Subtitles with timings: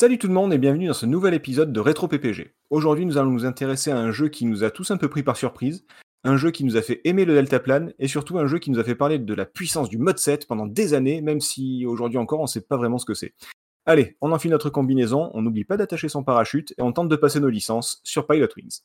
[0.00, 2.54] Salut tout le monde et bienvenue dans ce nouvel épisode de Rétro PPG.
[2.70, 5.22] Aujourd'hui, nous allons nous intéresser à un jeu qui nous a tous un peu pris
[5.22, 5.84] par surprise,
[6.24, 8.78] un jeu qui nous a fait aimer le deltaplane et surtout un jeu qui nous
[8.78, 12.16] a fait parler de la puissance du mode 7 pendant des années, même si aujourd'hui
[12.16, 13.34] encore on ne sait pas vraiment ce que c'est.
[13.84, 17.16] Allez, on enfile notre combinaison, on n'oublie pas d'attacher son parachute et on tente de
[17.16, 18.78] passer nos licences sur Pilot Wings.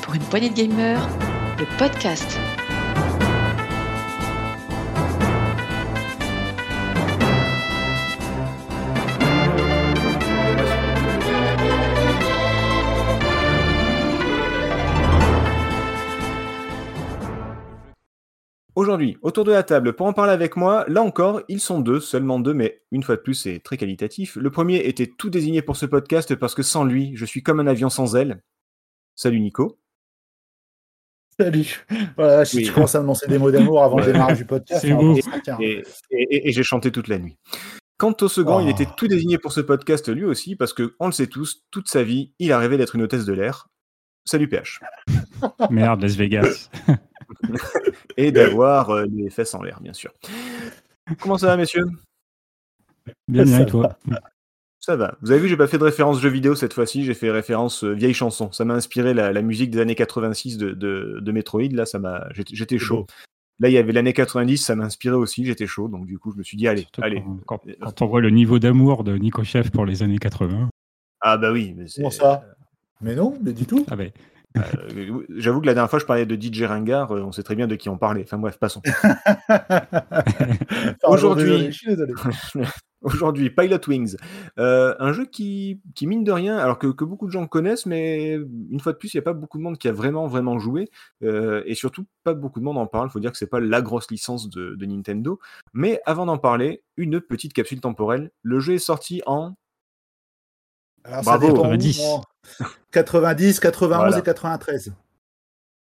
[0.00, 1.06] Pour une poignée de gamers,
[1.58, 2.38] le podcast.
[18.74, 22.00] Aujourd'hui, autour de la table, pour en parler avec moi, là encore, ils sont deux,
[22.00, 24.36] seulement deux, mais une fois de plus, c'est très qualitatif.
[24.36, 27.60] Le premier était tout désigné pour ce podcast parce que sans lui, je suis comme
[27.60, 28.42] un avion sans aile.
[29.14, 29.78] Salut Nico.
[31.38, 31.84] Salut.
[32.16, 32.64] Voilà, si Oui.
[32.64, 34.84] tu commences à annoncer des mots d'amour avant le démarrage du podcast.
[34.84, 37.36] Et, et- et j'ai chanté toute la nuit.
[37.98, 38.60] Quant au second, Oh.
[38.60, 41.62] il était tout désigné pour ce podcast lui aussi parce que, on le sait tous,
[41.70, 43.68] toute sa vie, il a rêvé d'être une hôtesse de l'air.
[44.24, 44.80] Salut PH.
[45.70, 46.70] Merde, Las Vegas.
[48.16, 50.12] Et d'avoir euh, les fesses en l'air, bien sûr.
[51.20, 51.86] Comment ça va, messieurs?
[53.28, 53.98] Bien, bien, et toi?
[54.80, 55.16] Ça va.
[55.22, 57.84] Vous avez vu, j'ai pas fait de référence jeu vidéo cette fois-ci, j'ai fait référence
[57.84, 58.50] euh, vieille chanson.
[58.50, 61.68] Ça m'a inspiré la, la musique des années 86 de, de, de Metroid.
[61.72, 62.96] Là, ça m'a, j'étais, chaud.
[63.02, 63.06] beau.
[63.60, 65.86] Là, il y avait l'année 90, ça m'a inspiré aussi, j'étais chaud.
[65.86, 67.22] Donc, du coup, je me suis dit, allez, Surtout allez.
[67.46, 70.68] Quand, quand- quand on voit le niveau d'amour de Nico Chef pour les années 80.
[71.20, 71.74] Ah, bah oui.
[71.76, 72.44] Mais c'est, Comment ça?
[73.00, 73.86] Mais non, mais du tout.
[73.88, 74.10] Ah ben,
[74.56, 77.54] euh, j'avoue que la dernière fois, je parlais de DJ Ringard, euh, on sait très
[77.54, 78.22] bien de qui on parlait.
[78.22, 78.82] Enfin, bref, passons.
[81.04, 81.70] Aujourd'hui-.
[83.02, 84.16] Aujourd'hui, Pilot Wings,
[84.58, 87.86] Euh, un jeu qui, qui, mine de rien, alors que, que beaucoup de gens connaissent,
[87.86, 90.26] mais une fois de plus, il n'y a pas beaucoup de monde qui a vraiment,
[90.26, 90.88] vraiment joué,
[91.22, 93.08] euh, et surtout, pas beaucoup de monde en parle.
[93.08, 95.40] Il faut dire que c'est pas la grosse licence de, de Nintendo.
[95.72, 98.30] Mais avant d'en parler, une petite capsule temporelle.
[98.42, 99.54] Le jeu est sorti en.
[101.04, 101.46] Alors, Bravo.
[101.46, 102.02] ça dépend où, 90.
[102.60, 102.68] Moi.
[102.92, 104.18] 90, 91 Voilà.
[104.18, 104.92] et 93.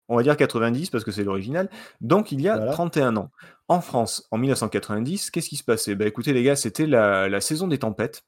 [0.09, 1.69] on va dire 90 parce que c'est l'original,
[2.01, 2.71] donc il y a Voilà.
[2.71, 3.31] 31 ans.
[3.67, 5.95] En France, en 1990, qu'est-ce qui se passait?
[5.95, 8.23] Bah écoutez les gars, c'était la, la saison des tempêtes.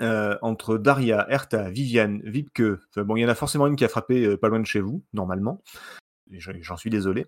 [0.00, 3.84] euh, entre Daria, Erta, Viviane, Vipke, enfin, bon, il y en a forcément une qui
[3.84, 5.62] a frappé euh, pas loin de chez vous, normalement.
[6.30, 7.26] J'en suis désolé.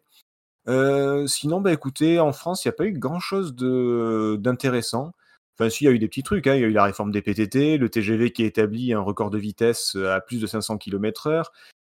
[0.66, 5.12] Euh, sinon, bah écoutez, en France, il n'y a pas eu grand-chose de- d'intéressant.
[5.58, 6.46] Enfin, si, il y a eu des petits trucs.
[6.46, 6.54] hein.
[6.54, 9.38] Il y a eu la réforme des PTT, le TGV qui établit un record de
[9.38, 11.44] vitesse euh, à plus de 500 km/h,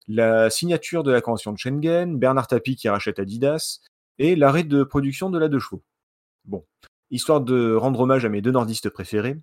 [0.09, 3.81] la signature de la convention de Schengen, Bernard Tapie qui rachète Adidas,
[4.19, 5.83] et l'arrêt de production de la deux chevaux.
[6.45, 6.65] Bon,
[7.11, 9.37] histoire de rendre hommage à mes deux nordistes préférés,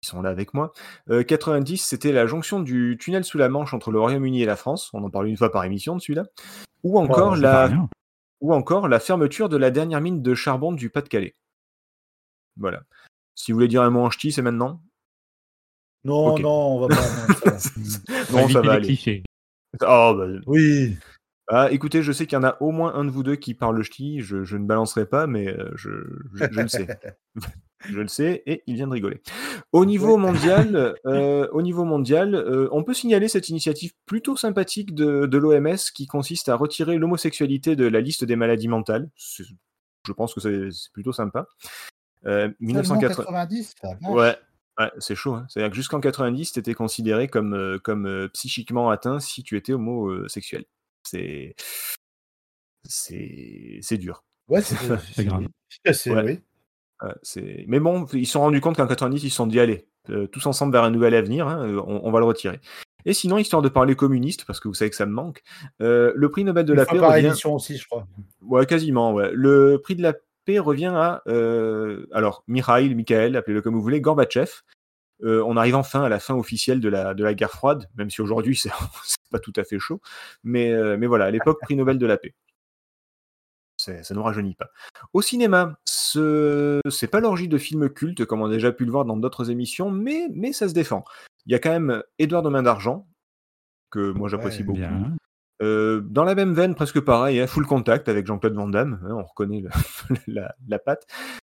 [0.00, 0.70] qui sont là avec moi.
[1.10, 4.56] Euh, 90, c'était la jonction du tunnel sous la Manche entre le Royaume-Uni et la
[4.56, 4.90] France.
[4.92, 6.24] On en parle une fois par émission de celui-là.
[6.84, 7.70] Ou encore, Oh, la,
[8.40, 11.34] ou encore la fermeture de la dernière mine de charbon du Pas-de-Calais.
[12.56, 12.82] Voilà.
[13.34, 14.82] Si vous voulez dire un mot en ch'ti, c'est maintenant?
[16.04, 16.94] Non, non, on va pas.
[16.96, 17.56] non, ça va.
[18.32, 18.86] Non, Éviter ça va les aller.
[18.86, 19.22] clichés.
[19.82, 20.96] Oh, bah, Oui.
[21.48, 23.52] Ah, écoutez, je sais qu'il y en a au moins un de vous deux qui
[23.54, 25.90] parle le ch'ti, je, je ne balancerai pas, mais euh, je,
[26.34, 26.86] je, je le sais.
[27.86, 29.20] je le sais, et il vient de rigoler.
[29.72, 34.94] Au niveau mondial, euh, au niveau mondial euh, on peut signaler cette initiative plutôt sympathique
[34.94, 39.10] de, de l'OMS qui consiste à retirer l'homosexualité de la liste des maladies mentales.
[39.18, 41.46] Je pense que c'est plutôt sympa.
[42.26, 44.10] Euh, Seulement 1980 90, ça va.
[44.10, 44.36] Ouais,
[44.78, 45.34] ouais, c'est chaud.
[45.34, 45.46] Hein.
[45.48, 49.56] C'est-à-dire que jusqu'en 90, tu étais considéré comme, euh, comme euh, psychiquement atteint si tu
[49.56, 50.64] étais homosexuel.
[51.02, 51.54] C'est.
[52.86, 54.24] C'est c'est dur.
[54.48, 54.76] Ouais, c'est
[55.14, 55.46] C'est grave.
[55.92, 56.22] c'est- Ouais.
[56.24, 57.64] oui.
[57.66, 60.26] Mais bon, ils se sont rendus compte qu'en 90, ils se sont dit allez, euh,
[60.26, 62.60] tous ensemble vers un nouvel avenir, hein, euh, on, on va le retirer.
[63.06, 65.42] Et sinon, histoire de parler communiste, parce que vous savez que ça me manque,
[65.82, 67.32] euh, le prix Nobel de Une la paix par revient.
[67.56, 68.06] aussi, je crois.
[68.42, 69.30] Ouais, quasiment, ouais.
[69.34, 70.14] Le prix de la
[70.44, 74.50] paix revient à, euh, alors, Mikhail, Michael, appelez-le comme vous voulez, Gorbatchev.
[75.22, 78.10] Euh, on arrive enfin à la fin officielle de la, de la guerre froide, même
[78.10, 78.70] si aujourd'hui c'est
[79.30, 80.00] pas tout à fait chaud.
[80.42, 82.34] Mais, euh, mais voilà, à l'époque, prix Nobel de la paix.
[83.76, 84.70] Ça ne nous rajeunit pas.
[85.12, 88.90] Au cinéma, ce c'est pas l'orgie de films cultes, comme on a déjà pu le
[88.90, 91.04] voir dans d'autres émissions, mais, mais ça se défend.
[91.46, 93.06] Il y a quand même Édouard de Main d'Argent,
[93.90, 94.78] que moi j'apprécie Ouais, beaucoup.
[94.78, 95.16] Bien.
[95.62, 99.14] Euh, dans la même veine, presque pareil, hein, full contact avec Jean-Claude Van Damme, hein,
[99.14, 99.70] on reconnaît le-
[100.26, 101.06] la, la patte.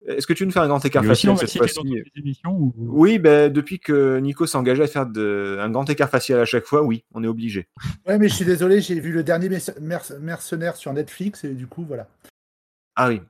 [0.07, 2.03] Est-ce que tu veux nous faire un grand écart facial cette fois-ci?
[2.47, 6.39] ou- Oui, ben, depuis que Nico s'est engagé à faire de- un grand écart facial
[6.39, 7.67] à chaque fois, oui, on est obligé.
[8.07, 11.53] Ouais, mais je suis désolé, j'ai vu le dernier merc- merc- mercenaire sur Netflix et
[11.53, 12.07] du coup, voilà.
[12.95, 13.21] Ah oui.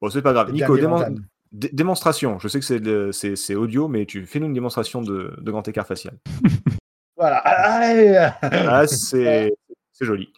[0.00, 0.48] Bon, c'est pas grave.
[0.48, 1.04] Le Nico, démon-
[1.52, 2.38] démonstration.
[2.38, 6.14] Je sais que c'est audio, mais tu fais-nous une démonstration de, de grand écart facial.
[7.18, 7.36] Voilà.
[7.38, 9.54] Allez Ah, c'est
[9.98, 10.32] c'est joli.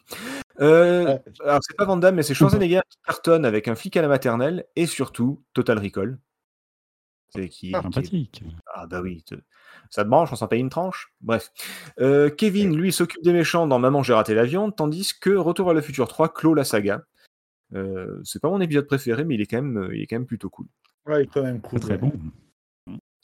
[0.61, 1.21] Euh, Ouais.
[1.41, 4.07] alors, c'est pas Van Damme, mais c'est Schwarzenegger qui cartonne avec un flic à la
[4.07, 6.17] maternelle et surtout Total Recall.
[7.29, 8.41] C'est qui, Ah, qui est-.
[8.73, 9.35] Ah bah oui, te-
[9.91, 11.13] ça te branche, on s'en paye une tranche.
[11.21, 11.51] Bref.
[11.99, 15.73] Euh, Kevin, lui, s'occupe des méchants dans Maman, j'ai raté l'avion, tandis que Retour à
[15.73, 17.03] le futur 3 clôt la saga.
[17.75, 20.25] Euh, c'est pas mon épisode préféré, mais il est quand même, il est quand même
[20.25, 20.65] plutôt cool.
[21.05, 21.79] Ouais, il est quand même cool.
[21.79, 21.97] Très, ouais.
[21.99, 22.11] bon.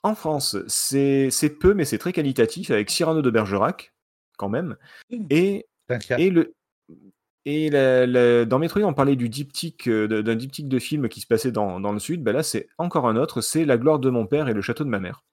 [0.04, 3.92] En France, c'est c'est peu, mais c'est très qualitatif, avec Cyrano de Bergerac,
[4.38, 4.78] quand même.
[5.10, 5.66] Et, T'inquiète.
[6.18, 6.54] Et le.
[7.48, 11.22] Et la- la- dans Metroid, on parlait du diptyque, euh, d'un diptyque de film qui
[11.22, 12.24] se passait dans, dans le sud.
[12.24, 14.84] Ben là, c'est encore un autre, c'est La gloire de mon père et le château
[14.84, 15.24] de ma mère.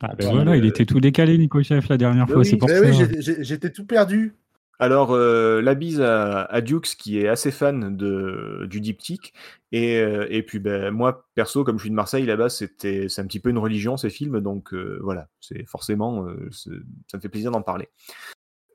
[0.00, 2.40] Ah, ben Qui, voilà, il euh, était tout décalé, Nico Chef, la dernière Ben fois.
[2.42, 2.80] oui, c'est pour ça.
[2.80, 4.34] oui, j'étais tout perdu.
[4.78, 9.34] Alors, euh, la bise à, à Dukes, qui est assez fan de, du diptyque.
[9.72, 13.20] Et, euh, et puis, ben, moi, perso, comme je suis de Marseille, là-bas, c'était, c'est
[13.20, 14.40] un petit peu une religion, ces films.
[14.40, 16.70] Donc, euh, voilà, c'est forcément, euh, ça
[17.18, 17.90] me fait plaisir d'en parler.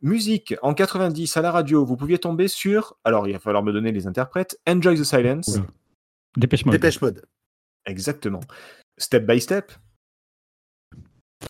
[0.02, 3.72] Musique, en 90, à la radio, vous pouviez tomber sur, alors il va falloir me
[3.74, 5.60] donner les interprètes, Enjoy the Silence.
[6.36, 6.74] Dépêche moi.
[6.74, 7.26] Dépêche mode.
[7.86, 8.42] exactement.
[9.00, 9.72] Step by Step.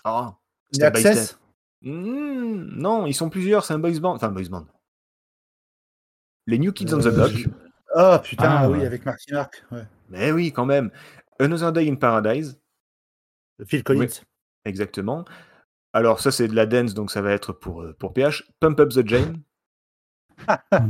[0.03, 0.37] Ah,
[0.71, 1.11] Step by Step.
[1.13, 1.39] Access
[1.83, 4.15] Hmm, non, ils sont plusieurs, c'est un boys band.
[4.15, 4.65] Enfin, boys band.
[6.47, 7.31] Les New Kids on the Euh, Block.
[7.31, 7.49] je-
[7.95, 8.85] Ah putain, Ah, oui, ouais.
[8.85, 9.63] avec Marky Mark.
[9.71, 9.83] Ouais.
[10.09, 10.91] Mais oui, quand même.
[11.39, 12.57] Another Day in Paradise,
[13.67, 14.21] Phil Collins.
[14.65, 15.23] exactement.
[15.97, 18.43] Alors, ça, c'est de la dance, donc ça va être pour, euh, pour PH.
[18.59, 19.37] Pump Up the Jam.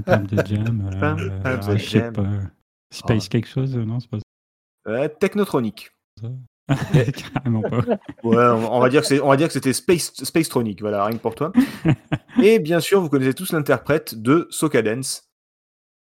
[0.05, 0.89] Pump de jam.
[0.93, 2.13] euh, Pump euh, up the jam.
[2.13, 2.23] pas.
[2.91, 3.29] Space Oh.
[3.29, 4.17] quelque chose Non, c'est pas
[4.87, 5.91] Euh, Technotronic.
[6.19, 6.27] ça.
[7.33, 7.77] Carrément pas.
[8.23, 11.05] Ouais, on, on va dire que c'est, on va dire que c'était Space, Spacetronic, voilà,
[11.05, 11.53] rien que pour toi.
[12.43, 15.23] Et bien sûr, vous connaissez tous l'interprète de Soca Dance.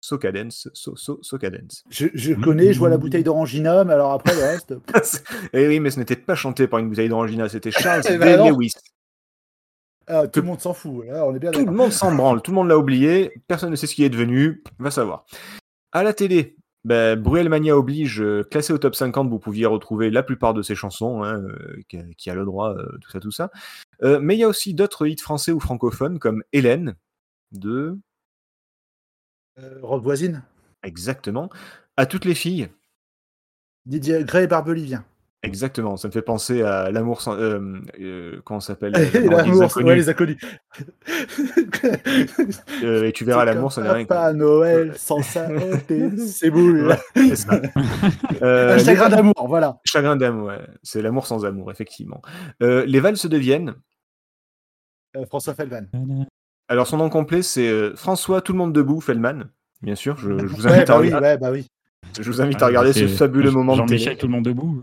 [0.01, 1.85] Soca Dance, so, so, Soca Dance.
[1.91, 4.73] Je, je connais, je vois la bouteille d'Orangina, mais alors après le reste.
[5.53, 8.17] Et Eh oui, mais ce n'était pas chanté par une bouteille d'Orangina, c'était Charles Eh
[8.17, 8.47] ben.
[8.51, 8.73] Lewis.
[10.07, 11.07] Ah, tout le monde s'en fout.
[11.07, 13.71] Là, on est bien Tout le monde s'en branle, tout le monde l'a oublié, personne
[13.71, 15.25] ne sait ce qui est devenu, va savoir.
[15.93, 20.11] À la télé, ben, Bruel Mania oblige, euh, classé au top 50, vous pouviez retrouver
[20.11, 23.31] la plupart de ses chansons, hein, euh, qui, a, le droit, euh, tout ça, tout
[23.31, 23.51] ça.
[24.03, 26.97] Euh, mais il y a aussi d'autres hits français ou francophones, comme Hélène,
[27.53, 27.99] de...
[29.59, 30.43] Euh, voisine.
[30.83, 31.49] Exactement.
[31.97, 32.69] À toutes les filles,
[33.87, 35.05] Didier Gray et Barbelivien.
[35.45, 35.97] Exactement.
[35.97, 37.37] Ça me fait penser à l'amour sans...
[37.37, 37.61] Euh,
[38.01, 39.87] euh, comment ça s'appelle Et L'amour inconnus.
[39.89, 40.39] ouais, les inconnus.
[42.83, 44.05] Euh, Et tu verras l'amour, ça n'est rien.
[44.05, 45.49] Papa Noël, sans ça,
[46.19, 46.89] c'est boule.
[46.89, 47.61] Ouais, c'est ça.
[48.43, 49.79] Euh, Un les- chagrin d'amour, voilà.
[49.85, 50.59] Chagrin d'amour, ouais.
[50.83, 52.21] c'est l'amour sans amour, effectivement.
[52.63, 53.75] Euh, les valses de Vienne,
[55.17, 55.89] Euh, François Feldman.
[56.69, 59.45] alors son nom complet c'est euh, François Tout le monde debout Feldman,
[59.83, 61.67] bien sûr, je, je vous Ouais, invite, à, bah oui, regarder, ouais, bah oui.
[62.21, 64.83] je vous invite à regarder ce Ah, fabuleux moment de Jean-Michel, tout le monde debout.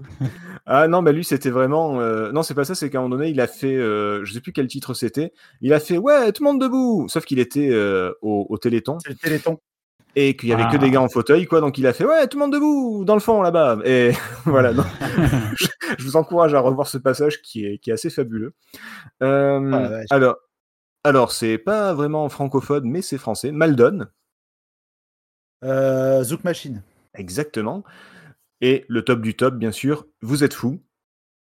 [0.74, 2.00] Ah non, bah lui c'était vraiment...
[2.00, 3.76] euh, Non, c'est pas ça, c'est qu'à un moment donné, il a fait...
[3.76, 7.08] euh, Je sais plus quel titre c'était, il a fait «Ouais, tout le monde debout!»
[7.10, 9.60] Sauf qu'il était euh, au, au Téléthon, C'est le Téléthon.
[10.16, 10.78] et qu'il y avait que Ah.
[10.78, 13.16] des gars en fauteuil, quoi, donc il a fait «Ouais, tout le monde debout, dans
[13.16, 14.12] le fond, là-bas!» Et
[14.46, 14.72] voilà,
[15.58, 18.54] je, je vous encourage à revoir ce passage qui est, qui est assez fabuleux.
[19.22, 20.38] Euh, Ah, alors,
[21.04, 23.52] alors c'est pas vraiment francophone, mais c'est français.
[23.52, 24.08] Maldon,
[25.64, 26.82] Zouk Machine.
[27.14, 27.84] exactement.
[28.62, 30.82] Et le top du top, bien sûr, Vous êtes fou,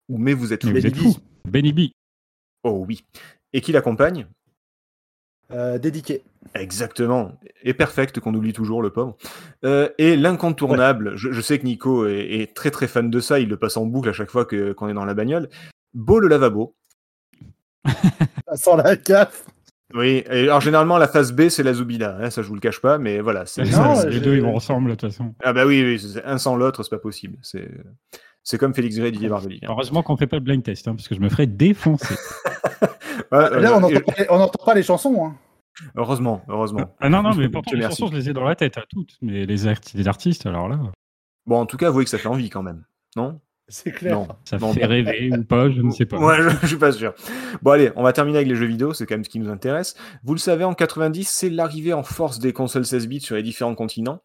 [0.09, 0.71] ou Mais vous êtes fou.
[0.73, 1.21] Mais vous êtes Benny fou.
[1.47, 1.81] Benny B.
[2.65, 3.05] Oh oui.
[3.53, 4.27] Et qui l'accompagne?
[5.53, 6.23] Euh, dédié.
[6.55, 7.39] Exactement.
[7.65, 9.17] Et perfect, qu'on oublie toujours, le pauvre.
[9.65, 13.41] Euh, et l'incontournable, je, je sais que Nico est, est très très fan de ça,
[13.41, 15.49] il le passe en boucle à chaque fois que- qu'on est dans la bagnole.
[15.93, 16.77] Beau le lavabo.
[18.55, 19.47] Sans la CAF.
[19.95, 22.61] Oui, et alors généralement la phase B c'est la Zoubida, hein, ça je vous le
[22.61, 23.45] cache pas, mais voilà.
[23.47, 25.35] c'est- Non, c'est- les deux, ils vont ensemble, de toute façon.
[25.43, 27.37] Ah bah oui, oui c'est- un sans l'autre, c'est pas possible.
[27.43, 27.69] C'est
[28.43, 29.69] c'est comme Félix Gray et Didier Barbelivien.
[29.71, 32.15] Heureusement qu'on fait pas le blind test, hein, parce que je me ferais défoncer.
[33.33, 35.25] Là, on n'entend pas, on n'entend pas les chansons.
[35.27, 35.37] Hein.
[35.97, 36.95] Heureusement, heureusement.
[37.01, 39.17] Ah non, non, mais pourtant, les chansons, je les ai dans la tête, à toutes.
[39.23, 39.57] Mais les,
[39.95, 40.79] les artistes, alors là,
[41.47, 42.85] Bon, en tout cas, avouez que ça fait envie quand même,
[43.17, 43.41] non?
[43.71, 44.15] C'est clair.
[44.15, 44.29] Non.
[44.45, 46.19] ça Non, fait rêver ou pas, je ne sais pas.
[46.19, 47.15] Ouais, je, je suis pas sûr.
[47.63, 49.49] Bon, allez, on va terminer avec les jeux vidéo, c'est quand même ce qui nous
[49.49, 49.95] intéresse.
[50.25, 53.43] Vous le savez, en 90, c'est l'arrivée en force des consoles 16 bits sur les
[53.43, 54.23] différents continents.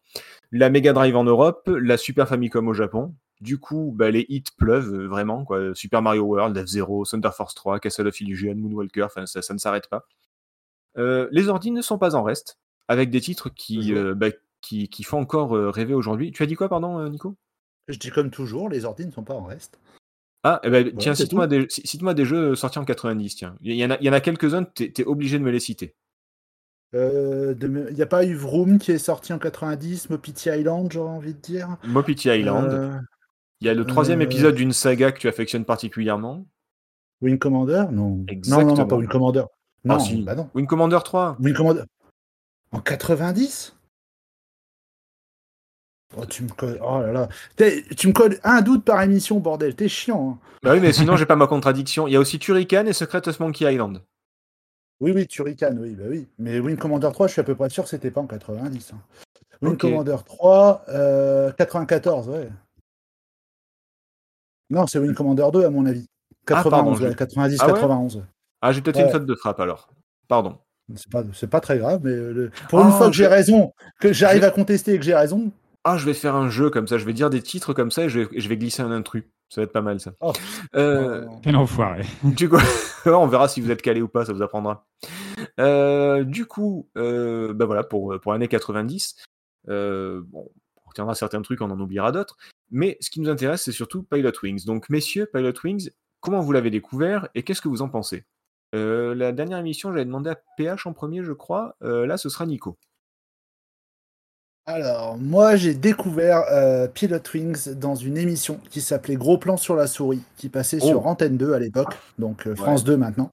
[0.52, 3.14] La Mega Drive en Europe, la Super Famicom au Japon.
[3.40, 5.44] Du coup, bah, les hits pleuvent euh, vraiment.
[5.44, 5.74] Quoi.
[5.74, 9.58] Super Mario World, F-Zero, Thunder Force 3, Castle of Illusion, Moonwalker, enfin, ça, ça ne
[9.58, 10.06] s'arrête pas.
[10.96, 14.28] Euh, les ordi ne sont pas en reste, avec des titres qui, euh, bah,
[14.62, 16.32] qui, qui font encore rêver aujourd'hui.
[16.32, 17.36] Tu as dit quoi, pardon, Nico?
[17.88, 19.78] Je dis comme toujours, les ordi ne sont pas en reste.
[20.42, 23.56] Ah, eh ben, tiens, cite-moi des, jeux sortis en 90, tiens.
[23.62, 25.60] Il y en a, il y en a quelques-uns, t'es es obligé de me les
[25.60, 25.94] citer.
[26.94, 31.10] Euh, Il n'y a pas eu Vroom qui est sorti en 90, Mopiti Island, j'aurais
[31.10, 31.76] envie de dire.
[31.84, 32.72] Mopiti Island.
[32.72, 32.98] Euh,
[33.60, 36.46] Il y a le troisième euh, épisode d'une saga que tu affectionnes particulièrement.
[37.22, 38.10] Wing Commander Non.
[38.10, 38.74] Non, non, Exactement.
[38.74, 39.44] non, pas Wing Commander.
[39.84, 40.22] Non, Ah, si.
[40.22, 40.48] bah non.
[40.54, 41.36] Wing Commander 3.
[41.40, 41.82] Wing Commander.
[42.72, 43.74] En 90
[46.16, 46.78] Oh, tu me colles.
[46.82, 47.28] Oh là là.
[47.96, 49.74] Tu me colles un doute par émission, bordel.
[49.74, 50.38] T'es chiant.
[50.42, 50.48] hein.
[50.62, 52.06] Bah oui, mais sinon, j'ai pas ma contradiction.
[52.06, 54.02] Il y a aussi Turrican et Secret Monkey Island.
[55.00, 56.26] Oui, oui, Turrican, oui, bah oui.
[56.38, 58.92] Mais Wing Commander 3, je suis à peu près sûr que c'était pas en 90.
[58.94, 58.98] hein.
[59.60, 59.76] Wing.
[59.76, 62.48] Commander 3, euh, 94, ouais.
[64.70, 66.06] Non, c'est Wing Commander 2, à mon avis.
[66.48, 68.24] Ah, 91, pardon, ouais, je- 90, Ah ouais 91.
[68.62, 69.88] Ah, j'ai peut-être une faute de frappe alors.
[70.28, 70.58] Pardon.
[70.94, 73.72] C'est pas, pas très grave, mais euh, le- pour Oh, une fois que j'ai raison,
[74.00, 75.50] que j'arrive à contester et que j'ai raison,
[75.88, 76.98] Ah, je vais faire un jeu comme ça.
[76.98, 79.22] Je vais dire des titres comme ça et je vais, je vais glisser un intrus.
[79.48, 80.14] Ça va être pas mal ça.
[80.20, 80.32] Oh.
[80.74, 82.02] Euh, Quel enfoiré.
[82.24, 82.58] Du coup,
[83.06, 84.84] on verra si vous êtes calé ou pas, ça vous apprendra.
[85.60, 89.14] Euh, du coup, euh, bah voilà, pour, pour l'année 90,
[89.68, 90.50] euh, bon,
[90.84, 92.36] on retiendra certains trucs, on en oubliera d'autres.
[92.72, 94.64] Mais ce qui nous intéresse, c'est surtout Pilot Wings.
[94.64, 98.24] Donc, messieurs, Pilot Wings, comment vous l'avez découvert et qu'est-ce que vous en pensez?
[98.74, 101.76] Euh, La dernière émission, j'avais demandé à PH en premier, je crois.
[101.84, 102.76] Euh, là, ce sera Nico.
[104.76, 109.76] Alors, moi, j'ai découvert euh, Pilot Wings dans une émission qui s'appelait Gros Plan sur
[109.76, 110.86] la souris, qui passait Oh.
[110.88, 113.30] sur Antenne 2 à l'époque, donc euh, France 2 maintenant,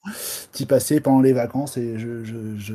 [0.51, 2.73] qui passait pendant les vacances et je, je- je-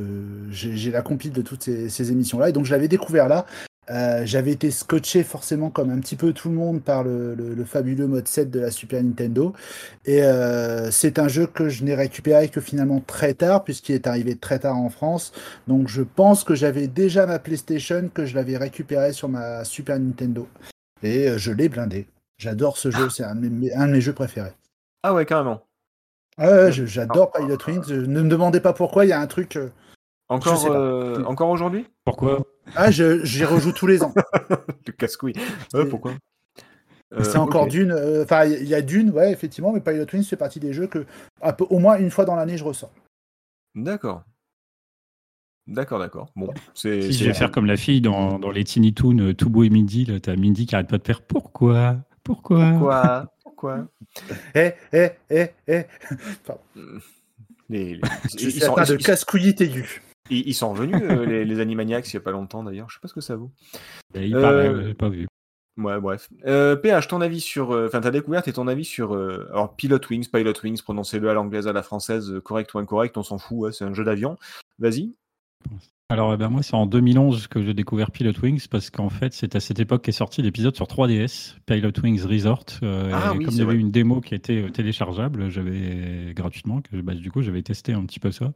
[0.51, 2.49] j'ai j'ai la compile de toutes ces, ces émissions-là.
[2.49, 3.47] Et donc, je l'avais découvert là.
[3.91, 7.55] Euh, J'avais été scotché forcément comme un petit peu tout le monde par le, le-
[7.55, 9.55] le fabuleux mode 7 de la Super Nintendo.
[10.05, 14.07] Et euh, c'est un jeu que je n'ai récupéré que finalement très tard, puisqu'il est
[14.07, 15.33] arrivé très tard en France.
[15.69, 19.99] Donc je pense que j'avais déjà ma PlayStation, que je l'avais récupéré sur ma Super
[19.99, 20.47] Nintendo.
[21.03, 22.07] Et euh, je l'ai blindé.
[22.39, 24.53] J'adore ce jeu, c'est un, de mes- un de mes jeux préférés.
[25.03, 25.63] Ah ouais, carrément.
[26.37, 27.91] Ah ouais, je- j'adore Pilot Wings.
[27.91, 29.57] Ne me demandez pas pourquoi, il y a un truc.
[29.57, 29.71] euh,
[30.29, 31.87] Encore, euh, encore aujourd'hui?
[32.05, 32.45] Pourquoi?
[32.75, 34.15] Ah, je- j'y rejoue tous les ans.
[34.87, 35.35] Le casse-couille.
[35.75, 36.15] Ouais, pourquoi?
[37.15, 37.71] Euh, c'est encore ok.
[37.71, 37.91] Dune.
[37.93, 40.87] euh, Enfin, il y a Dune, ouais, effectivement, mais Pilot Wings fait partie des jeux
[40.87, 41.07] que,
[41.57, 42.93] peu, au moins une fois dans l'année, je ressors.
[43.75, 44.23] D'accord.
[45.67, 46.31] D'accord, d'accord.
[46.37, 47.03] Bon, c'est.
[47.03, 49.65] Si je vais faire comme la fille dans, dans les Tiny Toons, euh, Tout beau
[49.65, 51.97] et Mindy, là, t'as Mindy qui arrête pas de faire pourquoi?
[52.25, 52.73] Pourquoi?
[52.79, 53.87] Quoi Pourquoi?
[54.55, 55.83] Eh, eh, eh, eh.
[57.69, 60.03] Les- les- Je ils, suis sont, de ils- casse-couillite aiguë.
[60.31, 62.89] Ils- ils sont revenus, euh, les, les Animaniacs, il n'y a pas longtemps d'ailleurs.
[62.91, 63.51] Je sais pas ce que ça vaut.
[64.15, 65.27] Il Euh, paraît, pas vu.
[65.79, 66.29] Ouais, bref.
[66.45, 67.73] Euh, PH, ton avis sur.
[67.73, 69.15] euh, Enfin, ta découverte et ton avis sur.
[69.15, 72.79] euh, alors, Pilot Wings, Pilot Wings, prononcez-le à l'anglaise, à la française, euh, correct ou
[72.79, 74.37] incorrect, on s'en fout, ouais, c'est un jeu d'avion.
[74.81, 75.13] Vas-y.
[76.11, 79.35] Alors, eh ben, moi, c'est en 2011 que j'ai découvert Pilot Wings parce qu'en fait,
[79.35, 82.65] c'est à cette époque qu'est sorti l'épisode sur 3DS, Pilot Wings Resort.
[82.83, 83.81] euh, Ah et oui, comme il y avait vrai.
[83.81, 88.07] une démo qui était euh, téléchargeable, j'avais gratuitement, que, bah, du coup, j'avais testé un
[88.07, 88.55] petit peu ça.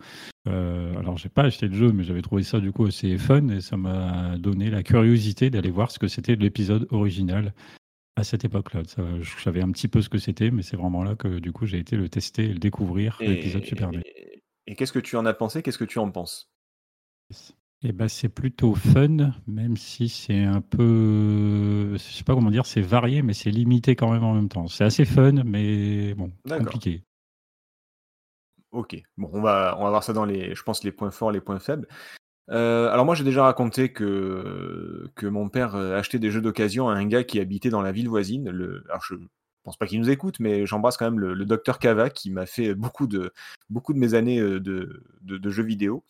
[0.48, 3.46] Euh, alors, j'ai pas acheté le jeu, mais j'avais trouvé ça du coup assez fun
[3.48, 7.52] et ça m'a donné la curiosité d'aller voir ce que c'était l'épisode original
[8.16, 8.80] à cette époque-là.
[9.20, 11.66] Je savais un petit peu ce que c'était, mais c'est vraiment là que du coup,
[11.66, 13.90] j'ai été le tester et le découvrir, l'épisode Super
[14.66, 15.62] et qu'est-ce que tu en as pensé?
[15.62, 16.48] Qu'est-ce que tu en penses?
[17.84, 22.64] Eh ben, c'est plutôt fun, même si c'est un peu, je sais pas comment dire,
[22.64, 24.68] c'est varié, mais c'est limité quand même en même temps.
[24.68, 27.02] C'est assez fun, mais bon, compliqué.
[28.70, 31.32] Ok, bon, on va, on va voir ça dans les, je pense, les points forts,
[31.32, 31.88] les points faibles.
[32.50, 36.88] Euh, alors moi, j'ai déjà raconté que, que mon père euh, achetait des jeux d'occasion
[36.88, 38.48] à un gars qui habitait dans la ville voisine.
[38.48, 39.16] Le, alors je
[39.64, 42.46] pense pas qu'il nous écoute, mais j'embrasse quand même le, le docteur Cava qui m'a
[42.46, 43.32] fait beaucoup de,
[43.70, 46.04] beaucoup de mes années euh, de, de, de jeux vidéo.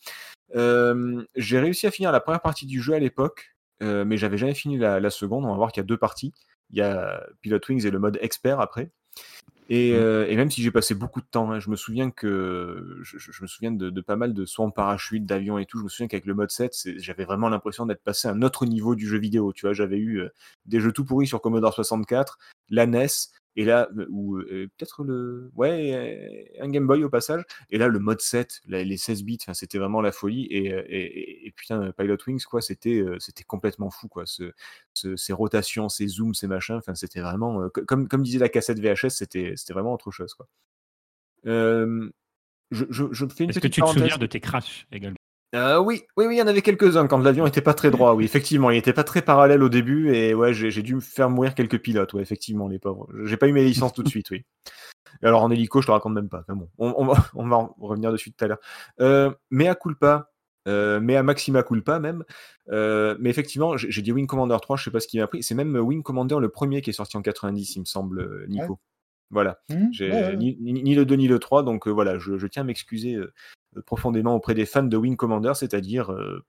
[0.55, 4.37] Euh, j'ai réussi à finir la première partie du jeu à l'époque, euh, mais j'avais
[4.37, 5.45] jamais fini la, la seconde.
[5.45, 6.33] On va voir qu'il y a deux parties.
[6.69, 8.91] Il y a Pilot Wings et le mode expert après.
[9.69, 12.99] Et, euh, et même si j'ai passé beaucoup de temps, hein, je me souviens que
[13.01, 15.79] je, me souviens de, de pas mal de sauts en parachute, d'avions et tout.
[15.79, 18.41] Je me souviens qu'avec le mode 7, c'est- j'avais vraiment l'impression d'être passé à un
[18.41, 19.53] autre niveau du jeu vidéo.
[19.53, 20.21] Tu vois, j'avais eu
[20.65, 22.37] des jeux tout pourris sur Commodore 64,
[22.69, 23.07] la NES,
[23.55, 25.93] et là, euh, ou euh, peut-être le, ouais,
[26.59, 27.43] euh, un Game Boy au passage.
[27.69, 30.45] Et là, le mode 7, la- les 16 bits, c'était vraiment la folie.
[30.45, 34.25] Et, et, et- putain, Pilot Wings, quoi, c'était, c'était complètement fou, quoi.
[34.25, 34.51] Ce,
[34.93, 38.49] ce- ces rotations, ces zooms, ces machins, enfin, c'était vraiment, co- comme, comme disait la
[38.49, 40.47] cassette VHS, c'était, c'était vraiment autre chose, quoi.
[41.45, 42.09] Euh,
[42.71, 45.17] je, je, je fais une Est-ce que tu te souviens de tes crashs également?
[45.53, 48.13] Euh, oui, oui, oui, il y en avait quelques-uns quand l'avion était pas très droit.
[48.15, 51.29] Oui, effectivement, il était pas très parallèle au début et ouais, j'ai dû me faire
[51.29, 52.13] mourir quelques pilotes.
[52.13, 53.07] Ouais, effectivement, les pauvres.
[53.25, 54.45] J'ai pas eu mes licences tout de suite, oui.
[55.21, 56.39] Et alors en hélico, je te raconte même pas.
[56.39, 58.57] Enfin bon, on, on va, on va en revenir dessus tout à l'heure.
[58.99, 60.31] Euh, mea culpa,
[60.67, 62.23] euh, mea maxima culpa même.
[62.71, 65.43] Euh, mais effectivement, j'ai dit Wing Commander 3, je sais pas ce qui m'a pris.
[65.43, 68.79] C'est même Wing Commander le premier qui est sorti en 90, il me semble, Nico.
[69.29, 69.59] Voilà.
[69.69, 70.35] Mmh, J'ai ouais, ouais.
[70.35, 72.65] ni, ni- ni le 2 ni le 3, donc euh, voilà, je, je tiens à
[72.65, 73.17] m'excuser
[73.81, 76.43] profondément auprès des fans de Wing Commander, c'est-à-dire euh,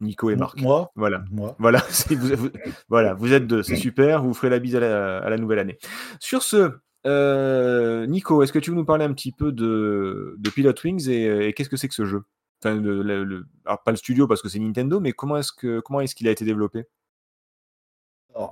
[0.00, 0.60] Nico et Marc.
[0.60, 1.22] Moi, Voilà.
[1.30, 1.56] moi.
[1.58, 2.50] Voilà, vous, vous-
[2.88, 5.58] voilà, vous êtes deux, c'est super, vous ferez la bise à la, à la nouvelle
[5.58, 5.78] année.
[6.20, 6.70] Sur ce,
[7.06, 11.08] euh, Nico, est-ce que tu veux nous parler un petit peu de, de Pilot Wings
[11.08, 12.22] et, et qu'est-ce que c'est que ce jeu?
[12.62, 15.52] Enfin, le, le- le- alors pas le studio parce que c'est Nintendo, mais comment est-ce
[15.52, 16.84] que comment est-ce qu'il a été développé?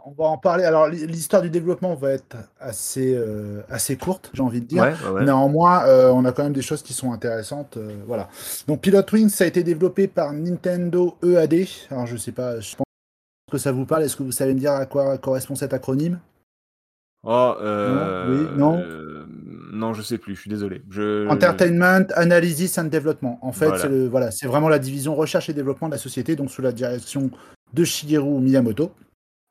[0.07, 0.65] On va en parler.
[0.65, 4.97] Alors, l'histoire du développement va être assez, euh, assez courte, j'ai envie de dire.
[5.23, 7.77] Néanmoins, euh, on a quand même des choses qui sont intéressantes.
[7.77, 8.29] Euh, voilà.
[8.67, 11.67] Donc, Pilot Wings, ça a été développé par Nintendo EAD.
[11.91, 12.87] Alors, je sais pas, je pense
[13.51, 14.03] que ça vous parle.
[14.03, 16.19] Est-ce que vous savez me dire à quoi correspond cet acronyme?
[17.25, 18.83] Oh, non, oui, non.
[19.73, 20.37] non, je sais plus.
[20.37, 20.83] Je suis désolé.
[21.29, 23.39] Entertainment, Analysis and Development.
[23.43, 26.51] En fait, c'est voilà, c'est vraiment la division recherche et développement de la société, donc
[26.51, 27.31] sous la direction
[27.75, 28.93] de Shigeru Miyamoto.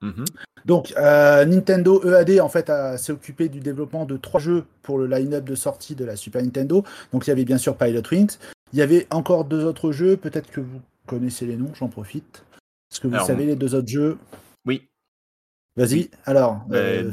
[0.01, 0.25] Mhm.
[0.65, 5.07] Donc, euh, Nintendo EAD en fait s'est occupé du développement de trois jeux pour le
[5.07, 6.83] line-up de sortie de la Super Nintendo.
[7.13, 8.37] Donc, il y avait bien sûr Pilot Wings.
[8.73, 10.17] Il y avait encore deux autres jeux.
[10.17, 11.73] Peut-être que vous connaissez les noms.
[11.73, 12.43] J'en profite.
[12.91, 14.17] Est-ce que vous savez les deux autres jeux?
[14.65, 14.87] Oui.
[15.75, 16.09] Vas-y.
[16.25, 17.11] Alors, ben, euh,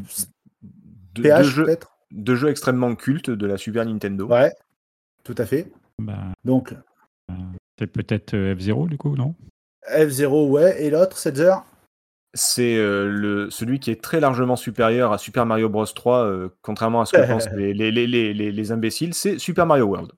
[1.14, 1.96] deux, jeux, peut-être?
[2.10, 4.26] Deux jeux extrêmement cultes de la Super Nintendo.
[4.26, 4.52] Ouais.
[5.22, 5.70] Tout à fait.
[5.98, 6.74] Bah, Donc.
[7.30, 7.34] Euh,
[7.78, 9.34] c'est peut-être F0 du coup, non?
[9.90, 10.82] F0, ouais.
[10.82, 11.64] Et l'autre, 7 heures
[12.34, 17.00] c'est euh, celui qui est très largement supérieur à Super Mario Bros 3, euh, contrairement
[17.00, 20.12] à ce que pensent les, les, les, les, imbéciles, c'est Super Mario World.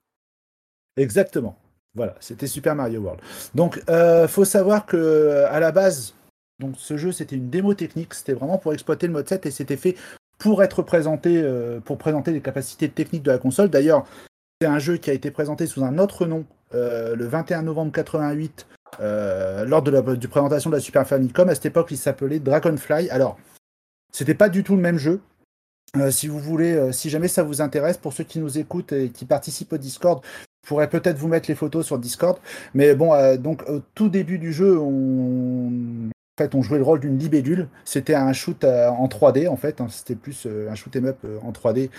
[0.97, 1.57] Exactement.
[1.93, 3.21] Voilà, c'était Super Mario World.
[3.55, 6.15] Donc, euh, faut savoir que à la base,
[6.59, 9.51] donc ce jeu c'était une démo technique, c'était vraiment pour exploiter le mode 7 et
[9.51, 9.95] c'était fait
[10.39, 13.69] pour être présenté, euh, pour présenter les capacités techniques de la console.
[13.69, 14.05] D'ailleurs,
[14.59, 18.67] c'est un jeu qui a été présenté sous un autre nom le 21 novembre 88
[18.99, 21.47] euh, lors de la présentation de la Super Famicom.
[21.49, 23.09] À cette époque, il s'appelait Dragonfly.
[23.09, 23.37] Alors,
[24.11, 25.21] c'était pas du tout le même jeu.
[25.95, 28.91] Euh, si vous voulez, euh, si jamais ça vous intéresse, pour ceux qui nous écoutent
[28.91, 30.21] et qui participent au Discord,
[30.63, 32.37] je pourrais peut-être vous mettre les photos sur Discord.
[32.73, 37.17] Mais bon, donc au tout début du jeu, on, fait, on jouait le rôle d'une
[37.17, 37.69] libellule.
[37.85, 39.79] C'était un shoot en 3D, en fait.
[39.79, 39.87] Hein.
[39.89, 41.89] C'était plus un shoot 'em up en 3D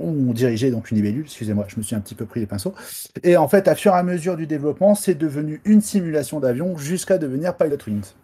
[0.00, 2.74] on dirigeait donc une libellule, excusez-moi, je me suis un petit peu pris les pinceaux.
[3.22, 6.76] Et en fait, à fur et à mesure du développement, c'est devenu une simulation d'avion
[6.76, 8.14] jusqu'à devenir Pilot Wings.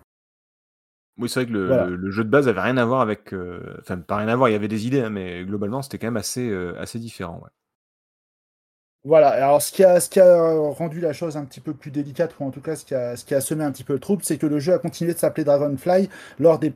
[1.19, 3.33] Oui, c'est vrai que le, jeu de base avait rien à voir avec.
[3.33, 5.99] Euh, enfin, pas rien à voir, il y avait des idées, hein, mais globalement, c'était
[5.99, 7.41] quand même assez, euh, assez différent.
[9.05, 11.93] Voilà, alors ce qui, a, ce qui a rendu la chose un petit peu plus
[11.93, 13.93] délicate, ou en tout cas ce qui a, ce qui a semé un petit peu
[13.93, 16.09] le trouble, c'est que le jeu a continué de s'appeler Dragonfly
[16.41, 16.75] lors des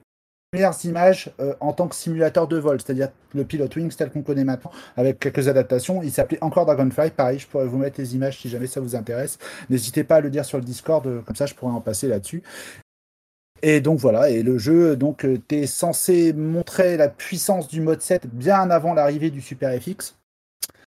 [0.52, 4.22] premières images euh, en tant que simulateur de vol, c'est-à-dire le Pilot Wings tel qu'on
[4.22, 6.02] connaît maintenant, avec quelques adaptations.
[6.02, 7.10] Il s'appelait encore Dragonfly.
[7.10, 9.38] Pareil, je pourrais vous mettre les images si jamais ça vous intéresse.
[9.68, 12.08] N'hésitez pas à le dire sur le Discord, euh, comme ça je pourrais en passer
[12.08, 12.42] là-dessus.
[13.62, 18.26] Et donc voilà, et le jeu donc était censé montrer la puissance du mode 7
[18.26, 20.16] bien avant l'arrivée du Super FX.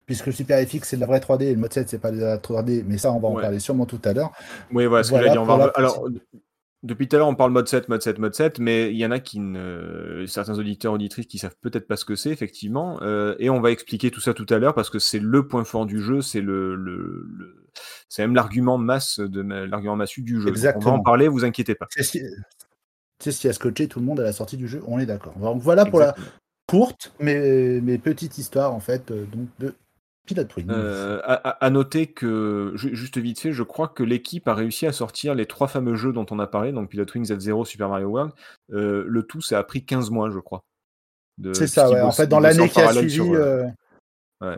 [0.06, 2.12] Puisque le Super FX c'est de la vraie 3D et le mode 7 c'est pas
[2.12, 4.32] de la 3D, mais ça on va en parler sûrement tout à l'heure.
[4.72, 5.38] Oui, voilà ce que j'ai dit.
[5.38, 6.08] Alors,
[6.88, 9.06] depuis tout à l'heure, on parle mode 7, mode 7, mode 7, mais il y
[9.06, 10.26] en a qui ne...
[10.28, 13.00] certains auditeurs, auditrices qui savent peut-être pas ce que c'est, effectivement.
[13.02, 15.66] Euh, et on va expliquer tout ça tout à l'heure parce que c'est le point
[15.66, 17.68] fort du jeu, c'est le, le,
[18.10, 20.50] c'est même l'argument masse de l'argument massu du jeu.
[20.50, 20.92] Exactement.
[20.92, 21.88] on va en parler, vous inquiétez pas.
[21.90, 22.12] C'est ce,
[23.42, 23.48] qui...
[23.48, 25.34] a scotché tout le monde à la sortie du jeu, on est d'accord.
[25.38, 26.16] Donc voilà pour la
[26.68, 29.74] courte mais, mais petite histoire en fait euh, donc de
[30.28, 34.92] Pilot euh, à, noter que, juste vite fait, je crois que l'équipe a réussi à
[34.92, 38.08] sortir les trois fameux jeux dont on a parlé, donc Pilot Wings F0, Super Mario
[38.08, 38.32] World.
[38.74, 40.64] Euh, le tout, ça a pris 15 mois, je crois.
[41.54, 42.02] C'est ça, ouais.
[42.02, 43.22] en fait, dans l'année qui a suivi.
[43.22, 43.66] Euh,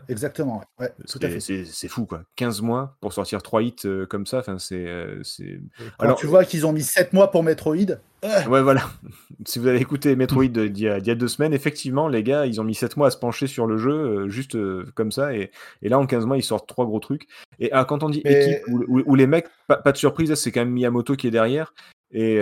[0.10, 2.24] Exactement, ouais, C'est fou, quoi.
[2.36, 4.86] 15 mois pour sortir 3 hits euh, comme ça, enfin, c'est.
[4.86, 5.22] Euh,
[6.00, 7.78] Alors, tu vois qu'ils ont mis 7 mois pour Metroid.
[8.22, 8.82] Ouais, voilà.
[9.46, 12.66] si vous avez écouté Metroid d'il y, a deux semaines, effectivement, les gars, ils ont
[12.66, 14.58] mis 7 mois à se pencher sur le jeu, euh, juste
[14.96, 15.50] comme ça, et,
[15.82, 17.28] et, là, en 15 mois, ils sortent trois gros trucs.
[17.60, 20.74] Et ah, quand on dit équipe, où, les mecs, pas, de surprise, c'est quand même
[20.74, 21.74] Miyamoto qui est derrière,
[22.12, 22.36] et,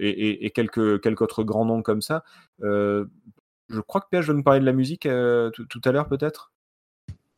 [0.00, 2.24] et, et, quelques, quelques autres grands noms comme ça
[3.70, 6.52] je crois que PH va nous parler de la musique euh, tout à l'heure, peut-être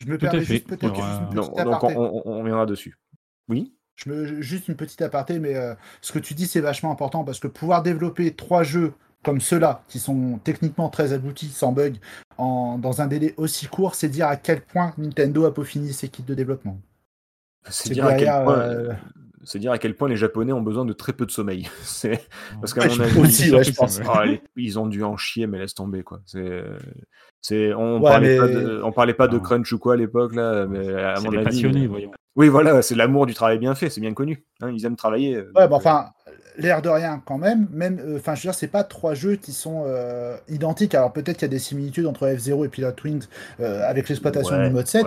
[0.01, 2.99] Je me permets juste peut-être Donc, on, on, reviendra dessus.
[3.49, 3.75] Oui?
[3.97, 7.25] Je me, Juste une petite aparté, mais euh, ce que tu dis, c'est vachement important
[7.25, 11.97] parce que pouvoir développer trois jeux comme ceux-là, qui sont techniquement très aboutis, sans bug,
[12.39, 16.09] en, dans un délai aussi court, c'est dire à quel point Nintendo a peaufiné ses
[16.09, 16.81] kits de développement.
[17.69, 18.97] C'est dire à quel point.
[19.43, 21.69] Euh, c'est dire à quel point les Japonais ont besoin de très peu de sommeil.
[21.83, 22.21] c'est
[22.61, 24.01] parce qu'à mon avis, aussi, je pense.
[24.09, 24.25] Ah,
[24.57, 26.21] ils ont dû en chier, mais laisse tomber quoi.
[26.27, 26.65] C'est,
[27.41, 30.67] c'est, on, parlait pas de, on parlait pas de crunch ou quoi à l'époque là,
[30.67, 31.45] mais à mon avis.
[31.45, 32.13] Passionnés, voyons.
[32.35, 34.45] Oui, voilà, c'est l'amour du travail bien fait, c'est bien connu.
[34.63, 35.37] Hein, ils aiment travailler.
[35.37, 36.07] Euh, ouais, bah, enfin,
[36.57, 37.69] l'air de rien quand même.
[37.71, 40.95] Même, euh, enfin, je veux dire, c'est pas trois jeux qui sont euh, identiques.
[40.95, 43.27] Alors peut-être qu'il y a des similitudes entre F0 et Pilot Wings
[43.59, 45.05] avec l'exploitation du mode 7,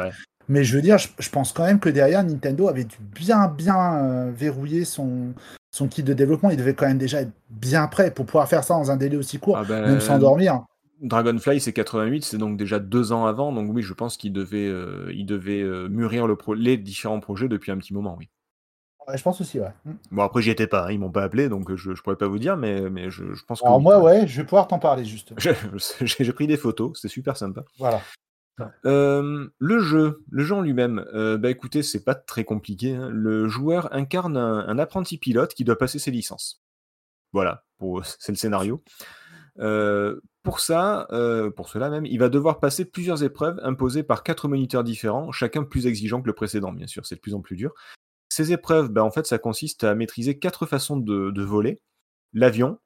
[0.47, 3.95] mais je veux dire, je, pense quand même que derrière, Nintendo avait dû bien, bien
[3.95, 5.33] euh, verrouiller son,
[5.71, 6.49] son kit de développement.
[6.49, 9.17] Il devait quand même déjà être bien prêt pour pouvoir faire ça dans un délai
[9.17, 10.63] aussi court, ah ben, même sans dormir.
[11.01, 13.51] Dragonfly, c'est 88, c'est donc déjà deux ans avant.
[13.51, 17.49] Donc oui, je pense qu'il devait, euh, il devait euh, mûrir le les différents projets
[17.49, 18.29] depuis un petit moment, oui.
[19.13, 19.73] je pense aussi, ouais.
[19.83, 19.91] Mm.
[20.11, 22.27] Bon, après, j'y étais pas, hein, ils m'ont pas appelé, donc je, je pourrais pas
[22.27, 23.65] vous dire, mais, mais je, je pense que.
[23.65, 25.39] Alors, oui, moi, ouais, je vais pouvoir t'en parler, justement.
[25.39, 25.55] J'ai
[26.23, 27.63] j'ai pris des photos, c'est super sympa.
[27.77, 28.01] Voilà.
[28.85, 32.95] Euh, le jeu, le jeu en lui-même, euh, bah écoutez, c'est pas très compliqué.
[32.95, 33.09] hein.
[33.09, 36.61] Le joueur incarne un, apprenti pilote qui doit passer ses licences.
[37.33, 37.65] Voilà,
[38.19, 38.83] c'est le scénario.
[39.59, 44.23] Euh, pour ça, euh, pour cela même, il va devoir passer plusieurs épreuves imposées par
[44.23, 47.41] quatre moniteurs différents, chacun plus exigeant que le précédent, bien sûr, c'est de plus en
[47.41, 47.73] plus dur.
[48.29, 51.81] Ces épreuves, bah, en fait, ça consiste à maîtriser quatre façons de, voler
[52.33, 52.79] l'avion,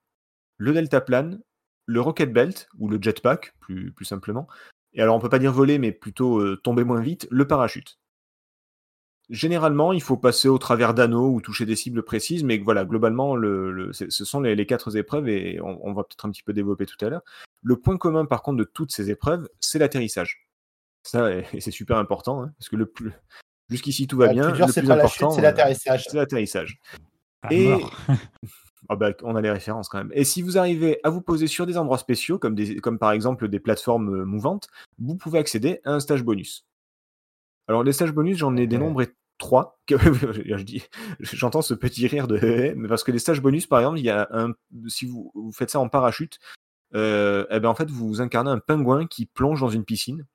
[0.58, 1.42] le deltaplane,
[1.86, 4.48] le rocket belt ou le jetpack, plus simplement.
[4.94, 8.00] Et alors, on peut pas dire voler, mais plutôt euh, tomber moins vite, le parachute.
[9.30, 13.36] Généralement, il faut passer au travers d'anneaux ou toucher des cibles précises, mais voilà, globalement,
[13.36, 16.42] le, le- ce sont les, les quatre épreuves et on, on va peut-être un petit
[16.42, 17.22] peu développer tout à l'heure.
[17.62, 20.48] Le point commun, par contre, de toutes ces épreuves, c'est l'atterrissage.
[21.04, 23.12] Ça, et c'est super important, hein, parce que le plus
[23.70, 24.50] jusqu'ici tout va Bah, le bien.
[24.50, 26.06] plus dur, le c'est plus important, chute, c'est l'atterrissage.
[26.10, 26.80] c'est l'atterrissage.
[27.44, 27.80] À Et-.
[28.88, 30.12] Ah bah, on a les références quand même.
[30.14, 33.12] Et si vous arrivez à vous poser sur des endroits spéciaux, comme, des, comme par
[33.12, 36.66] exemple des plateformes euh, mouvantes, vous pouvez accéder à un stage bonus.
[37.68, 39.80] Alors les stages bonus, j'en ai dénombré trois.
[39.90, 40.84] Je dis-
[41.20, 42.38] J'entends ce petit rire de
[42.78, 44.54] mais parce que les stages bonus, par exemple, il y a un,
[44.88, 46.40] si vous, vous faites ça en parachute,
[46.96, 50.26] euh, eh ben en fait vous incarnez un pingouin qui plonge dans une piscine.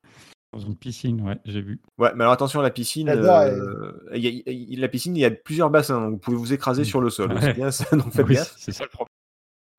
[0.54, 1.80] Dans une piscine, ouais, j'ai vu.
[1.98, 4.88] Ouais, mais alors attention, la piscine, J'adore, euh, il y a- il y a- la
[4.88, 6.86] piscine, il y a plusieurs bassins, donc vous pouvez vous écraser Mm.
[6.86, 7.32] sur le sol.
[7.32, 7.40] Ouais.
[7.40, 8.54] C'est bien ça, donc faites Oui, gaffe.
[8.56, 9.08] c'est ça le problème.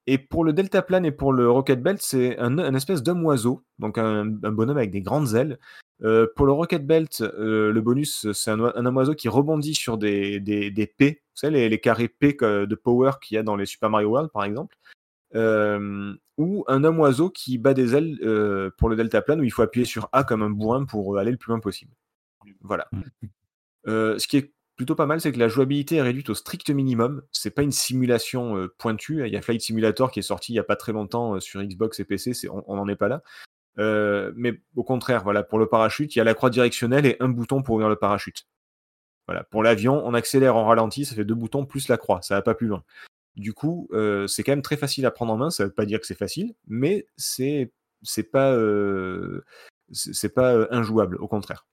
[0.08, 3.98] Et pour le deltaplane et pour le rocket belt, c'est un, un espèce d'homme-oiseau, donc
[3.98, 5.58] un, un bonhomme avec des grandes ailes.
[6.04, 9.74] Euh, pour le rocket belt, euh, le bonus, c'est un, oi- un homme-oiseau qui rebondit
[9.74, 13.38] sur des, des, des P, vous savez, les, les carrés P de power qu'il y
[13.38, 14.76] a dans les Super Mario World, par exemple.
[15.34, 18.18] Ou un homme-oiseau qui bat des ailes
[18.78, 21.38] pour le deltaplane, où il faut appuyer sur A comme un bourrin pour aller le
[21.38, 21.92] plus loin possible.
[22.62, 22.88] Voilà.
[22.92, 23.02] Mm.
[23.88, 26.70] Euh, ce qui est plutôt pas mal, c'est que la jouabilité est réduite au strict
[26.70, 27.22] minimum.
[27.32, 29.26] C'est pas une simulation euh, pointue.
[29.26, 31.40] Il y a Flight Simulator qui est sorti il y a pas très longtemps euh,
[31.40, 32.34] sur Xbox et PC.
[32.50, 33.22] on n'en est pas là.
[33.78, 37.18] Euh, mais au contraire, voilà, pour le parachute, il y a la croix directionnelle et
[37.20, 38.48] un bouton pour ouvrir le parachute.
[39.28, 39.44] Voilà.
[39.44, 42.42] Pour l'avion, on accélère en ralenti, ça fait deux boutons plus la croix, ça va
[42.42, 42.84] pas plus loin.
[43.36, 45.50] Du coup, euh, c'est quand même très facile à prendre en main.
[45.50, 47.72] Ça veut pas dire que c'est facile, mais c'est
[48.02, 49.44] c'est pas euh,
[49.92, 51.66] c'est c'est pas euh, injouable, au contraire.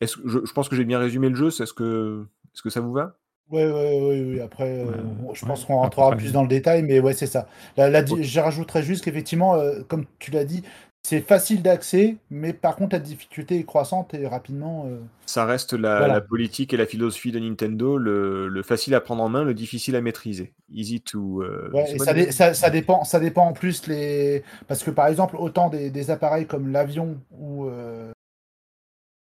[0.00, 1.48] Est-ce que je, je pense que j'ai bien résumé le jeu.
[1.48, 3.18] Est-ce que est-ce que ça vous va?
[3.50, 6.42] Ouais, ouais, ouais, ouais, Après, euh, Ouais, je ouais, pense qu'on rentrera après- plus dans
[6.42, 7.48] le détail, mais ouais, c'est ça.
[7.76, 8.04] La, la.
[8.04, 10.62] Je rajouterais juste qu'effectivement, euh, comme tu l'as dit,
[11.02, 14.86] c'est facile d'accès, mais par contre, la difficulté est croissante et rapidement.
[14.86, 16.14] euh, Ça reste la, Voilà.
[16.14, 19.54] la politique et la philosophie de Nintendo, le, le facile à prendre en main, le
[19.54, 20.54] difficile à maîtriser.
[20.70, 21.42] Easy to.
[21.42, 24.90] euh, Ouais, et ça, dé- ça, ça dépend, ça dépend en plus les parce que
[24.90, 28.12] par exemple autant des, des appareils comme l'avion ou euh,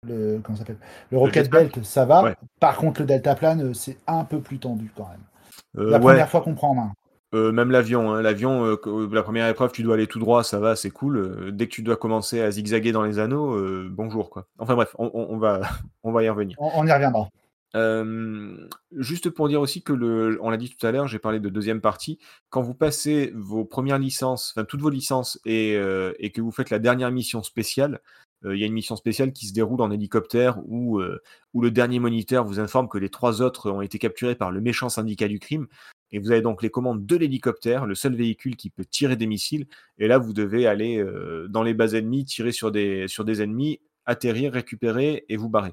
[0.06, 0.78] le comment ça s'appelle
[1.10, 2.22] le Rocket Belt, ça va.
[2.24, 2.34] Ouais.
[2.60, 5.20] Par contre le deltaplane, euh, c'est un peu plus tendu quand même.
[5.90, 6.92] La ouais, première fois qu'on prend en main.
[7.36, 8.12] Euh, même l'avion.
[8.14, 8.22] hein.
[8.22, 11.16] L'avion, euh, que- la première épreuve, tu dois aller tout droit, ça va, c'est cool.
[11.18, 14.46] Euh, dès que tu dois commencer à zigzaguer dans les anneaux, euh, bonjour quoi.
[14.58, 15.60] Enfin bref, on, va,
[16.02, 16.56] on va y revenir.
[16.58, 17.28] On, on y reviendra.
[17.74, 21.40] Euh, juste pour dire aussi que le, on l'a dit tout à l'heure, j'ai parlé
[21.40, 22.18] de deuxième partie.
[22.48, 26.52] Quand vous passez vos premières licences, enfin toutes vos licences, et, euh, et que vous
[26.52, 28.00] faites la dernière mission spéciale,
[28.44, 31.20] euh, il y a une mission spéciale qui se déroule en hélicoptère où, euh,
[31.54, 34.60] où le dernier moniteur vous informe que les trois autres ont été capturés par le
[34.60, 35.66] méchant syndicat du crime.
[36.12, 39.26] Et vous avez donc les commandes de l'hélicoptère, le seul véhicule qui peut tirer des
[39.26, 39.66] missiles.
[39.98, 43.42] Et là, vous devez aller euh, dans les bases ennemies, tirer sur des, sur des
[43.42, 45.72] ennemis, atterrir, récupérer et vous barrer.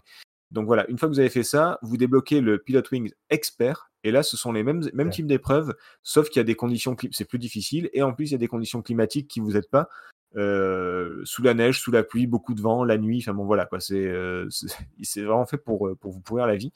[0.51, 3.91] Donc voilà, une fois que vous avez fait ça, vous débloquez le Pilot Wings Expert.
[4.03, 5.13] Et là, ce sont les mêmes, mêmes Ouais.
[5.13, 7.89] types d'épreuves, sauf qu'il y a des conditions, c'est plus difficile.
[7.93, 9.89] Et en plus, il y a des conditions climatiques qui vous aident pas.
[10.35, 13.19] Euh, sous la neige, sous la pluie, beaucoup de vent, la nuit.
[13.19, 13.79] Enfin bon, voilà quoi.
[13.79, 14.47] C'est euh,
[15.17, 16.71] vraiment fait pour, euh, pour vous pourrir la vie.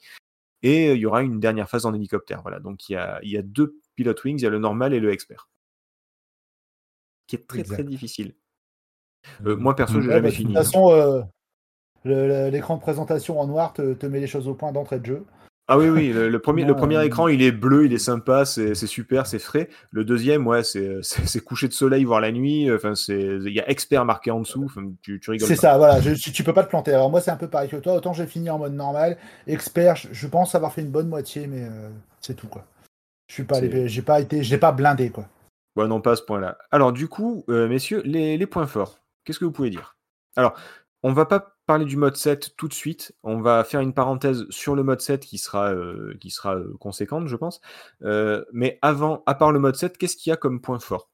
[0.62, 2.42] Et euh, il y aura une dernière phase en hélicoptère.
[2.42, 2.60] Voilà.
[2.60, 4.92] Donc il y a, il y a deux Pilot Wings, il y a le normal
[4.94, 5.48] et le Expert.
[7.26, 8.34] Qui est très très difficile.
[9.44, 10.02] Euh, moi perso, Mm.
[10.02, 10.48] j'ai Ouais, jamais bah, de fini.
[10.48, 10.62] toute hein.
[10.62, 10.90] façon,
[12.04, 15.06] euh, l'écran de présentation en noir te, te met les choses au point d'entrée de
[15.06, 15.26] jeu.
[15.70, 17.98] Ah oui, oui, le, le premier, le premier euh, écran, il est bleu, il est
[17.98, 19.68] sympa, c'est super, c'est frais.
[19.90, 22.72] Le deuxième, ouais, c'est coucher de soleil, voir la nuit.
[22.72, 24.64] Enfin, c'est il y a expert marqué en dessous.
[24.64, 26.92] Enfin, tu, tu rigoles C'est ça, voilà, je- tu, peux pas te planter.
[26.92, 29.96] Alors moi c'est un peu pareil que toi, autant j'ai fini en mode normal, expert,
[29.96, 32.64] je, je pense avoir fait une bonne moitié, mais euh, c'est tout quoi.
[33.28, 35.28] Je suis pas, j'ai pas été, j'ai pas blindé quoi.
[35.76, 36.58] Ouais, non, pas à ce point-là.
[36.72, 39.96] Alors, du coup, euh, messieurs, les, les points forts, qu'est-ce que vous pouvez dire?
[40.34, 40.54] Alors,
[41.04, 43.14] on va pas parler du mode 7 tout de suite.
[43.22, 46.76] On va faire une parenthèse sur le mode 7 qui sera, euh, qui sera euh,
[46.80, 47.60] conséquente, je pense.
[48.02, 51.10] Euh, mais avant, à part le mode 7, qu'est-ce qu'il y a comme point fort?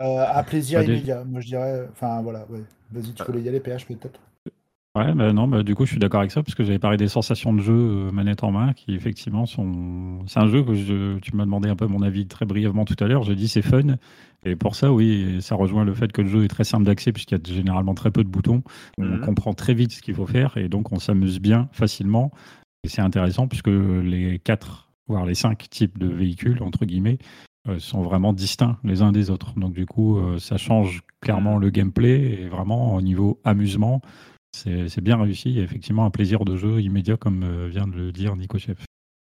[0.00, 1.88] Euh, à plaisir Bah, immédiat, moi je dirais.
[1.92, 2.62] Enfin voilà, ouais.
[2.90, 4.20] Vas-y, tu voulais y aller, PH peut-être.
[4.94, 6.98] Ouais, bah non, bah, du coup, je suis d'accord avec ça parce que j'avais parlé
[6.98, 10.18] des sensations de jeu euh, manette en main qui, effectivement, sont.
[10.26, 11.18] C'est un jeu que je...
[11.20, 13.22] tu m'as demandé un peu mon avis très brièvement tout à l'heure.
[13.22, 13.96] J'ai dit c'est fun.
[14.44, 17.10] Et pour ça, oui, ça rejoint le fait que le jeu est très simple d'accès
[17.10, 18.62] puisqu'il y a généralement très peu de boutons.
[18.98, 19.20] On Mhm.
[19.20, 22.30] comprend très vite ce qu'il faut faire et donc on s'amuse bien facilement.
[22.84, 27.16] Et c'est intéressant puisque les quatre, voire les cinq types de véhicules, entre guillemets,
[27.68, 29.58] euh, sont vraiment distincts les uns des autres.
[29.58, 34.02] Donc du coup, euh, ça change clairement le gameplay et vraiment au niveau amusement,
[34.54, 35.50] c'est bien réussi.
[35.50, 38.36] Il y a effectivement un plaisir de jeu immédiat comme euh, vient de le dire
[38.36, 38.84] Nico Chef.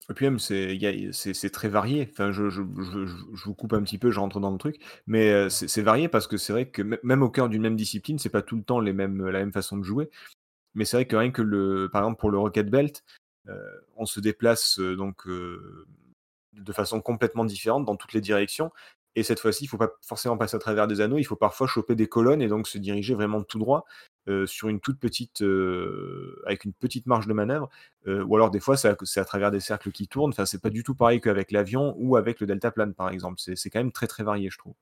[0.09, 2.09] Et puis même, c'est très varié.
[2.11, 5.83] Enfin, je, vous coupe un petit peu, je rentre dans le truc, mais euh, c'est
[5.83, 8.55] varié parce que c'est vrai que même au cœur d'une même discipline, c'est pas tout
[8.55, 10.09] le temps la même façon de jouer.
[10.73, 13.03] Mais c'est vrai que rien que le, par exemple pour le Rocket Belt,
[13.49, 13.59] euh,
[13.97, 18.71] on se déplace donc de façon complètement différente dans toutes les directions.
[19.15, 21.67] Et cette fois-ci, il faut pas forcément passer à travers des anneaux, il faut parfois
[21.67, 23.85] choper des colonnes et donc se diriger vraiment tout droit
[24.27, 27.69] euh, sur une toute petite, euh, avec une petite marge de manœuvre.
[28.07, 28.87] Euh, ou alors des fois, c'est
[29.19, 30.31] à, travers des cercles qui tournent.
[30.31, 33.39] Enfin, c'est pas du tout pareil qu'avec l'avion ou avec le deltaplane, par exemple.
[33.39, 34.73] C'est quand même très très varié, je trouve.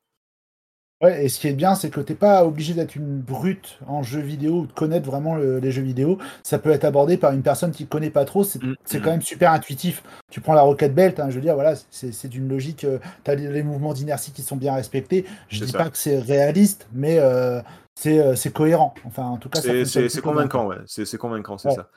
[1.00, 4.02] Ouais, et ce qui est bien, c'est que t'es pas obligé d'être une brute en
[4.02, 6.18] jeu vidéo ou de connaître vraiment le- les jeux vidéo.
[6.42, 8.44] Ça peut être abordé par une personne qui connaît pas trop.
[8.44, 9.02] C'est Mm, mm.
[9.04, 10.02] quand même super intuitif.
[10.32, 12.84] Tu prends la Rocket Belt, hein, je veux dire, voilà, c'est d'une logique.
[12.84, 15.26] euh, T'as les, les mouvements d'inertie qui sont bien respectés.
[15.50, 15.78] Je dis ça.
[15.78, 17.20] pas que c'est réaliste, mais
[17.98, 18.94] c'est euh, c'est cohérent.
[19.06, 20.32] Enfin, en tout cas, C'est- quoi.
[20.34, 20.78] convaincant, ouais.
[20.86, 21.76] C'est convaincant, c'est Ouais.
[21.76, 21.90] ça.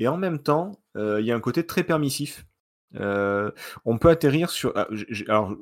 [0.00, 2.44] Et en même temps, euh, il y a un côté très permissif.
[2.96, 3.50] Euh,
[3.84, 4.72] on peut atterrir sur.
[4.76, 4.88] ah,
[5.28, 5.54] alors,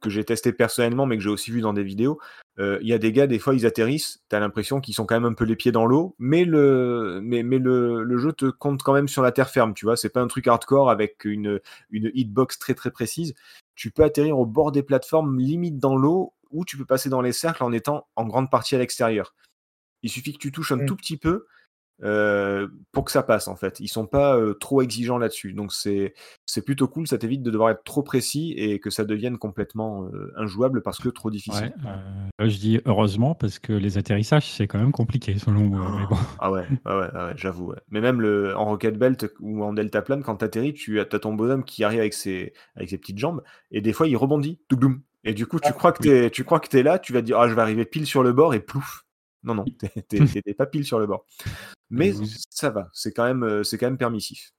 [0.00, 2.18] que j'ai testé personnellement, mais que j'ai aussi vu dans des vidéos.
[2.58, 4.22] euh, Il y a des gars, des fois, ils atterrissent.
[4.30, 7.20] Tu as l'impression qu'ils sont quand même un peu les pieds dans l'eau, mais, le,
[7.22, 9.74] mais, mais le, le jeu te compte quand même sur la terre ferme.
[9.74, 13.34] Tu vois, c'est pas un truc hardcore avec une, une hitbox très très précise.
[13.74, 17.20] Tu peux atterrir au bord des plateformes, limite dans l'eau, ou tu peux passer dans
[17.22, 19.34] les cercles en étant en grande partie à l'extérieur.
[20.02, 20.86] Il suffit que tu touches un Mm.
[20.86, 21.46] tout petit peu
[22.02, 23.78] euh, pour que ça passe en fait.
[23.78, 25.52] Ils sont pas euh, trop exigeants là-dessus.
[25.52, 26.14] Donc c'est
[26.46, 30.04] c'est plutôt cool, ça t'évite de devoir être trop précis et que ça devienne complètement
[30.06, 31.74] euh, injouable parce que trop difficile.
[31.84, 35.60] Ouais, euh, là, je dis heureusement parce que les atterrissages, c'est quand même compliqué selon
[35.60, 35.94] moi.
[36.00, 36.16] mais bon.
[36.38, 37.66] Ah ouais, ah ouais, ah ouais, j'avoue.
[37.72, 37.78] ouais.
[37.90, 41.64] Mais même le, en Rocket Belt ou en deltaplane, quand t'atterris, tu as ton bonhomme
[41.64, 44.58] qui arrive avec ses, avec ses petites jambes et des fois il rebondit.
[44.68, 45.02] Toudoum.
[45.24, 47.20] Et du coup, tu Ah, crois que t'es, tu crois que t'es là, tu vas
[47.20, 49.04] te dire ah je vais arriver pile sur le bord et plouf.
[49.42, 49.70] Non non,
[50.08, 50.24] t'es,
[50.56, 51.26] pas pile sur le bord.
[51.90, 52.12] Mais
[52.50, 54.52] ça va, c'est quand même, euh, c'est quand même permissif.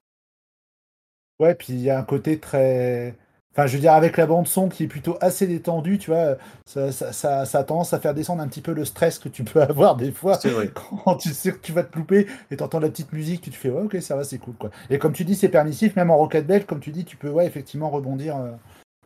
[1.39, 3.15] Ouais, puis il y a un côté très.
[3.53, 6.91] Enfin, je veux dire, avec la bande-son qui est plutôt assez détendue, tu vois, ça,
[6.91, 9.43] ça, ça, ça a tendance à faire descendre un petit peu le stress que tu
[9.43, 10.73] peux avoir des fois C'est vrai.
[10.73, 13.55] quand tu sais que tu vas te louper et t'entends la petite musique, tu te
[13.55, 14.69] fais, ouais, ok, ça va, c'est cool, quoi.
[14.89, 17.29] Et comme tu dis, c'est permissif, même en Rocket Belt, comme tu dis, tu peux,
[17.29, 18.37] ouais, effectivement, rebondir.
[18.37, 18.51] euh,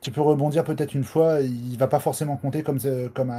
[0.01, 3.34] tu peux rebondir peut-être une fois, il va pas forcément compter comme, euh, comme,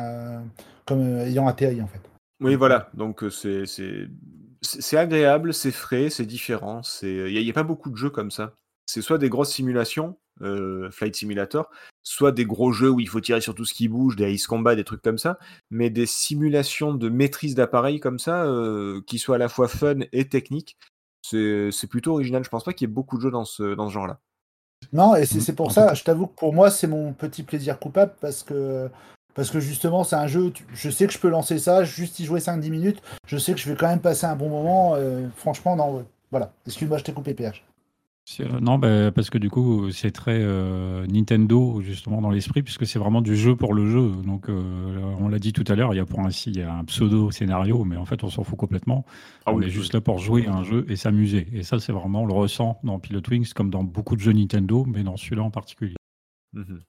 [0.84, 2.00] comme euh, ayant atterri, en fait.
[2.40, 2.90] Oui, voilà.
[2.94, 6.82] Donc euh, c'est agréable, c'est frais, c'est différent.
[7.02, 8.54] Il y, a- pas beaucoup de jeux comme ça.
[8.86, 11.70] C'est soit des grosses simulations, euh, Flight Simulator,
[12.02, 14.46] soit des gros jeux où il faut tirer sur tout ce qui bouge, des Ace
[14.46, 15.38] Combat, des trucs comme ça.
[15.70, 20.00] Mais des simulations de maîtrise d'appareil comme ça, euh, qui soient à la fois fun
[20.12, 20.76] et techniques,
[21.22, 22.44] c'est c'est plutôt original.
[22.44, 24.20] Je pense pas qu'il y ait beaucoup de jeux dans ce dans ce genre-là.
[24.92, 25.40] Non, et c'est Mhm.
[25.40, 28.88] c'est pour ça, je t'avoue que pour moi, c'est mon petit plaisir coupable parce que,
[29.34, 32.18] parce que justement, c'est un jeu, tu- je sais que je peux lancer ça, juste
[32.20, 34.94] y jouer 5-10 minutes, je sais que je vais quand même passer un bon moment.
[34.94, 36.52] euh, franchement, non, voilà.
[36.66, 37.64] Excuse-moi, je t'ai coupé, PH.
[38.40, 42.86] Euh, Non, bah, parce que du coup, c'est très euh, Nintendo, justement, dans l'esprit, puisque
[42.86, 44.10] c'est vraiment du jeu pour le jeu.
[44.24, 46.62] Donc, euh, on l'a dit tout à l'heure, il y a pour ainsi il y
[46.62, 49.04] a un pseudo-scénario, mais en fait, on s'en fout complètement.
[49.46, 49.72] Ah on oui, est oui.
[49.72, 51.46] juste là pour jouer à un jeu et s'amuser.
[51.52, 54.32] Et ça, c'est vraiment, on le ressent dans Pilot Wings, comme dans beaucoup de jeux
[54.32, 55.94] Nintendo, mais dans celui-là en particulier.
[56.52, 56.80] Mhm.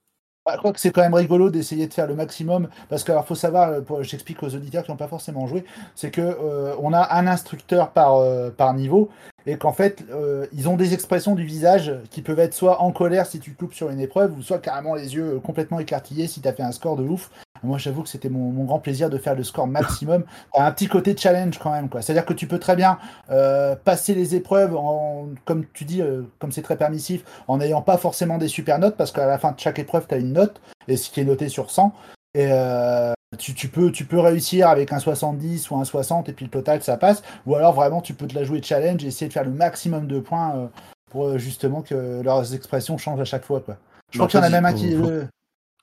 [0.45, 3.11] Bah, je crois que c'est quand même rigolo d'essayer de faire le maximum parce que
[3.11, 6.73] alors faut savoir, pour- j'explique aux auditeurs qui n'ont pas forcément joué, c'est que euh,
[6.79, 9.09] on a un instructeur par, euh, par niveau
[9.47, 12.91] et qu'en fait euh, ils ont des expressions du visage qui peuvent être soit en
[12.91, 15.79] colère si tu te loupes sur une épreuve ou soit carrément les yeux euh, complètement
[15.79, 17.31] écarquillés si tu as fait un score de ouf.
[17.63, 20.23] Moi j'avoue que c'était mon, mon grand plaisir de faire le score maximum.
[20.55, 22.01] un petit côté challenge quand même quoi.
[22.01, 22.97] C'est-à-dire que tu peux très bien
[23.29, 27.81] euh, passer les épreuves en, comme tu dis, euh, comme c'est très permissif, en n'ayant
[27.81, 30.33] pas forcément des super notes, parce qu'à la fin de chaque épreuve, tu as une
[30.33, 31.93] note, et ce qui est noté sur 100.
[32.37, 36.33] Et euh, tu, tu peux, tu peux réussir avec un 70 ou un 60, et
[36.33, 37.23] puis le total, ça passe.
[37.47, 40.05] Ou alors vraiment, tu peux te la jouer challenge et essayer de faire le maximum
[40.05, 40.67] de points euh,
[41.09, 43.59] pour euh, justement que leurs expressions changent à chaque fois.
[43.61, 43.77] Quoi.
[44.11, 44.95] Je crois qu'il y en a même un qui.
[44.95, 45.25] faut- euh,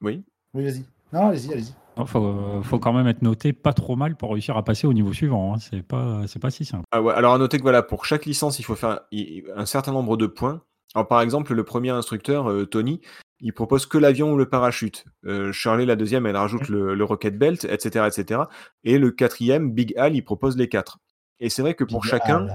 [0.00, 0.22] Oui.
[0.54, 0.84] Oui, vas-y.
[1.12, 1.74] Non, allez-y, allez-y.
[1.98, 4.92] Il faut, faut quand même être noté pas trop mal pour réussir à passer au
[4.92, 5.54] niveau suivant.
[5.54, 5.58] hein.
[5.58, 6.84] C'est pas, c'est pas si simple.
[6.92, 9.00] Ah ouais, alors à noter que voilà, pour chaque licence, il faut faire
[9.56, 10.60] un certain nombre de points.
[10.94, 13.00] Alors par exemple, le premier instructeur, Tony,
[13.44, 15.04] il propose que l'avion ou le parachute.
[15.26, 18.40] Euh, Shirley, la deuxième, elle rajoute le, le rocket belt, etc., etc.
[18.82, 20.98] Et le quatrième, Big Al, il propose les quatre.
[21.38, 22.48] Et c'est vrai que pour chacun,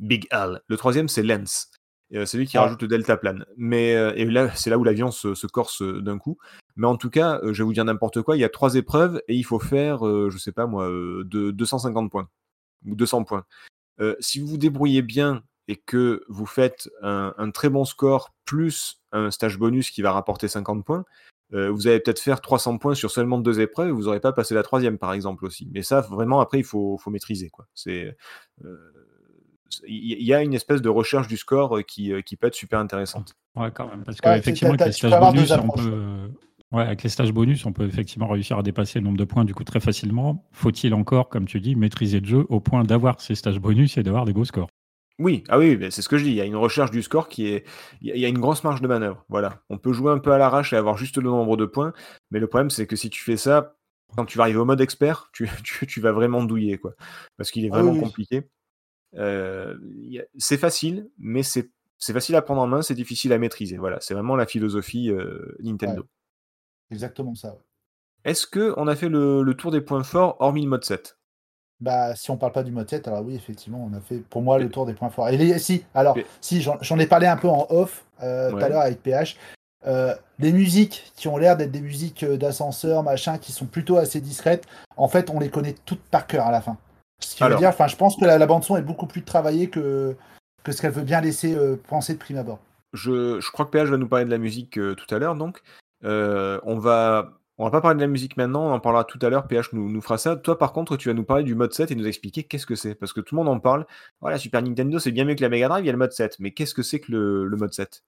[0.00, 0.62] Big Al.
[0.66, 1.70] Le troisième, c'est Lens.
[2.14, 3.44] Euh, c'est lui qui rajoute le deltaplane.
[3.56, 6.38] Mais euh, et là, c'est là où l'avion se, corse euh, d'un coup.
[6.76, 8.36] Mais en tout cas, je vais vous dire n'importe quoi.
[8.36, 12.10] Il y a trois épreuves et il faut faire, je sais pas moi, de 250
[12.10, 12.28] points
[12.86, 13.44] ou 200 points.
[14.20, 19.30] si vous vous débrouillez bien et que vous faites un, très bon score plus un
[19.30, 21.04] stage bonus qui va rapporter 50 points,
[21.52, 24.54] vous allez peut-être faire 300 points sur seulement deux épreuves et vous n'aurez pas passé
[24.54, 25.68] la troisième, par exemple, aussi.
[25.72, 27.50] Mais ça, vraiment, après, il faut, faut maîtriser.
[27.50, 27.66] Quoi.
[27.74, 28.16] C'est,
[29.86, 32.54] il y a une espèce de recherche du score euh, qui, euh, qui peut être
[32.54, 33.34] super intéressante.
[33.56, 34.04] Ouais, quand même.
[34.04, 36.30] Parce qu'effectivement, avec les stages bonus, on peut.
[36.72, 39.44] Ouais, avec les stages bonus, on peut effectivement réussir à dépasser le nombre de points
[39.44, 40.48] du coup très facilement.
[40.52, 44.04] Faut-il encore, comme tu dis, maîtriser le jeu au point d'avoir ces stages bonus et
[44.04, 44.68] d'avoir des beaux scores?
[45.20, 46.30] Oui, ah oui, c'est ce que je dis.
[46.30, 47.66] Il y a une recherche du score qui est,
[48.00, 49.22] il y a une grosse marge de manœuvre.
[49.28, 51.92] Voilà, on peut jouer un peu à l'arrache et avoir juste le nombre de points,
[52.30, 53.76] mais le problème c'est que si tu fais ça,
[54.16, 56.94] quand tu vas arriver au mode expert, tu, tu, vas vraiment douiller quoi,
[57.36, 58.48] parce qu'il est ah vraiment compliqué.
[59.16, 59.76] Euh,
[60.38, 61.68] c'est facile, mais c'est
[62.00, 63.76] facile à prendre en main, c'est difficile à maîtriser.
[63.76, 66.06] Voilà, c'est vraiment la philosophie euh, Nintendo.
[66.90, 67.58] Exactement ça.
[68.24, 71.19] Est-ce qu'on a fait le, tour des points forts hormis le mode 7
[71.80, 74.42] bah, si on parle pas du mode 7, alors oui, effectivement, on a fait pour
[74.42, 75.28] moi le tour des points forts.
[75.28, 78.82] Et si, alors, si j'en ai parlé un peu en off euh, tout à l'heure
[78.82, 79.36] avec PH.
[80.38, 84.66] les musiques qui ont l'air d'être des musiques d'ascenseur, machin, qui sont plutôt assez discrètes,
[84.96, 86.76] en fait, on les connaît toutes par cœur à la fin.
[87.20, 89.68] Ce qui veut dire, enfin, je pense que la, bande son est beaucoup plus travaillée
[89.68, 90.16] que,
[90.62, 92.58] que ce qu'elle veut bien laisser euh, penser de prime abord.
[92.92, 95.36] Je, je, crois que PH va nous parler de la musique euh, tout à l'heure,
[95.36, 95.62] donc
[96.04, 99.18] euh, on va on va pas parler de la musique maintenant, on en parlera tout
[99.20, 99.46] à l'heure.
[99.46, 100.34] PH nous, nous fera ça.
[100.34, 102.74] Toi, par contre, tu vas nous parler du mode 7 et nous expliquer qu'est-ce que
[102.74, 103.86] c'est, parce que tout le monde en parle.
[104.22, 106.12] Voilà, Super Nintendo, c'est bien mieux que la Mega Drive, il y a le mode
[106.12, 108.02] 7, mais qu'est-ce que c'est que le, le mode 7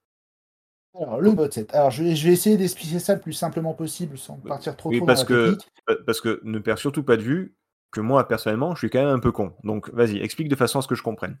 [0.99, 1.73] alors, le mode 7.
[1.73, 4.91] Alors, je vais, je vais essayer d'expliquer ça le plus simplement possible sans partir trop,
[4.91, 5.57] trop parce dans que,
[6.05, 7.55] Parce que ne perds surtout pas de vue,
[7.91, 9.53] que moi, personnellement, je suis quand même un peu con.
[9.63, 11.37] Donc, vas-y, explique de façon à ce que je comprenne.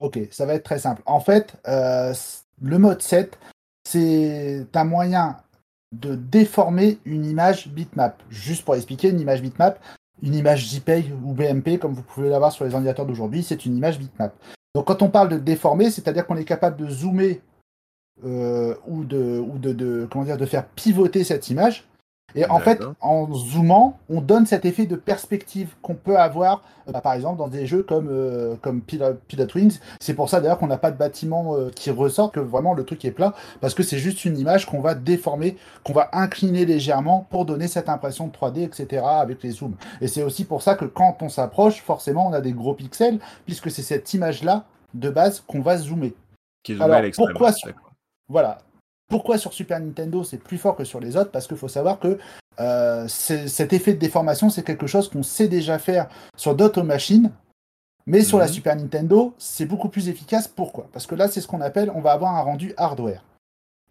[0.00, 1.02] Ok, ça va être très simple.
[1.06, 2.12] En fait, euh,
[2.60, 3.38] le mode 7,
[3.84, 5.36] c'est un moyen
[6.00, 8.22] de déformer une image bitmap.
[8.30, 9.78] Juste pour expliquer, une image bitmap,
[10.22, 13.76] une image JPEG ou BMP, comme vous pouvez l'avoir sur les ordinateurs d'aujourd'hui, c'est une
[13.76, 14.34] image bitmap.
[14.74, 17.40] Donc quand on parle de déformer, c'est-à-dire qu'on est capable de zoomer
[18.24, 20.06] euh, ou, de,
[20.46, 21.84] faire pivoter cette image
[22.34, 26.92] et en fait, en zoomant, on donne cet effet de perspective qu'on peut avoir, euh,
[26.92, 29.18] bah, par exemple, dans des jeux comme, euh, comme Pilot,
[29.54, 29.78] Wings.
[30.00, 32.84] C'est pour ça d'ailleurs qu'on n'a pas de bâtiment euh, qui ressort, que vraiment le
[32.84, 36.64] truc est plat, parce que c'est juste une image qu'on va déformer, qu'on va incliner
[36.64, 39.04] légèrement pour donner cette impression de 3D, etc.
[39.06, 39.76] avec les zooms.
[40.00, 43.20] Et c'est aussi pour ça que quand on s'approche, forcément, on a des gros pixels,
[43.46, 46.14] puisque c'est cette image-là de base qu'on va zoomer.
[46.64, 47.52] Qui Alors, pourquoi
[48.28, 48.58] Voilà,
[49.08, 51.30] pourquoi sur Super Nintendo c'est plus fort que sur les autres?
[51.30, 52.18] Parce qu'il faut savoir que
[52.60, 57.30] euh, cet effet de déformation, c'est quelque chose qu'on sait déjà faire sur d'autres machines,
[58.06, 58.52] mais sur la mhm.
[58.52, 60.48] Super Nintendo, c'est beaucoup plus efficace.
[60.48, 60.88] Pourquoi?
[60.92, 63.24] Parce que là, c'est ce qu'on appelle, on va avoir un rendu hardware.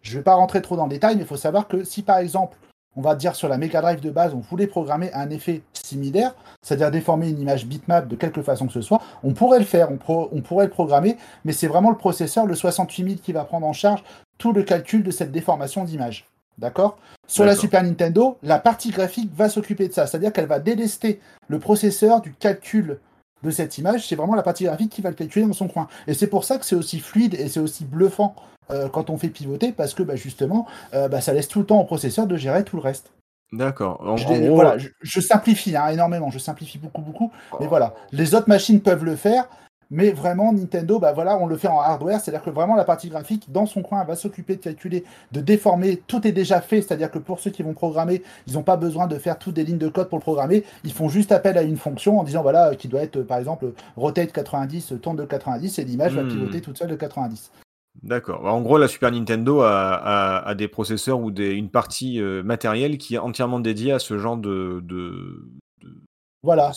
[0.02, 2.02] Je ne vais pas rentrer trop dans le détail, mais il faut savoir que si
[2.02, 2.56] par exemple,
[2.96, 6.34] on va dire sur la Mega Drive de base, on voulait programmer un effet similaire,
[6.62, 9.90] c'est-à-dire déformer une image bitmap de quelque façon que ce soit, on pourrait le faire,
[9.90, 13.66] on, on pourrait le programmer, mais c'est vraiment le processeur, le 68000, qui va prendre
[13.66, 14.02] en charge
[14.38, 16.26] tout le calcul de cette déformation d'image.
[16.58, 16.98] D'accord?
[17.26, 21.20] Sur la Super Nintendo, la partie graphique va s'occuper de ça, c'est-à-dire qu'elle va délester
[21.48, 22.98] le processeur du calcul
[23.42, 25.88] de cette image, c'est vraiment la partie graphique qui va le calculer dans son coin.
[26.06, 28.34] Et c'est pour ça que c'est aussi fluide et c'est aussi bluffant
[28.70, 31.66] euh, quand on fait pivoter, parce que bah, justement, euh, bah, ça laisse tout le
[31.66, 33.12] temps au processeur de gérer tout le reste.
[33.52, 34.16] D'accord.
[34.16, 37.30] Je, je, simplifie hein, énormément, je simplifie beaucoup, beaucoup.
[37.60, 39.46] Mais voilà, les autres machines peuvent le faire,
[39.90, 43.08] mais vraiment, Nintendo, bah voilà, on le fait en hardware, c'est-à-dire que vraiment la partie
[43.08, 46.02] graphique, dans son coin, va s'occuper de calculer, de déformer.
[46.06, 49.06] Tout est déjà fait, c'est-à-dire que pour ceux qui vont programmer, ils n'ont pas besoin
[49.06, 50.64] de faire toutes des lignes de code pour le programmer.
[50.84, 53.72] Ils font juste appel à une fonction en disant voilà, qui doit être par exemple
[53.96, 56.28] rotate 90, tourne de 90, et l'image va hmm.
[56.28, 57.50] pivoter toute seule de 90.
[58.02, 58.44] D'accord.
[58.44, 63.14] En gros, la Super Nintendo a, des processeurs ou des, une partie euh, matérielle qui
[63.14, 64.82] est entièrement dédiée à ce genre de,
[66.42, 66.72] voilà,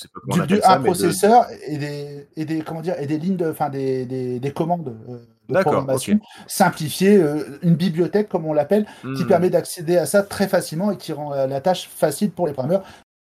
[0.47, 4.05] du, un processeur et, des, et, des, comment dire, et des lignes de, enfin des,
[4.05, 5.17] des, des commandes euh,
[5.49, 9.27] de programmation simplifiées, euh, une bibliothèque comme on l'appelle, qui hmm.
[9.27, 12.83] permet d'accéder à ça très facilement et qui rend la tâche facile pour les programmeurs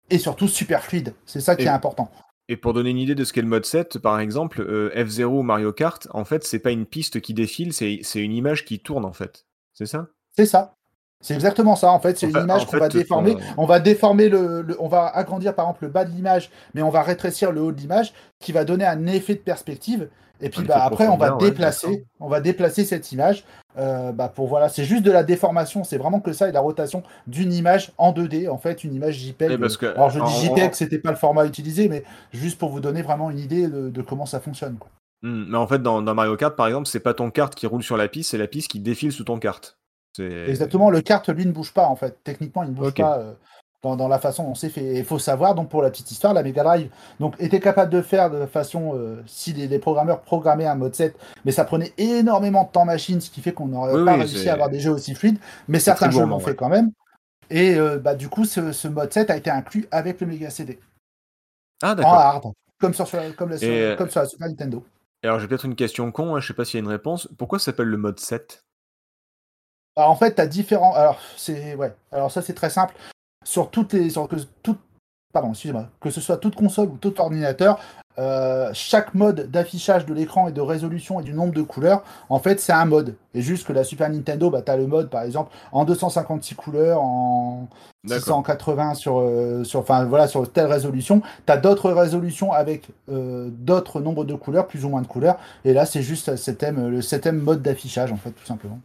[0.10, 1.14] et surtout super fluide.
[1.26, 2.10] C'est ça qui est important.
[2.50, 4.62] Et pour donner une idée de ce qu'est le mode 7, par exemple,
[4.96, 8.66] F0 ou Mario Kart, en fait, c'est pas une piste qui défile, c'est une image
[8.66, 9.46] qui tourne en fait.
[9.74, 10.08] C'est ça?
[10.36, 10.76] C'est ça.
[11.24, 12.18] C'est exactement ça, en fait.
[12.18, 13.36] C'est une fait- image qu'on va déformer.
[13.36, 16.50] ton- On va déformer le, le- On va agrandir, par exemple, le bas de l'image,
[16.74, 20.10] mais on va rétrécir le haut de l'image, qui va donner un effet de perspective.
[20.42, 23.44] Et puis bah, après, on va déplacer, on va déplacer cette image.
[23.78, 25.84] euh, bah, pour voilà, c'est juste de la déformation.
[25.86, 29.16] C'est vraiment que ça et la rotation d'une image en 2D, en fait, une image
[29.20, 29.52] JPEG.
[29.52, 32.58] Oui, parce que- Alors je dis en- JPEG, c'était pas le format utilisé, mais juste
[32.60, 34.76] pour vous donner vraiment une idée de, de comment ça fonctionne.
[34.78, 34.90] quoi.
[35.24, 37.66] Hmm, Mais en fait, dans, dans Mario Kart, par exemple, c'est pas ton kart qui
[37.68, 39.78] roule sur la piste, c'est la piste qui défile sous ton kart.
[40.20, 42.18] Exactement, le kart, lui, ne bouge pas, en fait.
[42.24, 43.34] Techniquement, il ne bouge pas euh,
[43.84, 44.96] dans, dans la façon dont c'est fait.
[45.00, 48.02] Il faut savoir, donc, pour la petite histoire, la Mega Drive donc, était capable de
[48.02, 51.16] faire de façon, euh, si les, les programmeurs programmaient un mode 7,
[51.46, 54.20] mais ça prenait énormément de temps machine, ce qui fait qu'on n'aurait Oui, pas oui,
[54.20, 56.92] réussi à avoir des jeux aussi fluides, mais certains jeux l'ont fait quand même.
[57.50, 60.50] Et euh, bah, du coup, ce, ce mode 7 a été inclus avec le Mega
[60.50, 60.80] CD,
[61.82, 62.14] Ah, en d'accord.
[62.14, 62.44] hard,
[62.80, 64.86] comme sur, comme, la- sur- euh, comme sur la Super Nintendo.
[65.24, 67.28] Alors, j'ai peut-être une question con, hein, je sais pas s'il y a une réponse.
[67.38, 68.64] Pourquoi ça s'appelle le mode 7
[69.96, 70.94] Alors, en fait, tu as différents.
[70.96, 71.76] Alors, c'est.
[71.76, 71.94] Ouais.
[72.12, 72.96] Alors, ça, c'est très simple.
[73.44, 74.10] Sur toutes les.
[74.10, 74.78] Sur que, tout...
[75.34, 75.88] Pardon, excusez-moi.
[76.00, 77.80] Que ce soit toute console ou tout ordinateur,
[78.20, 82.40] euh, chaque mode d'affichage de l'écran et de résolution et du nombre de couleurs, en
[82.40, 83.16] fait, c'est un mode.
[83.34, 86.56] Et juste que la Super Nintendo, bah, tu as le mode, par exemple, en 256
[86.56, 87.68] couleurs, en
[88.04, 88.44] D'accord.
[88.44, 91.22] 680 sur, euh, sur, enfin, voilà, sur telle résolution.
[91.46, 95.38] Tu as d'autres résolutions avec euh, d'autres nombres de couleurs, plus ou moins de couleurs.
[95.64, 98.80] Et là, c'est juste thème, le septième mode d'affichage, en fait, tout simplement.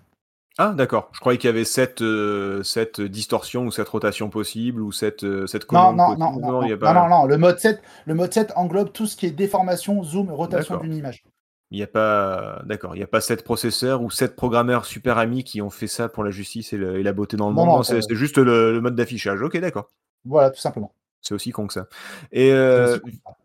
[0.58, 1.10] Ah, d'accord.
[1.12, 5.22] Je croyais qu'il y avait cette, euh, cette distorsion ou cette rotation possible ou cette,
[5.24, 6.46] euh, cette Non, commande non, possible.
[6.46, 8.52] non, non, il y a non, pas- non, non, le mode 7, le mode 7
[8.56, 11.24] englobe tout ce qui est déformation, zoom, rotation d'une image.
[11.72, 15.18] Il n'y a pas, d'accord, il n'y a pas sept processeurs ou sept programmeurs super
[15.18, 17.56] amis qui ont fait ça pour la justice et, le- et la beauté dans le
[17.56, 17.84] Non, monde.
[17.84, 19.42] c'est euh, juste le, le mode d'affichage.
[19.42, 19.88] Ok, d'accord.
[20.24, 20.92] Voilà, tout simplement.
[21.20, 21.86] C'est aussi con que ça.
[22.32, 23.36] Et euh, aussi pour ça.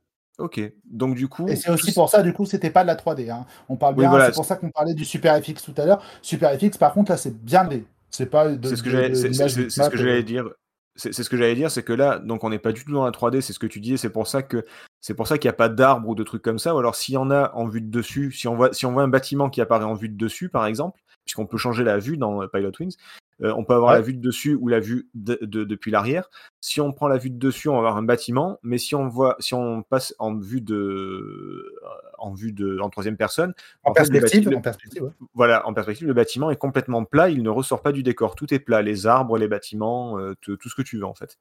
[0.41, 2.95] Ok, donc du coup, Et c'est aussi pour ça, du coup, c'était pas de la
[2.95, 3.29] 3D.
[3.29, 3.45] hein.
[3.69, 5.85] On parle Oui, bien, voilà, c'est pour ça qu'on parlait du Super FX tout à
[5.85, 6.03] l'heure.
[6.21, 7.85] Super FX, par contre, là, c'est bien D.
[8.09, 10.49] C'est pas de, c'est ce que j'allais, ce dire.
[10.95, 12.91] C'est c'est ce que j'allais dire, c'est que là, donc on n'est pas du tout
[12.91, 14.65] dans la 3D, c'est ce que tu disais, c'est pour ça que
[14.99, 16.75] c'est pour ça qu'il n'y a pas d'arbre ou de trucs comme ça.
[16.75, 18.91] Ou alors s'il y en a en vue de dessus, si on voit si on
[18.91, 21.97] voit un bâtiment qui apparaît en vue de dessus, par exemple, puisqu'on peut changer la
[21.97, 22.97] vue dans euh, Pilot Wings,
[23.43, 23.97] euh, on peut avoir Ouais.
[23.97, 26.29] la vue de dessus ou la vue de- de- depuis l'arrière.
[26.61, 29.07] Si on prend la vue de dessus, on va avoir un bâtiment, mais si on
[29.07, 31.73] voit, si on passe en vue de,
[32.19, 35.09] en vue de, en troisième personne, En, perspective, bâti- en perspective, ouais.
[35.33, 38.53] voilà, en perspective, le bâtiment est complètement plat, il ne ressort pas du décor, tout
[38.53, 41.37] est plat, les arbres, les bâtiments, euh, tout tout ce que tu veux en fait.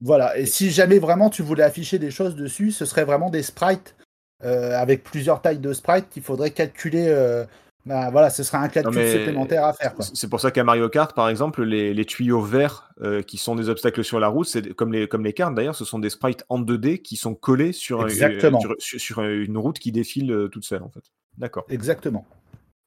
[0.00, 0.38] Voilà.
[0.38, 3.96] Et si jamais vraiment tu voulais afficher des choses dessus, ce serait vraiment des sprites
[4.42, 7.08] euh, avec plusieurs tailles de sprites qu'il faudrait calculer.
[7.86, 9.94] Euh, bah, voilà, ce serait un Non, mais supplémentaire à faire.
[9.98, 13.54] C'est pour ça qu'à Mario Kart, par exemple, les, les tuyaux verts euh, qui sont
[13.56, 16.10] des obstacles sur la route, c'est comme les, comme les cartes d'ailleurs, ce sont des
[16.10, 18.60] sprites en 2D qui sont collés sur, Exactement.
[18.60, 21.04] sur, sur- sur une route qui défile euh, toute seule en fait.
[21.38, 21.64] D'accord.
[21.68, 22.26] Exactement.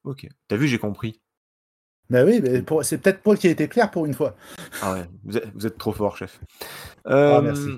[0.04, 0.26] Ok.
[0.48, 1.20] T'as vu, j'ai compris.
[2.10, 2.42] Mais oui,
[2.82, 4.36] c'est peut-être Paul qui a été clair pour une fois.
[4.82, 6.38] Ah ouais, vous êtes, vous êtes trop fort, chef.
[7.06, 7.68] Ah, Euh, merci.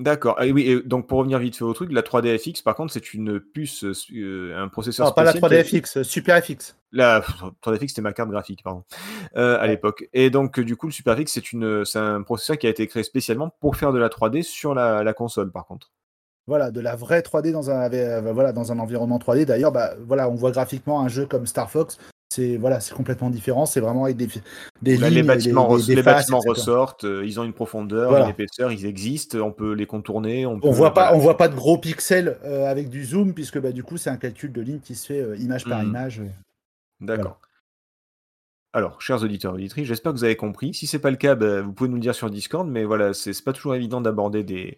[0.00, 0.36] D'accord.
[0.38, 3.14] Ah oui, et donc pour revenir vite fait au truc, la 3DFX, par contre, c'est
[3.14, 5.50] une puce, euh, un processeur Non, pas la spécial.
[5.64, 6.76] qui est- 3DFX, Super FX.
[6.92, 7.20] La
[7.62, 8.84] 3DFX, c'était ma carte graphique, pardon,
[9.36, 9.68] euh, à Ouais.
[9.68, 10.08] l'époque.
[10.12, 12.86] Et donc, euh, du coup, le SuperFX, c'est une, c'est un processeur qui a été
[12.86, 15.90] créé spécialement pour faire de la 3D sur la, la console, par contre.
[16.46, 19.46] Voilà, de la vraie 3D dans un, euh, voilà, dans un environnement 3D.
[19.46, 21.98] D'ailleurs, bah, voilà, on voit graphiquement un jeu comme Star Fox.
[22.30, 23.64] C'est voilà, c'est complètement différent.
[23.64, 24.28] C'est vraiment avec des,
[24.82, 26.50] des Là, lignes, les bâtiments, des- res- des les faces, bâtiments etc.
[26.50, 28.26] ressortent, euh, ils ont une profondeur, Voilà.
[28.26, 30.44] une épaisseur, ils existent, on peut les contourner.
[30.44, 31.16] On, On voit pas, voilà.
[31.16, 34.10] on voit pas de gros pixels euh, avec du zoom puisque bah, du coup c'est
[34.10, 35.88] un calcul de ligne qui se fait euh, image par Mhm.
[35.88, 36.22] image.
[37.00, 37.40] D'accord.
[38.74, 40.74] Alors, chers auditeurs et auditrices, j'espère que vous avez compris.
[40.74, 43.14] Si c'est pas le cas, bah, vous pouvez nous le dire sur Discord, mais voilà,
[43.14, 44.76] c'est pas toujours évident d'aborder des,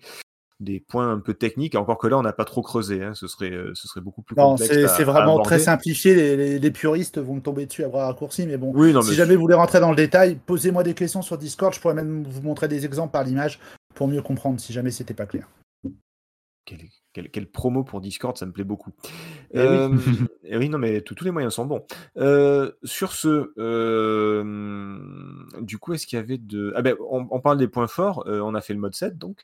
[0.60, 3.26] des points un peu techniques, encore que là, on n'a pas trop creusé, hein, ce,
[3.26, 4.70] serait, euh, ce serait beaucoup plus Non, complexe.
[4.74, 6.14] c'est à vraiment très simplifié.
[6.14, 8.70] Les, les- les puristes vont me tomber dessus à bras raccourcis, mais bon.
[8.74, 11.38] Oui, non, si mais jamais vous voulez rentrer dans le détail, posez-moi des questions sur
[11.38, 11.72] Discord.
[11.74, 13.58] Je pourrais même vous montrer des exemples par l'image
[13.94, 15.48] pour mieux comprendre si jamais c'était pas clair.
[16.66, 16.78] Quel,
[17.14, 18.92] quel- quel promo pour Discord, ça me plaît beaucoup.
[19.52, 19.64] Eh oui.
[19.66, 19.96] Euh,
[20.44, 21.84] eh oui, non, mais tous les moyens sont bons.
[22.18, 24.98] Euh, sur ce, euh,
[25.62, 26.72] du coup, est-ce qu'il y avait de.
[26.76, 29.40] Ah ben, on, on parle des points forts, on a fait le mode 7, donc.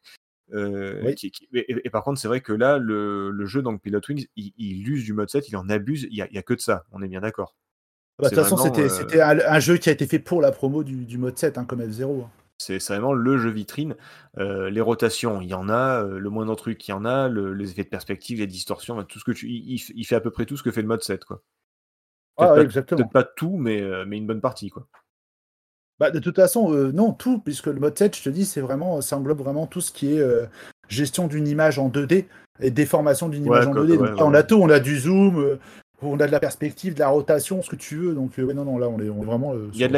[0.54, 1.14] Euh, Oui.
[1.14, 4.00] qui- qui- et, et par contre, c'est vrai que là, le, le jeu, donc Pilot
[4.08, 6.38] Wings, il, il use du mode 7, il en abuse, il n'y a, il y
[6.38, 7.56] a que de ça, on est bien d'accord.
[8.18, 10.82] Bah, De toute façon, c'était euh, un, jeu qui a été fait pour la promo
[10.84, 12.22] du, du mode 7, hein, comme F0.
[12.24, 12.30] hein.
[12.58, 13.96] C'est vraiment le jeu vitrine.
[14.38, 16.02] Euh, les rotations, il y en a.
[16.04, 17.28] le moindre truc, il y en a.
[17.28, 19.46] le- les effets de perspective, les distorsions, enfin, tout ce que tu.
[19.50, 21.42] Il, fait à peu près tout ce que fait le mode 7, quoi.
[22.38, 24.86] Ah, Peut-être ouais, pas- pas tout, mais, mais une bonne partie, quoi.
[25.98, 28.60] Bah, de toute façon, euh, non, tout, puisque le mode 7, je te dis, c'est
[28.60, 30.44] vraiment, ça englobe vraiment tout ce qui est euh,
[30.88, 32.26] gestion d'une image en 2D
[32.60, 33.92] et déformation d'une Ouais, image en quoi, 2D.
[33.92, 35.58] ouais, Donc là, on a tout, on a du zoom, euh,
[36.02, 38.14] on a de la perspective, de la rotation, ce que tu veux.
[38.14, 39.54] Donc, euh, non, non, là, on est, on est vraiment.
[39.72, 39.94] Il y a de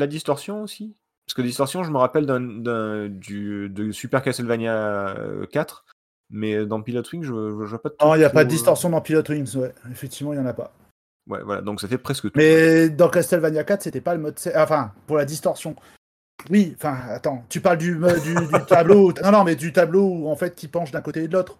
[0.00, 0.96] la, distorsion aussi?
[1.26, 5.14] Parce que distorsion, je me rappelle d'un, d'un- du, de Super Castlevania
[5.52, 5.84] 4,
[6.30, 7.34] mais dans Pilot Wing, je, je
[7.66, 9.74] vois pas de Non, il n'y a pas de distorsion dans Pilot Wings, ouais.
[9.90, 10.72] Effectivement, il n'y en a pas.
[11.28, 12.32] Ouais, voilà, donc ça fait presque tout.
[12.36, 14.38] Mais dans Castlevania 4, c'était pas le mode.
[14.56, 15.76] Enfin, pour la distortion.
[16.50, 19.12] Oui, enfin, attends, tu parles du, du, du tableau.
[19.24, 21.58] Non, non, mais du tableau où en fait qui penche d'un côté et de l'autre.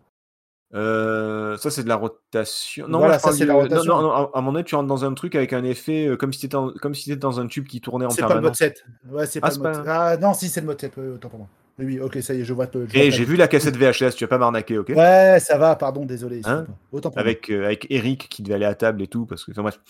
[0.74, 2.86] Euh, ça, c'est de la rotation.
[2.88, 3.94] Non, Voilà, moi, ça, du- la non, rotation.
[3.96, 6.16] Non, non, à à moment donné, tu rentres dans un truc avec un effet euh,
[6.16, 8.34] comme si tu étais, comme si t'étais dans un tube qui tournait en C'est pas
[8.34, 8.58] le mode permanence.
[8.58, 8.84] 7.
[9.10, 9.88] Ouais, c'est Ah, pas le mode pas- 7.
[9.88, 10.96] Ah, non, si, c'est le mode 7.
[10.96, 11.48] Ouais, autant pour moi.
[11.78, 12.68] Oui, oui, ok, ça y est, je vois.
[12.72, 14.88] je vois Et ta- j'ai vu la cassette VHS, tu vas pas m'arnaquer, ok?
[14.96, 16.40] Ouais, ça va, pardon, désolé.
[16.44, 16.66] Hein?
[16.90, 19.62] autant avec, euh, avec Eric qui devait aller à table et tout, parce que, enfin
[19.62, 19.80] bref.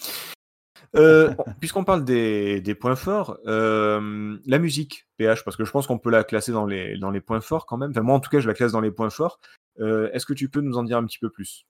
[0.97, 1.31] Euh,
[1.61, 5.99] Puisqu'on parle des, des points forts, euh, la musique, PH, parce que je pense qu'on
[5.99, 7.91] peut la classer dans les, dans les points forts quand même.
[7.91, 9.39] Enfin, moi, en tout cas, je la classe dans les points forts.
[9.79, 11.65] Est-ce que tu peux nous en dire un petit peu plus?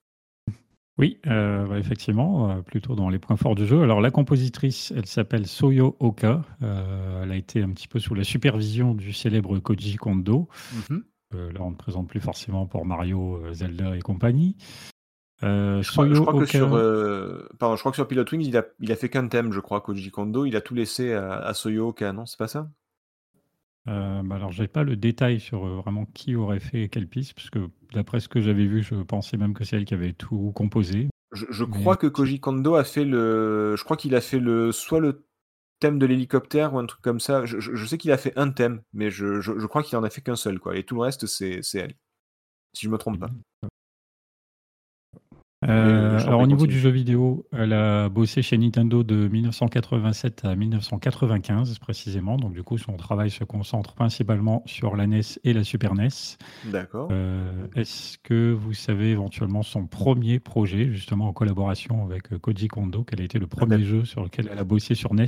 [0.99, 3.83] Oui, euh, effectivement, euh, plutôt dans les points forts du jeu.
[3.83, 6.43] Alors la compositrice, elle s'appelle Soyo Oka.
[6.63, 10.49] Euh, elle a été un petit peu sous la supervision du célèbre Koji Kondo.
[10.91, 11.05] Mhm.
[11.33, 14.57] Là, on ne présente plus forcément pour Mario, Zelda et compagnie.
[15.43, 16.69] Je, crois, je crois que Oka- sur,
[17.59, 19.61] pardon, je crois que sur Pilot Wings, il a, il a fait qu'un thème, je
[19.61, 20.47] crois, Koji Kondo.
[20.47, 22.71] Il a tout laissé à, à Soyo Oka, non C'est pas ça?
[23.89, 27.35] Euh, bah alors, j'ai pas le détail sur euh, vraiment qui aurait fait quelle piste,
[27.35, 30.13] parce que d'après ce que j'avais vu, je pensais même que c'est elle qui avait
[30.13, 31.09] tout composé.
[31.33, 33.75] Je, je Mais- crois que Koji Kondo a fait le.
[33.77, 35.25] Je crois qu'il a fait le soit le
[35.81, 37.47] thème de l'hélicoptère ou un truc comme ça.
[37.47, 39.97] Je, je- je sais qu'il a fait un thème, mais je, je- je crois qu'il
[39.97, 40.77] en a fait qu'un seul, quoi.
[40.77, 41.95] Et tout le reste, c'est c'est elle.
[42.75, 43.31] Si je me trompe pas.
[45.67, 46.75] Euh, t'en alors, au niveau continue.
[46.75, 52.37] du jeu vidéo, elle a bossé chez Nintendo de 1987 à 1995 précisément.
[52.37, 56.09] Donc, du coup, son travail se concentre principalement sur la NES et la Super NES.
[56.67, 57.09] D'accord.
[57.11, 62.69] Euh, Est-ce que vous savez éventuellement son premier projet, justement en collaboration avec euh, Koji
[62.69, 65.27] Kondo, quel a été le premier ben- jeu sur lequel elle a bossé sur NES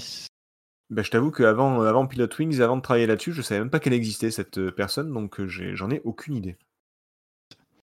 [0.90, 3.80] Ben, je t'avoue qu'avant avant Pilot Wings, avant de travailler là-dessus, je savais même pas
[3.80, 6.56] qu'elle existait cette euh, personne, donc euh, j'en ai aucune idée.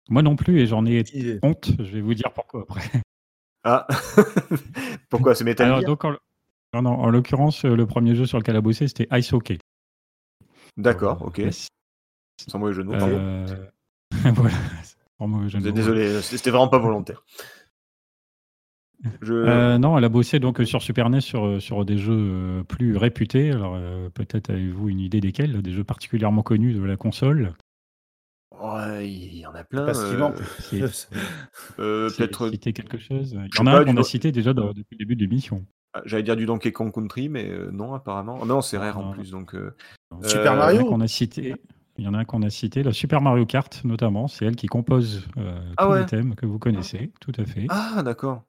[0.09, 1.70] Moi non plus, et j'en ai est- honte.
[1.78, 3.02] Je vais vous dire pourquoi après.
[3.64, 3.86] Ah
[5.11, 6.12] Pourquoi c'est Metal Alors, Gear donc, en,
[6.74, 9.32] non, non, en l'occurrence, euh, le premier jeu sur lequel elle a bossé, c'était Ice
[9.32, 9.59] Hockey.
[10.76, 11.42] D'accord, Euh, ok.
[12.48, 12.94] Sans mauvais jeu de mots.
[12.94, 13.46] Euh,
[14.34, 14.54] voilà.
[15.18, 15.74] Sans mauvais jeu de mots.
[15.74, 17.24] Désolé, c'était vraiment pas volontaire.
[19.20, 19.34] Je...
[19.34, 22.62] Euh, non, elle a bossé donc sur Super NES sur, euh, sur des jeux euh,
[22.64, 23.50] plus réputés.
[23.50, 27.52] Alors euh, peut-être avez-vous une idée desquels, des jeux particulièrement connus de la console?
[29.02, 29.86] Il y en a plein.
[29.88, 30.30] Euh,
[31.78, 33.32] euh, Peut-être, citer quelque chose.
[33.32, 35.64] Il y en a un qu'on a cité déjà dans- depuis le début de l'émission.
[35.94, 38.38] ah, j'allais dire du Donkey Kong Country, mais euh, non, apparemment.
[38.42, 39.54] Ah, non, c'est Non, rare en plus, donc.
[39.54, 39.74] euh,
[40.24, 40.84] Super euh, Il y en a Mario?
[40.86, 41.54] qu'on a cité.
[41.98, 44.28] Il y en a un qu'on a cité, la Super Mario Kart notamment.
[44.28, 46.00] C'est elle qui compose euh, Ah tous ouais.
[46.00, 47.66] les thèmes que vous connaissez, tout à fait.
[47.70, 48.42] Ah, d'accord.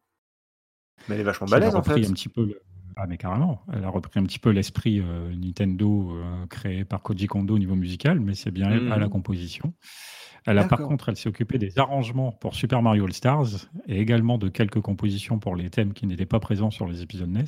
[1.08, 1.94] Mais elle est vachement balèze en fait.
[2.06, 2.62] un petit peu le-
[3.00, 7.04] Ah mais carrément, elle a repris un petit peu l'esprit euh, Nintendo euh, créé par
[7.04, 9.12] Koji Kondo au niveau musical, mais c'est bien elle à la Mhm.
[9.12, 9.74] composition.
[10.48, 14.00] Elle a par contre, elle s'est occupée des arrangements pour Super Mario All Stars et
[14.00, 17.46] également de quelques compositions pour les thèmes qui n'étaient pas présents sur les épisodes NES.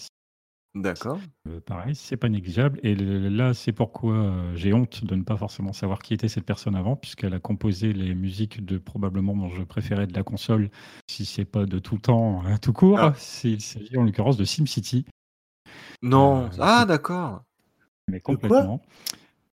[0.75, 1.17] D'accord.
[1.47, 2.79] Euh, pareil, c'est pas négligeable.
[2.83, 6.45] Et là, c'est pourquoi euh, j'ai honte de ne pas forcément savoir qui était cette
[6.45, 10.69] personne avant, puisqu'elle a composé les musiques de probablement mon jeu préféré de la console,
[11.09, 12.99] si c'est pas de tout temps, hein, tout court.
[12.99, 13.13] Ah.
[13.17, 15.05] C'est- Il s'agit en l'occurrence de SimCity.
[16.01, 16.45] Non.
[16.45, 17.43] Euh, ah, d'accord.
[18.07, 18.81] Mais complètement.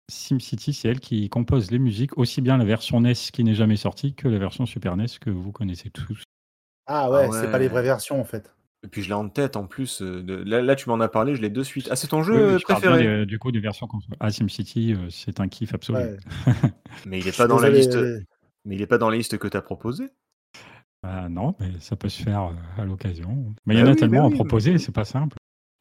[0.07, 3.75] SimCity, c'est elle qui compose les musiques, aussi bien la version NES qui n'est jamais
[3.75, 6.23] sortie que la version Super NES que vous connaissez tous.
[6.85, 7.71] Ah ouais, Ah c'est pas les ouais.
[7.71, 8.53] vraies versions en fait.
[8.83, 10.03] Et puis je l'ai en tête en plus.
[10.03, 11.87] euh, de- Là, là, tu m'en as parlé, je l'ai de suite.
[11.89, 13.17] Ah, c'est ton jeu oui, euh, je parle bien préféré?
[13.17, 14.15] des- du coup des versions console.
[14.19, 15.97] Ah, SimCity, euh, c'est un kiff absolu.
[15.97, 16.17] Ouais.
[17.07, 17.95] Mais il Je est suis pas dans la liste.
[17.95, 18.21] euh,
[18.65, 20.09] Mais il est pas dans la liste que tu as proposée?
[21.03, 23.53] Ah, non, mais ça peut se faire euh, à l'occasion.
[23.65, 25.37] Mais il y Bah en a oui, tellement bah à proposer, c'est pas simple.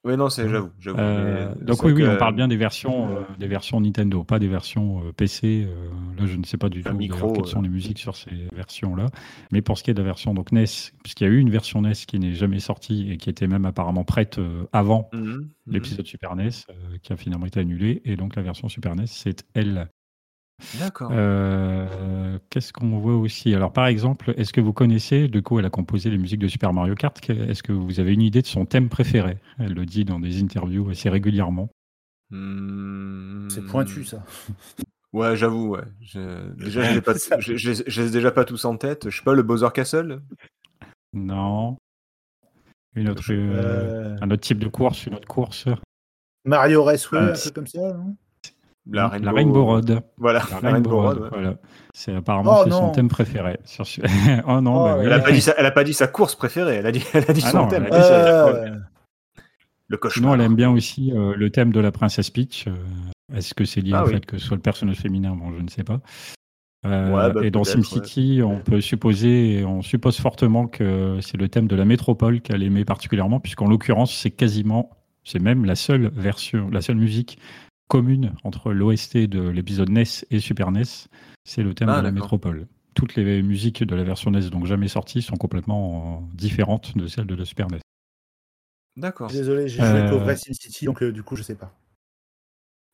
[0.07, 0.71] Oui, non, c'est j'avoue.
[0.79, 4.23] j'avoue, Euh, donc oui, oui, que- on parle bien des versions, euh, des versions Nintendo,
[4.23, 5.67] pas des versions euh, PC.
[6.19, 9.07] là, je ne sais pas du tout micro, quelles sont les musiques sur ces versions-là.
[9.51, 10.67] Mais pour ce qui est de la version donc NES,
[11.03, 13.65] puisqu'il y a eu une version NES qui n'est jamais sortie et qui était même
[13.65, 14.39] apparemment prête
[14.73, 15.49] avant Mhm, mhm.
[15.67, 16.51] l'épisode Super NES,
[17.03, 18.03] qui a finalement été annulé.
[18.05, 19.89] Et donc la version Super NES, c'est elle.
[20.79, 21.11] D'accord.
[21.13, 23.55] Euh, Qu'est-ce qu'on voit aussi?
[23.55, 26.49] Alors par exemple, est-ce que vous connaissez, de quoi elle a composé les musiques de
[26.49, 27.19] Super Mario Kart?
[27.29, 29.39] Est-ce que vous avez une idée de son thème préféré?
[29.59, 31.69] Elle le dit dans des interviews assez régulièrement.
[32.31, 33.49] Hmm.
[33.51, 34.25] C'est pointu ça.
[35.13, 35.85] Ouais, j'avoue, ouais.
[36.01, 37.15] Je- Déjà, je l'ai pas...
[37.39, 39.09] je, je les- je les ai déjà pas tous en tête.
[39.11, 40.21] Je sais pas, le Bowser Castle?
[41.13, 41.77] Non.
[42.97, 45.69] Une autre, euh, Euh, un autre type de course, une autre course.
[46.45, 48.17] Mario Raceway, Euh, un truc comme ça, non?
[48.91, 50.03] La La Rainbow Road.
[50.19, 51.29] Voilà, La Rainbow Road, ouais.
[51.33, 51.55] voilà.
[51.95, 52.93] C'est apparemment Oh, c'est son non.
[52.93, 53.59] thème préféré.
[53.65, 53.85] Sur...
[54.47, 55.07] oh non, Oh, bah oui.
[55.07, 55.53] Elle a, pas dit sa...
[55.57, 57.57] elle a pas dit sa course préférée, elle a dit, elle a dit Ah son
[57.63, 57.85] non, thème.
[57.87, 58.07] elle a dit.
[58.11, 58.77] Euh.
[59.89, 60.33] Le cauchemar.
[60.33, 62.67] Sinon, elle aime bien aussi euh, le thème de la princesse Peach.
[62.69, 62.73] Euh,
[63.37, 64.15] Est-ce que c'est lié Ah au oui.
[64.15, 65.35] fait que ce soit le personnage féminin?
[65.37, 66.01] Bon, je ne sais pas.
[66.87, 71.49] Euh, Ouais, bah, et dans SimCity, on peut supposer, on suppose fortement que c'est le
[71.49, 74.91] thème de la métropole qu'elle aimait particulièrement, puisqu'en l'occurrence, c'est quasiment,
[75.23, 77.39] c'est même la seule version, la seule musique
[77.89, 80.83] commune entre l'OST de l'épisode NES et Super NES,
[81.45, 82.67] c'est le thème Ah, de la métropole.
[82.95, 87.07] Toutes les musiques de la version NES, donc jamais sorties, sont complètement euh, différentes de
[87.07, 87.81] celles de la Super NES.
[88.97, 89.29] D'accord.
[89.31, 91.73] Désolé, j'ai joué qu'au Euh, vrai SimCity, donc euh, du coup, je sais pas.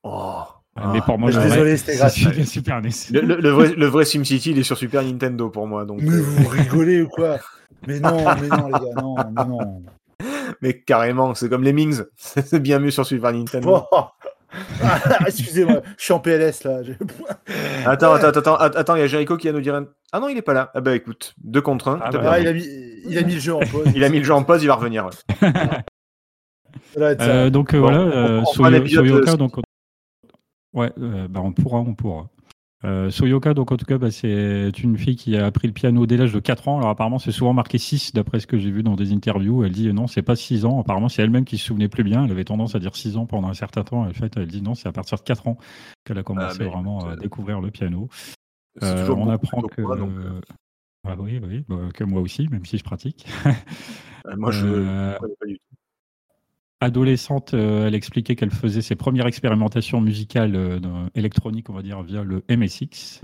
[0.03, 0.43] Oh.
[0.95, 2.88] Mais pour moi, je suis désolé, c'était la Super NES.
[3.12, 5.84] Le, le- le vrai, le vrai SimCity, il est sur Super Nintendo pour moi.
[5.84, 7.38] Donc, Mais vous rigolez ou quoi?
[7.86, 9.82] Mais non, mais non, les gars, non, mais non.
[10.61, 12.03] mais carrément, c'est comme les Mings.
[12.16, 13.84] C'est bien mieux sur Super Nintendo.
[13.91, 14.05] Oh.
[14.82, 16.82] Ah, Excusez-moi, je suis en PLS là.
[16.82, 16.92] Je-
[17.86, 18.24] Attends, Ouais.
[18.24, 19.74] attends, attends, att- attends, il y a Jericho qui va nous dire.
[19.74, 20.70] un- Ah non, il est pas là.
[20.74, 21.98] Ah bah écoute, deux contre un.
[22.03, 22.64] Ah bah, Ah, il, a mis,
[23.09, 23.86] il a mis le jeu en pause.
[23.94, 25.05] il a mis le jeu en pause, il va revenir.
[25.07, 25.11] ouais.
[27.20, 28.44] Euh, donc euh, Bon, voilà, on- euh, on
[29.36, 29.53] donc
[30.74, 32.28] ouais, euh, bah, on pourra, on pourra.
[32.85, 36.07] Euh, Soyoka, donc en tout cas, bah, c'est une fille qui a appris le piano
[36.07, 36.78] dès l'âge de 4 ans.
[36.78, 39.64] Alors apparemment, c'est souvent marqué 6 d'après ce que j'ai vu dans des interviews.
[39.64, 40.81] Elle dit non, c'est pas 6 ans.
[40.81, 42.24] Apparemment, c'est elle-même qui se souvenait plus bien.
[42.24, 44.07] Elle avait tendance à dire 6 ans pendant un certain temps.
[44.07, 45.59] En fait, elle dit non, c'est à partir de 4 ans
[46.05, 48.09] qu'elle a commencé bah, vraiment à euh, découvrir le piano.
[48.83, 49.83] Euh, toujours on apprend que.
[49.83, 50.41] moi, donc, euh,
[51.07, 53.26] Ah oui, oui, bah, que moi aussi, même si je pratique.
[54.26, 55.70] euh, moi, je Euh, je connais pas du tout.
[56.81, 61.83] Adolescente, euh, elle expliquait qu'elle faisait ses premières expérimentations musicales euh, dans- électroniques, on va
[61.83, 63.20] dire, via le MSX.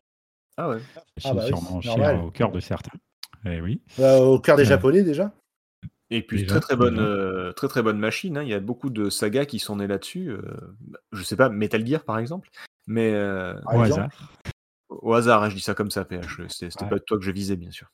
[0.57, 0.79] Ah ouais.
[1.17, 2.97] C'est Ah bah oui, cher au cœur de certains.
[3.45, 3.81] Eh oui.
[3.99, 5.33] Euh, au cœur des euh, Japonais déjà.
[6.11, 8.37] Et puis Déjà, très très bonne, euh, très très bonne machine.
[8.39, 8.43] hein.
[8.43, 10.31] Il y a beaucoup de sagas qui sont nées là-dessus.
[10.31, 10.41] euh,
[10.81, 12.49] bah, je sais pas, Metal Gear par exemple.
[12.87, 14.09] Mais euh, Au hasard.
[14.89, 16.43] au hasard, hein, je dis ça comme ça, PH.
[16.49, 16.91] C'était c'était Ouais.
[16.91, 17.89] pas toi que je visais, bien sûr.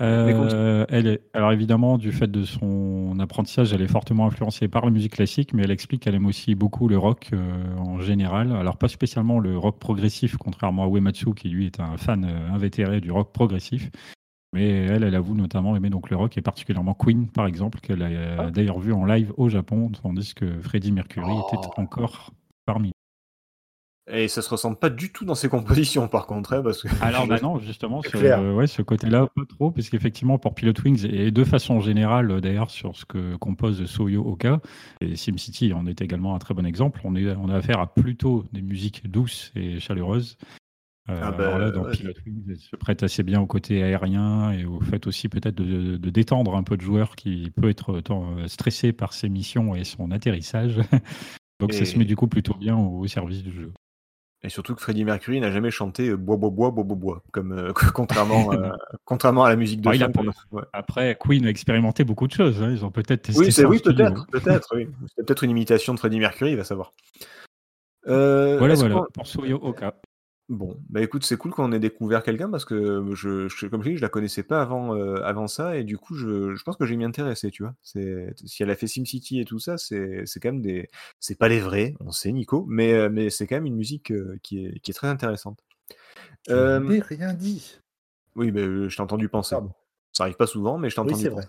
[0.00, 4.84] Euh, elle est, alors évidemment, du fait de son apprentissage, elle est fortement influencée par
[4.84, 8.52] la musique classique, mais elle explique qu'elle aime aussi beaucoup le rock euh, en général.
[8.52, 12.50] Alors pas spécialement le rock progressif, contrairement à Uematsu qui lui est un fan euh,
[12.54, 13.90] invétéré du rock progressif.
[14.52, 18.02] Mais elle, elle avoue notamment aimer donc le rock et particulièrement Queen par exemple, qu'elle
[18.02, 18.08] a
[18.46, 18.50] Ah.
[18.50, 21.46] d'ailleurs vu en live au Japon, tandis que Freddie Mercury Oh.
[21.52, 22.32] était encore
[22.64, 22.92] parmi.
[24.08, 26.88] Et ça se ressent pas du tout dans ses compositions, par contre, hein, parce que.
[27.02, 30.74] Alors bah non, justement, ce, euh, ouais, ce côté-là, pas trop, parce qu'effectivement, pour Pilot
[30.84, 34.60] Wings, et de façon générale, euh, d'ailleurs, sur ce que compose Soyo Oka,
[35.00, 37.92] et SimCity en est également un très bon exemple, on, est, on a affaire à
[37.92, 40.36] plutôt des musiques douces et chaleureuses.
[41.08, 41.92] Euh, Ah bah, alors là, dans ouais.
[41.92, 45.56] Pilot Wings, elle se prête assez bien au côté aérien et au fait aussi peut-être
[45.56, 48.02] de, de détendre un peu de joueur qui peut être
[48.46, 50.80] stressé par ses missions et son atterrissage.
[51.60, 53.72] Donc ça se met du coup plutôt bien au service du jeu.
[54.42, 57.22] Et surtout que Freddie Mercury n'a jamais chanté euh, bois, bois, bois, bois, bois, bois,
[57.32, 58.70] comme, euh, contrairement, euh,
[59.04, 60.62] contrairement à la musique de Ah, a ouais.
[60.72, 62.62] Après, Queen a expérimenté beaucoup de choses.
[62.62, 62.70] hein.
[62.70, 64.88] Ils ont peut-être testé Oui, c'est oui, peut-être, peut-être, oui.
[65.16, 66.92] C'est peut-être une imitation de Freddie Mercury, il va savoir.
[68.08, 69.94] Euh, Voilà, voilà, qu'on- pour Soyo Oka.
[70.48, 73.90] Bon, bah écoute, c'est cool qu'on ait découvert quelqu'un parce que je, je- comme je
[73.90, 76.76] dis, je la connaissais pas avant, euh, avant ça et du coup, je, je pense
[76.76, 77.74] que je vais m'y intéresser, tu vois.
[77.82, 80.88] C'est, si elle a fait SimCity et tout ça, c'est, c'est quand même des,
[81.18, 84.12] c'est pas les vrais, on sait, Nico, mais, euh, mais c'est quand même une musique
[84.12, 85.58] euh, qui est, qui est très intéressante.
[86.48, 87.80] Je n'ai rien dit.
[88.36, 89.56] oui, mais euh, je t'ai entendu penser.
[89.56, 89.72] Pardon.
[90.12, 91.48] Ça arrive pas souvent, mais je t'ai Oui, entendu penser.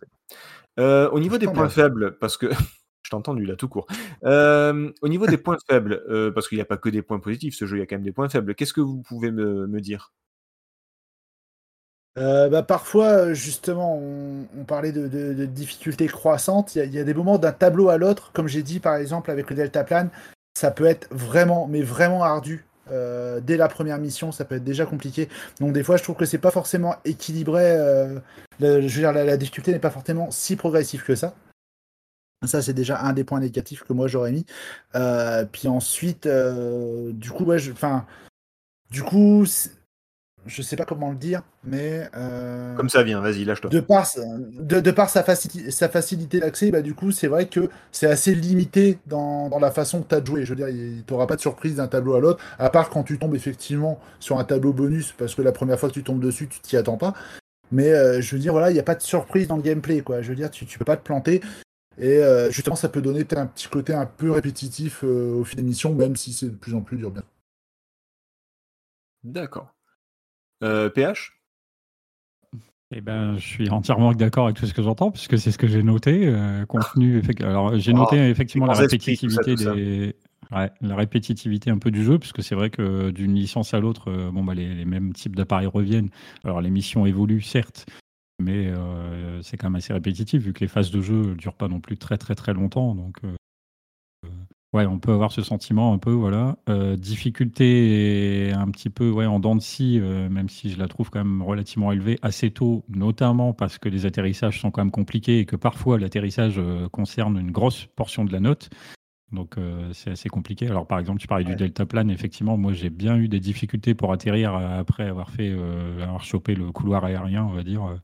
[1.11, 2.47] Au niveau des points faibles, parce que
[3.07, 3.87] je t'ai entendu là tout court.
[4.23, 7.55] Au niveau des points faibles, euh, parce qu'il n'y a pas que des points positifs,
[7.55, 8.53] ce jeu, il y a quand même des points faibles.
[8.53, 10.11] Qu'est-ce que vous pouvez me, dire?
[12.19, 16.75] Euh, bah, parfois, euh, justement, on, parlait de, difficultés croissantes.
[16.75, 19.49] Il y, a- des moments d'un tableau à l'autre, comme j'ai dit par exemple avec
[19.49, 20.09] le deltaplane,
[20.57, 22.65] ça peut être vraiment, mais vraiment ardu.
[22.89, 25.29] Dès la première mission, ça peut être déjà compliqué.
[25.59, 27.75] Donc des fois, je trouve que c'est pas forcément équilibré.
[28.59, 31.33] je veux dire, la, la difficulté n'est pas forcément si progressive que ça.
[32.45, 34.45] Ça, c'est déjà un des points négatifs que moi j'aurais mis.
[34.95, 38.05] Euh, puis ensuite, euh, du coup, ouais, je- enfin,
[38.91, 39.43] du coup,
[40.45, 43.69] je sais pas comment le dire, mais euh, Comme ça vient, vas-y, lâche-toi.
[43.71, 47.27] de par, sa- de, de par sa, facilité, sa facilité d'accès, bah, du coup, c'est
[47.27, 50.45] vrai que c'est assez limité dans, dans la façon que tu as de jouer.
[50.45, 50.67] Je veux dire,
[51.05, 53.99] tu n'auras pas de surprise d'un tableau à l'autre, à part quand tu tombes effectivement
[54.19, 56.77] sur un tableau bonus, parce que la première fois que tu tombes dessus, tu t'y
[56.77, 57.13] attends pas.
[57.71, 60.01] Mais euh, je veux dire, voilà, il n'y a pas de surprise dans le gameplay,
[60.01, 60.21] quoi.
[60.21, 61.41] Je veux dire, tu, tu peux pas te planter.
[61.99, 65.43] Et euh, justement, ça peut donner peut-être un petit côté un peu répétitif euh, au
[65.43, 67.23] fil des missions, même si c'est de plus en plus dur bien.
[69.23, 69.75] D'accord.
[70.63, 71.33] Euh, PH
[72.91, 75.67] Eh ben, je suis entièrement d'accord avec tout ce que j'entends, puisque c'est ce que
[75.67, 76.25] j'ai noté.
[76.27, 79.73] euh, contenu, effect- alors j'ai noté Oh, effectivement la tout ça, répétitivité tout ça.
[79.73, 80.15] des,
[80.51, 84.09] ouais, la répétitivité un peu du jeu, puisque c'est vrai que d'une licence à l'autre,
[84.09, 86.09] euh, bon bah les, les mêmes types d'appareils reviennent.
[86.45, 87.85] Alors les missions évoluent certes,
[88.39, 88.71] mais
[89.41, 91.79] c'est quand même assez répétitif vu que les phases de jeu ne durent pas non
[91.79, 92.95] plus très très très longtemps.
[92.95, 93.17] Donc,
[94.73, 96.57] ouais, on peut avoir ce sentiment un peu, voilà.
[96.97, 101.23] difficulté un petit peu ouais, en dents de scie, même si je la trouve quand
[101.23, 105.45] même relativement élevée assez tôt, notamment parce que les atterrissages sont quand même compliqués et
[105.45, 106.61] que parfois l'atterrissage
[106.91, 108.69] concerne une grosse portion de la note.
[109.31, 109.55] Donc
[109.93, 110.67] c'est assez compliqué.
[110.67, 112.09] Alors par exemple, tu parlais du delta plane.
[112.09, 115.51] Effectivement, moi j'ai bien eu des difficultés pour atterrir après avoir fait
[116.01, 117.97] avoir chopé le couloir aérien, on va dire.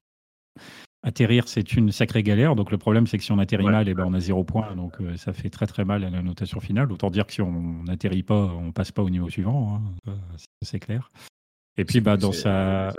[1.06, 2.56] Atterrir, c'est une sacrée galère.
[2.56, 4.43] Donc le problème, c'est que si on atterrit mal, et eh ben, on a zéro
[4.43, 4.74] point.
[4.76, 6.91] Donc ça fait très très mal à la notation finale.
[6.91, 9.82] Autant dire que si on n'atterrit pas, on passe pas au niveau suivant.
[10.08, 10.14] Hein.
[10.62, 11.12] C'est clair.
[11.76, 12.93] Et puis bah, dans sa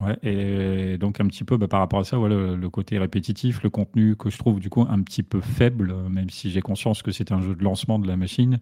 [0.00, 3.62] Ouais, et donc un petit peu bah, par rapport à ça, voilà, le côté répétitif,
[3.62, 7.02] le contenu que je trouve du coup un petit peu faible, même si j'ai conscience
[7.02, 8.60] que c'est un jeu de lancement de la machine.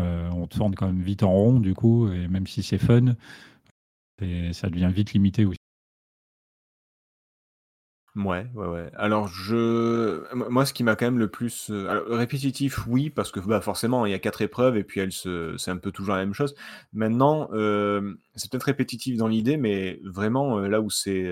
[0.00, 3.14] Euh, on tourne quand même vite en rond du coup, et même si c'est fun,
[4.20, 5.58] et ça devient vite limité aussi.
[8.16, 8.90] Ouais, ouais, ouais.
[8.94, 13.32] Alors je moi ce qui m'a quand même le plus, euh, alors répétitif oui, parce
[13.32, 16.14] que, bah, forcément il y a quatre épreuves et puis se c'est un peu toujours
[16.14, 16.54] la même chose.
[16.92, 17.48] Maintenant,
[18.36, 21.28] c'est peut-être répétitif dans l'idée, mais vraiment, là où c'est,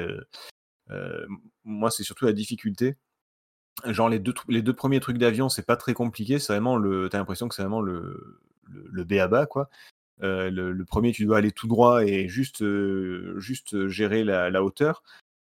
[1.64, 2.96] moi c'est surtout la difficulté.
[3.86, 7.08] Genre les deux les deux premiers trucs d'avion, c'est pas très compliqué, c'est vraiment le
[7.10, 9.70] tu l'impression que c'est vraiment le le le b.a.-ba quoi.
[10.20, 12.64] le 1 tu dois aller tout droit et juste,
[13.38, 15.02] juste, gérer la hauteur.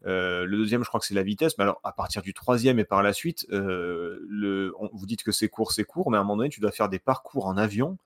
[0.06, 1.56] Euh, le deuxième, je crois que c'est la vitesse.
[1.58, 5.32] Mais alors, à partir du troisième et par la suite, euh, le, vous dites que
[5.32, 7.56] c'est court, c'est court, mais à un moment donné, tu dois faire des parcours en
[7.56, 7.98] avion.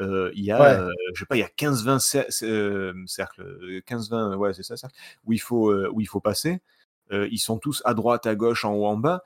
[0.00, 4.62] Euh, il y a, je sais pas, il y a 15-20 cercles, 15-20, ouais, c'est
[4.62, 6.60] ça, cercles, où il faut, où il faut passer.
[7.10, 9.22] ils sont tous à droite, à gauche, en haut, en bas.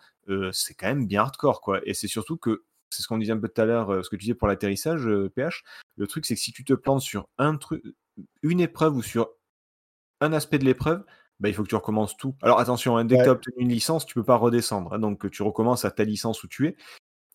[0.52, 1.80] c'est quand même bien hardcore, quoi.
[1.84, 4.16] Et c'est surtout que, c'est ce qu'on disait un peu tout à l'heure, ce que
[4.16, 5.62] tu disais pour l'atterrissage, PH.
[5.96, 7.82] Le truc, c'est que si tu te plantes sur un truc,
[8.42, 9.30] une épreuve ou sur
[10.20, 11.04] un aspect de l'épreuve,
[11.40, 12.34] bah, il faut que tu recommences tout.
[12.42, 14.94] Alors attention, hein, dès que tu as obtenu une licence, tu peux pas redescendre.
[14.94, 16.76] Hein, donc tu recommences à ta licence où tu es.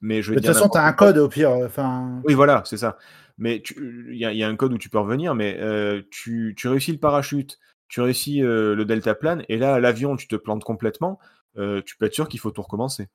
[0.01, 1.51] Mais je de toute façon, tu as un code au pire.
[1.51, 2.21] Enfin...
[2.25, 2.97] Oui, voilà, c'est ça.
[3.37, 6.99] Mais il y, a un code où tu peux revenir, mais euh, tu, réussis le
[6.99, 11.19] parachute, tu réussis euh, le delta plane, et là, l'avion, tu te plantes complètement,
[11.57, 13.09] euh, tu peux être sûr qu'il faut tout recommencer.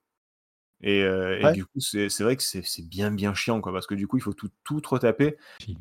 [0.82, 1.02] Et,
[1.54, 4.22] du coup, c'est vrai que c'est bien, bien chiant, quoi, parce que du coup, il
[4.22, 5.36] faut tout, tout retaper.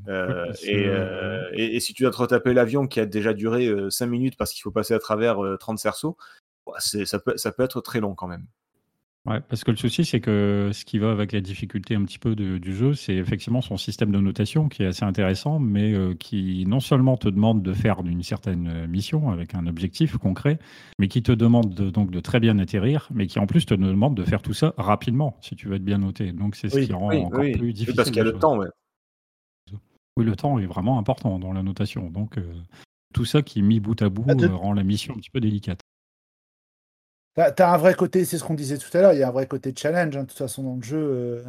[0.08, 4.62] et, si tu dois te retaper l'avion qui a déjà duré 5 minutes parce qu'il
[4.62, 6.18] faut passer à travers 30 cerceaux,
[6.66, 8.48] bah, ça peut, ça peut être très long quand même.
[9.26, 12.20] Ouais, parce que le souci, c'est que ce qui va avec la difficulté un petit
[12.20, 16.14] peu du jeu, c'est effectivement son système de notation qui est assez intéressant, mais euh,
[16.14, 20.60] qui non seulement te demande de faire une certaine euh, mission avec un objectif concret,
[21.00, 24.16] mais qui te demande donc de très bien atterrir, mais qui en plus te demande
[24.16, 26.32] de faire tout ça rapidement si tu veux être bien noté.
[26.32, 27.96] Donc c'est ce qui rend encore plus difficile.
[27.96, 28.68] parce qu'il y a le temps, ouais.
[30.18, 32.10] Oui, le temps est vraiment important dans la notation.
[32.10, 32.44] Donc euh,
[33.14, 35.80] tout ça qui mis bout à bout ah, rend la mission un petit peu délicate.
[37.36, 39.28] T'as as un vrai côté, c'est ce qu'on disait tout à l'heure, il y a
[39.28, 41.44] un vrai côté challenge, hein, de toute façon, dans le jeu, euh,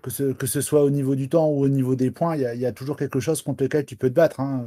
[0.00, 2.42] que, ce, que ce soit au niveau du temps ou au niveau des points, il
[2.42, 4.38] y a, toujours quelque chose contre lequel tu peux te battre.
[4.38, 4.64] Hein.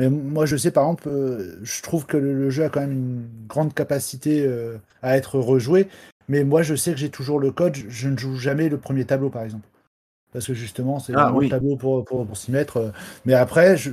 [0.00, 2.92] Mais moi, je sais, par exemple, euh, je trouve que le, jeu a quand même
[2.92, 5.86] une grande capacité euh, à être rejoué,
[6.26, 9.04] mais moi, je sais que j'ai toujours le code, je ne joue jamais le premier
[9.04, 9.68] tableau, par exemple.
[10.32, 12.92] Parce que justement, c'est ah, le tableau pour, pour, pour s'y mettre.
[13.24, 13.90] Mais après, je,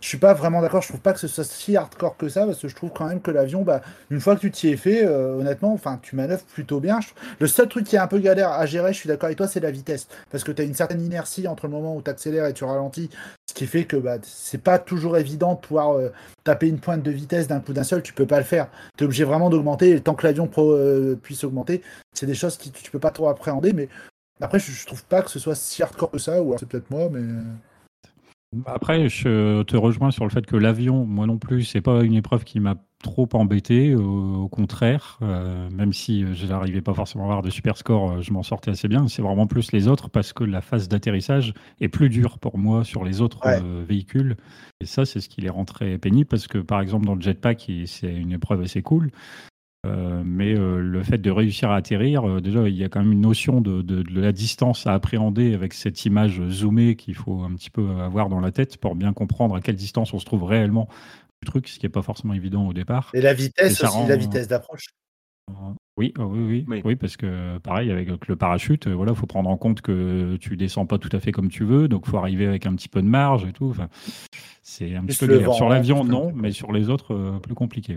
[0.00, 0.82] je suis pas vraiment d'accord.
[0.82, 3.06] Je trouve pas que ce soit si hardcore que ça, parce que je trouve quand
[3.06, 6.16] même que l'avion, bah, une fois que tu t'y es fait, euh, honnêtement, enfin, tu
[6.16, 7.00] manœuvres plutôt bien.
[7.40, 9.48] Le seul truc qui est un peu galère à gérer, je suis d'accord avec toi,
[9.48, 12.10] c'est la vitesse, parce que tu as une certaine inertie entre le moment où tu
[12.10, 13.10] accélères et tu ralentis,
[13.48, 16.12] ce qui fait que bah, c'est pas toujours évident de pouvoir euh,
[16.44, 18.02] taper une pointe de vitesse d'un coup d'un seul.
[18.02, 18.68] Tu peux pas le faire.
[18.96, 19.92] Tu es obligé vraiment d'augmenter.
[19.92, 21.82] Et tant que l'avion euh, puisse augmenter,
[22.12, 23.72] c'est des choses que tu peux pas trop appréhender.
[23.72, 23.88] Mais
[24.40, 26.90] après, je, je trouve pas que ce soit si hardcore que ça, ou c'est peut-être
[26.90, 27.22] moi, mais.
[28.64, 32.14] Après, je te rejoins sur le fait que l'avion, moi non plus, c'est pas une
[32.14, 33.94] épreuve qui m'a trop embêté.
[33.94, 38.22] Au, contraire, euh, même si je n'arrivais pas forcément à avoir de super score, euh,
[38.22, 39.06] je m'en sortais assez bien.
[39.06, 42.84] C'est vraiment plus les autres parce que la phase d'atterrissage est plus dure pour moi
[42.84, 44.36] sur les autres euh, véhicules.
[44.80, 47.20] Et ça, c'est ce qui les rend très pénibles parce que, par exemple, dans le
[47.20, 49.10] jetpack, c'est une épreuve assez cool.
[49.86, 53.00] Euh, mais euh, le fait de réussir à atterrir, euh, déjà, il y a quand
[53.00, 57.42] même une notion de, de, la distance à appréhender avec cette image zoomée qu'il faut
[57.42, 60.24] un petit peu avoir dans la tête pour bien comprendre à quelle distance on se
[60.24, 60.88] trouve réellement
[61.42, 63.10] du truc, ce qui n'est pas forcément évident au départ.
[63.14, 64.86] Et la vitesse aussi, la vitesse d'approche.
[65.96, 69.80] Oui, oui, oui, oui, parce que pareil avec le parachute, voilà, faut prendre en compte
[69.80, 72.74] que tu descends pas tout à fait comme tu veux, donc faut arriver avec un
[72.74, 73.70] petit peu de marge et tout.
[73.70, 73.88] Enfin,
[74.62, 75.54] c'est un petit peu galère.
[75.54, 77.94] Sur l'avion, non, mais sur les autres, plus compliqué.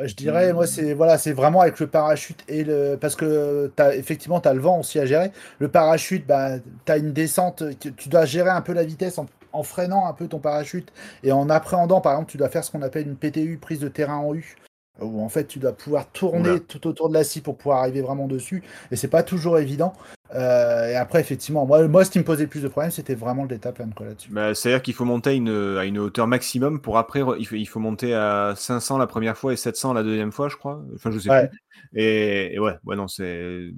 [0.00, 2.96] Je dirais, moi, c'est voilà, c'est vraiment avec le parachute et le.
[2.98, 5.32] Parce que as, effectivement, tu as le vent aussi à gérer.
[5.58, 9.18] Le parachute, bah, tu as une descente, tu dois gérer un peu la vitesse
[9.52, 12.70] en freinant un peu ton parachute et en appréhendant, par exemple, tu dois faire ce
[12.70, 14.56] qu'on appelle une PTU, prise de terrain en U,
[15.00, 18.02] où en fait tu dois pouvoir tourner tout autour de la scie pour pouvoir arriver
[18.02, 19.94] vraiment dessus, et c'est pas toujours évident.
[20.34, 23.14] Euh, et après, effectivement, moi, moi, ce qui me posait le plus de problèmes, c'était
[23.14, 24.30] vraiment le deltaplane là-dessus.
[24.30, 27.54] Bah, C'est-à-dire qu'il faut monter à une, à une hauteur maximum pour après, il faut,
[27.54, 30.82] il faut monter à 500 la première fois et 700 la deuxième fois, je crois.
[30.94, 31.58] Enfin, je sais plus.
[31.94, 33.70] Et, ouais, ouais, non, c'est.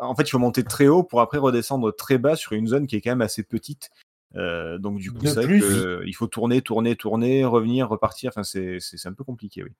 [0.00, 2.86] En fait, il faut monter très haut pour après redescendre très bas sur une zone
[2.86, 3.90] qui est quand même assez petite.
[4.36, 8.30] Euh, donc, du coup, c'est il faut tourner, tourner, tourner, revenir, repartir.
[8.34, 9.72] Enfin, c'est un peu compliqué, oui.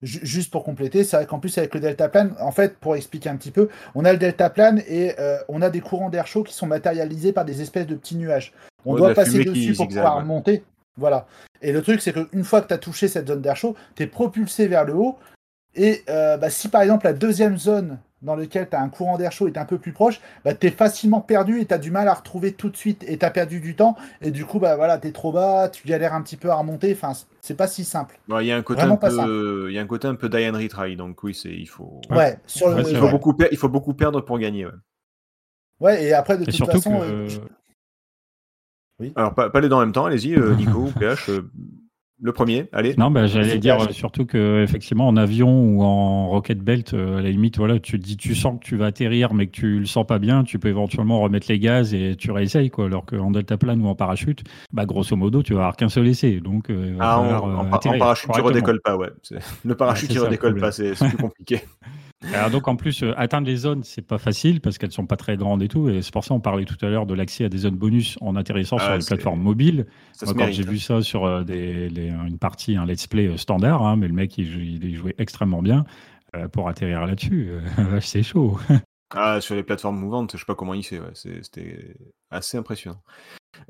[0.00, 3.36] Juste pour compléter, c'est vrai qu'en plus avec le deltaplane, en fait, pour expliquer un
[3.36, 6.54] petit peu, on a le deltaplane et euh, on a des courants d'air chaud qui
[6.54, 8.52] sont matérialisés par des espèces de petits nuages.
[8.84, 10.62] On doit passer dessus pour pouvoir monter.
[10.96, 11.26] Voilà.
[11.62, 14.04] Et le truc, c'est qu'une fois que tu as touché cette zone d'air chaud, tu
[14.04, 15.18] es propulsé vers le haut.
[15.74, 19.16] Et euh, bah, si par exemple la deuxième zone dans lequel tu as un courant
[19.16, 21.78] d'air chaud est un peu plus proche, bah, tu es facilement perdu et tu as
[21.78, 23.96] du mal à retrouver tout de suite et tu as perdu du temps.
[24.22, 26.56] Et du coup, bah, voilà, tu es trop bas, tu galères un petit peu à
[26.56, 26.92] remonter.
[26.92, 28.18] Enfin, c'est pas si simple.
[28.28, 30.58] Il y, a un côté un peu, y a un côté un peu die and
[30.58, 30.96] retry.
[30.96, 32.00] Donc oui, il faut.
[32.10, 32.88] Ouais, sur le...
[32.88, 34.66] il, faut beaucoup il faut beaucoup perdre pour gagner.
[34.66, 34.72] Ouais,
[35.80, 37.00] ouais et après, de toute façon.
[37.02, 37.28] Euh,
[39.00, 39.12] oui.
[39.14, 41.30] Alors, pas, pas les deux en même temps, allez-y, euh, Nico ou PH.
[42.20, 42.96] Le premier, allez.
[42.96, 47.22] Non, bah, j'allais dire surtout que effectivement en avion ou en rocket belt, euh, à
[47.22, 49.86] la limite, voilà, tu dis, tu sens que tu vas atterrir, mais que tu le
[49.86, 52.86] sens pas bien, tu peux éventuellement remettre les gaz et tu réessayes quoi.
[52.86, 54.42] Alors qu'en deltaplane ou en parachute,
[54.72, 56.70] bah grosso modo, tu vas avoir qu'un seul essai, donc.
[56.70, 59.10] Euh, ah, en, euh, parachute, tu redécolles pas, ouais.
[59.64, 61.60] Le parachute, tu redécolles pas, c'est plus compliqué.
[62.34, 65.16] Alors donc en plus, euh, atteindre les zones, c'est pas facile parce qu'elles sont pas
[65.16, 65.88] très grandes et tout.
[65.88, 68.18] Et c'est pour ça qu'on parlait tout à l'heure de l'accès à des zones bonus
[68.20, 69.86] en atterrissant sur ah, une plateforme mobile.
[70.20, 74.08] quand j'ai vu ça sur euh, une partie, un let's play euh, standard, hein, mais
[74.08, 75.84] le mec il, il jouait extrêmement bien
[76.52, 77.52] pour atterrir là-dessus.
[78.00, 78.58] c'est chaud.
[79.14, 81.00] ah, sur les plateformes mouvantes, je sais pas comment il fait.
[81.14, 81.94] C'était
[82.30, 83.00] assez impressionnant.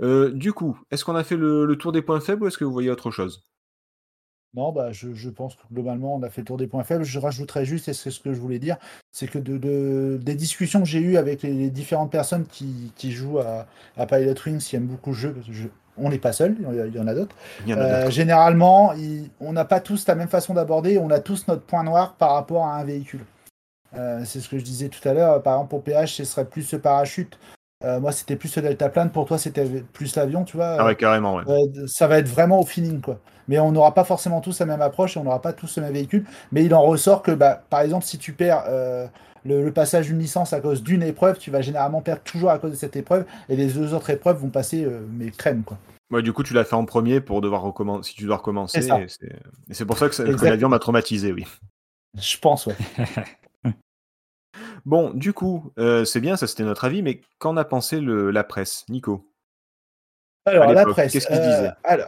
[0.00, 2.72] du coup, est-ce qu'on a fait le tour des points faibles ou est-ce que vous
[2.72, 3.44] voyez autre chose?
[4.54, 7.04] Non, bah, je, pense que globalement, on a fait le tour des points faibles.
[7.04, 8.76] Je rajouterais juste, et c'est ce que je voulais dire,
[9.12, 13.66] c'est que de, des discussions que j'ai eues avec les, différentes personnes qui, jouent à,
[13.96, 15.52] à Pilot Wings, qui aiment beaucoup le jeu, parce que
[16.00, 17.34] on n'est pas seul, il y en a d'autres.
[17.68, 18.94] Euh, généralement,
[19.40, 22.34] on n'a pas tous la même façon d'aborder, on a tous notre point noir par
[22.34, 23.24] rapport à un véhicule.
[23.96, 25.42] Euh, c'est ce que je disais tout à l'heure.
[25.42, 27.36] Par exemple, pour PH, ce serait plus ce parachute
[27.84, 29.10] euh, moi, c'était plus le deltaplane.
[29.10, 30.76] Pour toi, c'était plus l'avion, tu vois.
[30.78, 31.44] Ah ouais, carrément, ouais.
[31.48, 33.20] Euh, ça va être vraiment au feeling, quoi.
[33.48, 35.84] Mais on n'aura pas forcément tous la même approche et on n'aura pas tous le
[35.84, 36.24] même véhicule.
[36.52, 39.06] Mais il en ressort que, bah, par exemple, si tu perds euh,
[39.44, 42.72] le, passage d'une licence à cause d'une épreuve, tu vas généralement perdre toujours à cause
[42.72, 43.24] de cette épreuve.
[43.48, 45.78] Et les deux autres épreuves vont passer, mais crème, quoi.
[46.10, 48.88] Ouais, du coup, tu l'as fait en premier pour devoir recommencer, si tu dois recommencer.
[49.68, 51.46] Et c'est pour ça que, l'avion m'a traumatisé, oui.
[52.14, 52.76] Je pense, ouais.
[54.84, 58.30] Bon, du coup, euh, c'est bien, ça c'était notre avis, mais qu'en a pensé le,
[58.30, 59.30] la presse, Nico?
[60.46, 61.12] Alors, la presse.
[61.12, 61.70] Qu'est-ce qu'il disait?
[61.90, 62.06] euh,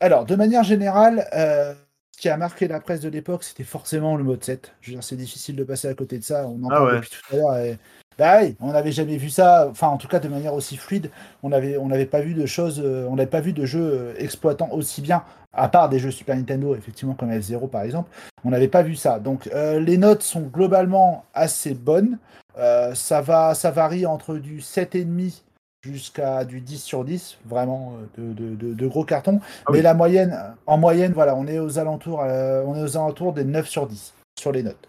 [0.00, 1.74] alors, de manière générale, euh,
[2.14, 4.74] ce qui a marqué la presse de l'époque, c'était forcément le mode 7.
[4.80, 6.46] Je veux dire, c'est difficile de passer à côté de ça.
[6.46, 7.76] On en ah parle depuis tout à l'heure.
[8.18, 11.12] Bah oui, on n'avait jamais vu ça, enfin en tout cas de manière aussi fluide,
[11.44, 15.02] on n'avait on pas vu de choses, on n'avait pas vu de jeux exploitant aussi
[15.02, 15.22] bien,
[15.52, 18.10] à part des jeux Super Nintendo, effectivement comme F0 par exemple,
[18.44, 19.20] on n'avait pas vu ça.
[19.20, 22.18] Donc les notes sont globalement assez bonnes.
[22.58, 25.42] Euh, ça, va, ça varie entre du 7,5
[25.82, 29.40] jusqu'à du 10 sur 10, vraiment euh, de, gros cartons.
[29.66, 32.96] Ah Mais la moyenne, en moyenne, voilà, on est aux alentours, euh, on est aux
[32.96, 34.88] alentours des 9 sur 10 sur les notes.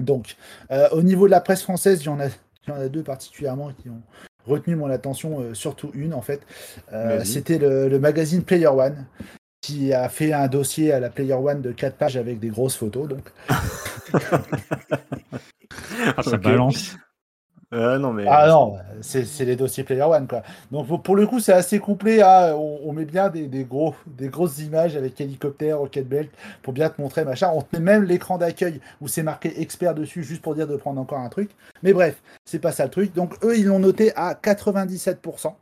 [0.00, 0.36] Donc,
[0.92, 3.02] au niveau de la presse française, il y en a, il y en a deux
[3.02, 4.02] particulièrement qui ont
[4.46, 6.42] retenu mon attention, surtout une en fait.
[7.24, 9.06] C'était le, le, magazine Player One
[9.62, 12.76] qui a fait un dossier à la Player One de 4 pages avec des grosses
[12.76, 13.08] photos.
[13.08, 13.32] Donc.
[16.16, 16.96] Ah, ça balance.
[17.76, 18.24] Euh, non, mais...
[18.26, 20.26] Ah non, c'est les dossiers Player One.
[20.26, 20.42] Quoi.
[20.72, 22.22] Donc pour le coup, c'est assez complet.
[22.22, 22.54] Hein.
[22.54, 26.30] On, met bien des, gros, des grosses images avec hélicoptère, rocket belt
[26.62, 27.50] pour bien te montrer machin.
[27.54, 30.76] On te met même l'écran d'accueil où c'est marqué expert dessus juste pour dire de
[30.76, 31.50] prendre encore un truc.
[31.82, 33.12] Mais bref, c'est pas ça le truc.
[33.14, 35.52] Donc eux, ils l'ont noté à 97%.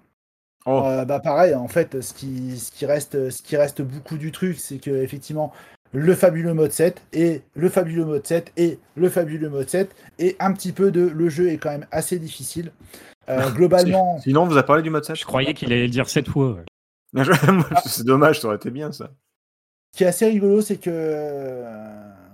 [0.67, 4.33] Euh, bah pareil, en fait, ce qui, ce qui, reste, ce qui reste beaucoup du
[4.33, 5.53] truc, c'est que effectivement,
[5.95, 10.37] le fabuleux mode 7 et le fabuleux mode 7 et le fabuleux mode 7 et
[10.41, 12.73] un petit peu de le jeu est quand même assez difficile.
[13.29, 14.19] Euh, globalement.
[14.21, 16.29] Sinon, on vous a parlé du mode 7 Je croyais qu'il allait le dire 7
[16.29, 16.59] fois.
[17.87, 19.11] c'est dommage, ça aurait été bien ça.
[19.93, 21.63] Ce qui est assez rigolo, c'est que.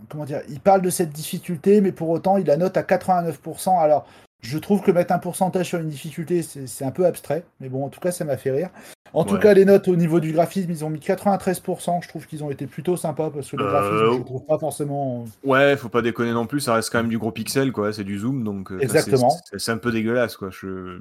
[0.08, 3.78] comment dire Il parle de cette difficulté, mais pour autant, il la note à 89%.
[3.78, 4.06] Alors,
[4.40, 7.84] je trouve que mettre un pourcentage sur une difficulté, c'est un peu abstrait, mais bon,
[7.84, 8.70] en tout cas, ça m'a fait rire.
[9.12, 12.02] En tout cas, les notes au niveau du graphisme, ils ont mis 93%.
[12.02, 14.58] Je trouve qu'ils ont été plutôt sympas parce que le graphisme, euh, je trouve pas
[14.58, 15.24] forcément.
[15.44, 16.60] Ouais, faut pas déconner non plus.
[16.60, 17.92] Ça reste quand même du gros pixel, quoi.
[17.92, 18.70] C'est du zoom, donc.
[18.70, 19.36] Euh, Exactement.
[19.56, 20.50] C'est un peu dégueulasse, quoi.
[20.50, 21.00] Je...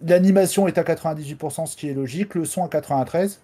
[0.00, 2.34] L'animation est à 98%, ce qui est logique.
[2.34, 3.38] Le son à 93%.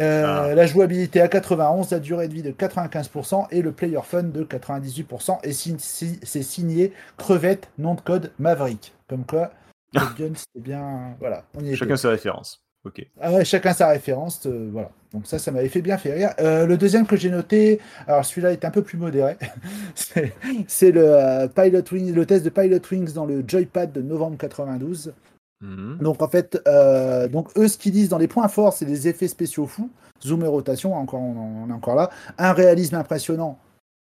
[0.00, 0.54] Euh, Ah.
[0.54, 4.44] La jouabilité à 91%, la durée de vie de 95% et le player fun de
[4.44, 5.38] 98%.
[5.44, 8.92] Et si- si- c'est signé crevette, nom de code Maverick.
[9.08, 9.50] Comme quoi,
[9.92, 11.14] Top Gun, c'était bien.
[11.20, 11.76] Voilà, on y était.
[11.76, 12.62] Chacun ses références.
[12.86, 13.04] Ok.
[13.20, 14.90] Ah ouais, chacun sa référence, euh, voilà.
[15.12, 16.30] Donc ça, ça m'avait fait bien faire rire.
[16.40, 19.36] Euh, le deuxième que j'ai noté, alors celui-là est un peu plus modéré,
[19.94, 20.32] c'est
[20.66, 25.12] c'est le Pilot Wings, le test de Pilot Wings dans le Joypad de novembre 92.
[25.60, 25.98] Mhm.
[26.00, 29.08] Donc en fait, euh, donc eux ce qu'ils disent dans les points forts, c'est les
[29.08, 29.90] effets spéciaux fous,
[30.22, 33.58] zoom et rotation, encore on, est encore là, un réalisme impressionnant.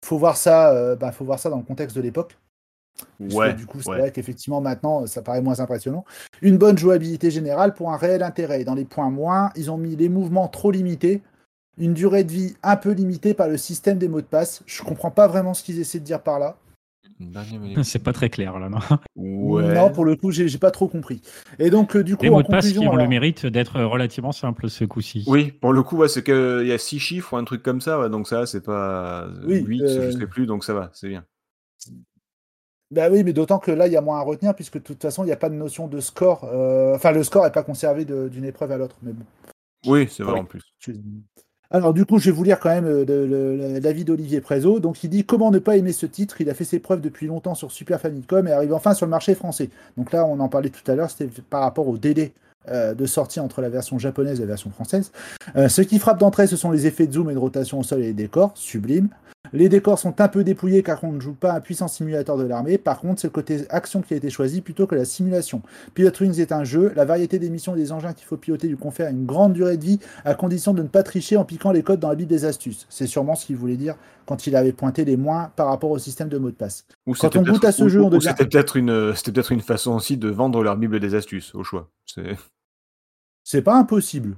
[0.04, 2.38] Faut voir ça, euh, bah, faut voir ça dans le contexte de l'époque.
[3.20, 3.54] Ouais.
[3.54, 4.00] du coup, c'est ouais.
[4.00, 6.06] vrai qu'effectivement, maintenant, ça paraît moins impressionnant.
[6.42, 8.62] Une bonne jouabilité générale pour un réel intérêt.
[8.62, 11.24] Et dans les points moins, ils ont mis les mouvements trop limités,
[11.78, 14.62] une durée de vie un peu limitée par le système des mots de passe.
[14.68, 16.58] Je comprends pas vraiment ce qu'ils essaient de dire par là.
[17.84, 18.80] C'est pas très clair là, non
[19.16, 19.74] Ouais.
[19.74, 21.22] Non, pour le coup, j'ai pas trop compris.
[21.60, 24.32] Et donc, euh, du coup, Les mots de passe qui ont le mérite d'être relativement
[24.32, 25.24] simples ce coup-ci.
[25.28, 27.82] Oui, pour le coup, ouais, c'est qu'il y a six chiffres ou un truc comme
[27.82, 30.90] ça, ouais, donc ça, c'est pas Oui, 8, euh, je sais plus, donc ça va,
[30.94, 31.26] c'est bien.
[32.92, 35.02] Bah oui, mais d'autant que là, il y a moins à retenir, puisque de toute
[35.02, 36.44] façon, il n'y a pas de notion de score.
[36.44, 38.98] Euh, Enfin, le score n'est pas conservé d'une épreuve à l'autre.
[39.02, 39.26] Mais bon.
[39.88, 40.40] Oui, c'est vrai Oui.
[40.40, 40.62] en plus.
[41.76, 44.80] Alors du coup, je vais vous lire quand même euh, l'avis d'Olivier Prézo.
[44.80, 46.40] Donc il dit comment ne pas aimer ce titre?
[46.40, 49.10] Il a fait ses preuves depuis longtemps sur Super Famicom et arrive enfin sur le
[49.10, 49.72] marché français.
[49.98, 52.32] Donc là, on en parlait tout à l'heure, c'était par rapport au délai
[52.70, 55.12] euh, de sortie entre la version japonaise et la version française.
[55.56, 57.84] Euh, ce qui frappe d'entrée, ce sont les effets de zoom et de rotation au
[57.84, 59.10] sol et les décors, sublime.
[59.54, 62.44] Les décors sont un peu dépouillés car on ne joue pas un puissant simulateur de
[62.44, 62.78] l'armée.
[62.78, 65.62] Par contre, c'est le côté action qui a été choisi plutôt que la simulation.
[65.94, 66.92] Pilot Wings est un jeu.
[66.96, 69.78] La variété des missions et des engins qu'il faut piloter lui confère une grande durée
[69.78, 72.30] de vie à condition de ne pas tricher en piquant les codes dans la Bible
[72.30, 72.88] des astuces.
[72.90, 73.96] C'est sûrement ce qu'il voulait dire
[74.26, 76.86] quand il avait pointé les moins par rapport au système de mot de passe.
[77.06, 78.78] Ou Quand c'était on goûte peut-être- à ce ou- jeu, on ou devient- C'était peut-être
[79.52, 81.90] une, façon aussi de vendre leur Bible des astuces, au choix.
[83.44, 84.36] C'est pas impossible.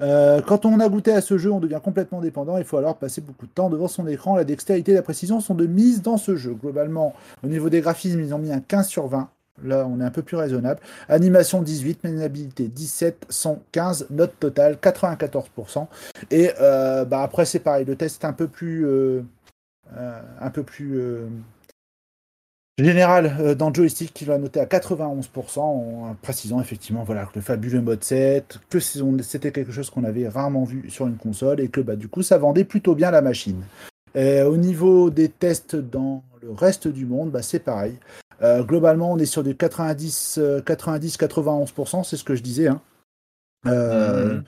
[0.00, 2.56] Euh, quand on a goûté à ce jeu, on devient complètement dépendant.
[2.58, 4.36] Il faut alors passer beaucoup de temps devant son écran.
[4.36, 6.54] La dextérité et la précision sont de mise dans ce jeu.
[6.54, 7.14] Globalement,
[7.44, 9.28] au niveau des graphismes, ils ont mis un 15 sur 20.
[9.64, 10.80] Là, on est un peu plus raisonnable.
[11.08, 15.86] Animation 18, maniabilité 17, son 15, note totale 94%.
[16.30, 17.84] Et euh, bah, après, c'est pareil.
[17.84, 19.22] Le test est un peu plus, euh,
[20.40, 21.00] un peu plus
[22.84, 27.40] général euh, dans joystick qui va noter à 91% en précisant effectivement voilà, que le
[27.40, 31.68] fabuleux mode 7, que c'était quelque chose qu'on avait rarement vu sur une console et
[31.68, 33.62] que bah, du coup ça vendait plutôt bien la machine.
[34.14, 37.98] Et au niveau des tests dans le reste du monde, bah, c'est pareil.
[38.42, 42.68] Euh, globalement, on est sur des 90, euh, 90-91%, c'est ce que je disais.
[42.68, 42.80] hein.
[43.66, 44.44] Euh, Mhm.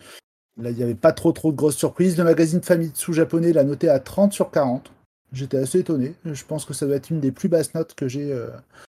[0.57, 2.16] Là, il n'y avait pas trop trop de grosses surprises.
[2.16, 4.93] Le magazine Famitsu japonais l'a noté à 30 sur 40.
[5.35, 6.14] J'étais assez étonné.
[6.24, 8.49] Je pense que ça doit être une des plus basses notes que j'ai euh,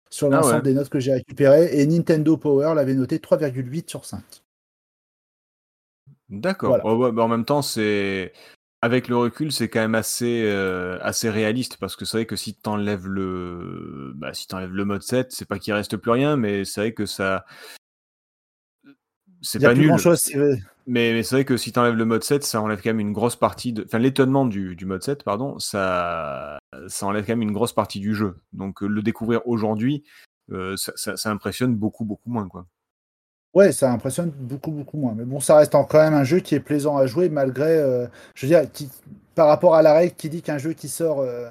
[0.10, 0.62] sur Ah l'ensemble ouais.
[0.62, 1.70] des notes que j'ai récupérées.
[1.80, 4.22] Et Nintendo Power l'avait noté 3,8 sur 5.
[6.30, 6.70] D'accord.
[6.70, 6.86] Voilà.
[6.86, 8.34] Oh, ouais, bah, en même temps, c'est
[8.82, 12.36] avec le recul, c'est quand même assez euh, assez réaliste parce que c'est vrai que
[12.36, 16.36] si t'enlèves le bah, si t'enlèves le mode 7, c'est pas qu'il reste plus rien,
[16.36, 17.46] mais c'est vrai que ça
[19.44, 19.98] c'est pas nul.
[20.00, 20.32] chose.
[20.86, 23.00] Mais, mais c'est vrai que si tu enlèves le mode 7, ça enlève quand même
[23.00, 23.84] une grosse partie de.
[23.86, 28.00] Enfin, l'étonnement du, du mode 7, pardon, ça, ça enlève quand même une grosse partie
[28.00, 28.38] du jeu.
[28.52, 30.04] Donc, euh, le découvrir aujourd'hui,
[30.52, 32.66] euh, ça, ça- ça impressionne beaucoup, beaucoup moins, quoi.
[33.54, 35.14] Ouais, ça impressionne beaucoup, beaucoup moins.
[35.16, 38.08] Mais bon, ça reste quand même un jeu qui est plaisant à jouer malgré, euh,
[38.34, 38.90] je veux dire, qui,
[39.36, 41.50] par rapport à la règle qui dit qu'un jeu qui sort euh,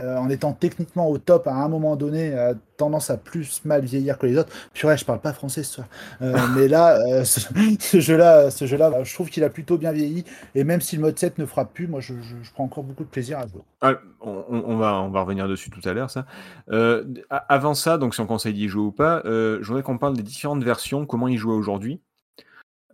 [0.00, 3.84] euh, en étant techniquement au top à un moment donné a tendance à plus mal
[3.84, 4.52] vieillir que les autres.
[4.72, 5.86] Purée, je parle pas français ce soir.
[6.22, 7.40] Euh, mais là, euh, ce,
[7.78, 10.24] ce jeu-là, ce jeu-là, je trouve qu'il a plutôt bien vieilli.
[10.54, 12.82] Et même si le mode 7 ne frappe plus, moi, je, je- je prends encore
[12.84, 13.62] beaucoup de plaisir à jouer.
[13.80, 16.26] Ah, on, va, on va revenir dessus tout à l'heure, ça.
[16.70, 19.98] Euh, avant ça, donc si on conseille d'y jouer ou pas, euh, je voudrais qu'on
[19.98, 22.00] parle des différentes versions, comment y jouer aujourd'hui.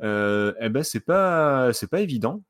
[0.03, 2.41] Euh, eh ben, c'est pas, c'est pas évident.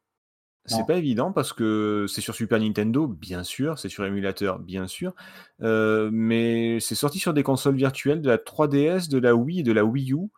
[0.67, 4.87] C'est pas évident parce que c'est sur Super Nintendo, bien sûr, c'est sur émulateur, bien
[4.87, 5.15] sûr,
[5.63, 9.63] euh, mais c'est sorti sur des consoles virtuelles de la 3DS, de la Wii et
[9.63, 10.29] de la Wii U.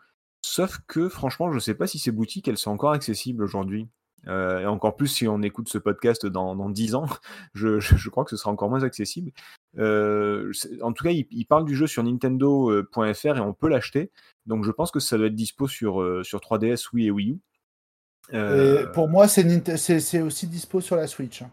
[0.44, 3.88] Sauf que, franchement, je sais pas si ces boutiques, elles sont encore accessibles aujourd'hui.
[4.28, 7.06] Euh, et encore plus si on écoute ce podcast dans, dans 10 ans,
[7.54, 9.32] je, je- je crois que ce sera encore moins accessible.
[9.78, 10.52] Euh,
[10.82, 14.12] en tout cas, il, il parle du jeu sur Nintendo.fr et on peut l'acheter.
[14.46, 17.38] Donc je pense que ça doit être dispo sur, sur 3DS, Wii et Wii U.
[18.32, 21.42] Euh, pour moi, c'est aussi dispo sur la Switch.
[21.42, 21.50] hein.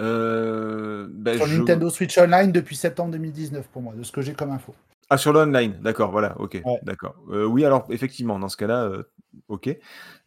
[0.00, 4.22] euh, ben, Sur je- Nintendo Switch Online depuis septembre 2019 pour moi, de ce que
[4.22, 4.74] j'ai comme info.
[5.12, 6.78] Ah, sur l'online, d'accord, voilà, ok, Ouais.
[6.84, 7.16] d'accord.
[7.30, 9.02] Euh, oui, alors effectivement, dans ce cas-là, euh,
[9.48, 9.76] ok.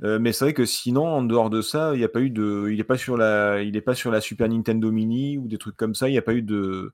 [0.03, 2.29] Euh, mais c'est vrai que sinon, en dehors de ça, il n'y a pas eu
[2.29, 5.47] de, il est pas sur la, il est pas sur la Super Nintendo Mini ou
[5.47, 6.09] des trucs comme ça.
[6.09, 6.91] Il n'y a pas eu de,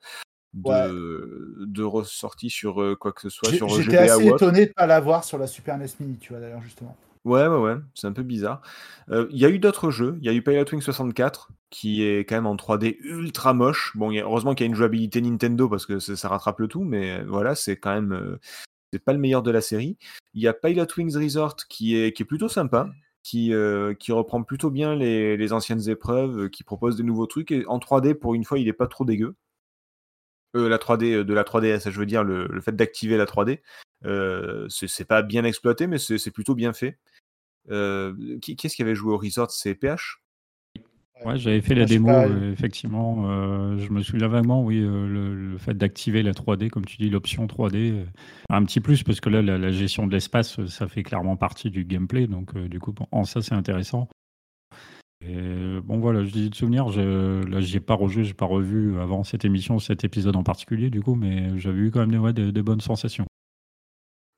[0.54, 4.86] de, de ressortie sur quoi que ce soit, sur J'étais assez étonné de ne pas
[4.86, 6.96] l'avoir sur la Super NES Mini, tu vois, d'ailleurs, justement.
[7.26, 8.62] Ouais, ouais, ouais, c'est un peu bizarre.
[9.10, 10.18] Il y a eu d'autres jeux.
[10.22, 13.92] Il y a eu Pilot Wing 64, qui est quand même en 3D ultra moche.
[13.96, 17.24] Bon, heureusement qu'il y a une jouabilité Nintendo parce que ça, rattrape le tout, mais
[17.24, 18.38] voilà, c'est quand même.
[18.94, 19.98] c'est pas le meilleur de la série.
[20.34, 22.90] Il y a Pilot Wings Resort qui est, qui est plutôt sympa,
[23.24, 23.54] qui,
[24.00, 27.52] qui reprend plutôt bien les, les, anciennes épreuves, qui propose des nouveaux trucs.
[27.52, 29.36] Et en 3D, pour une fois, il est pas trop dégueu.
[30.54, 33.60] La 3D de la 3DS, je veux dire, le, le fait d'activer la 3D.
[34.70, 36.98] c'est pas bien exploité, mais c'est plutôt bien fait.
[37.68, 39.52] qui, est-ce qui avait joué au Resort?
[39.52, 40.22] C'est PH
[41.26, 42.12] Ouais, j'avais fait la démo,
[42.52, 43.30] effectivement.
[43.30, 47.46] Euh, je me souviens vaguement, oui, le, fait d'activer la 3D, comme tu dis, l'option
[47.46, 48.06] 3D,
[48.50, 51.84] un petit plus, parce que là, la, gestion de l'espace, ça fait clairement partie du
[51.84, 52.28] gameplay.
[52.28, 54.08] Donc, du coup, en ça, c'est intéressant.
[55.22, 59.00] Et bon, voilà, je dis de souvenir, là, j'y ai pas rejoué, j'ai pas revu
[59.00, 62.62] avant cette émission, cet épisode en particulier, du coup, mais j'avais eu quand même des,
[62.62, 63.26] bonnes sensations.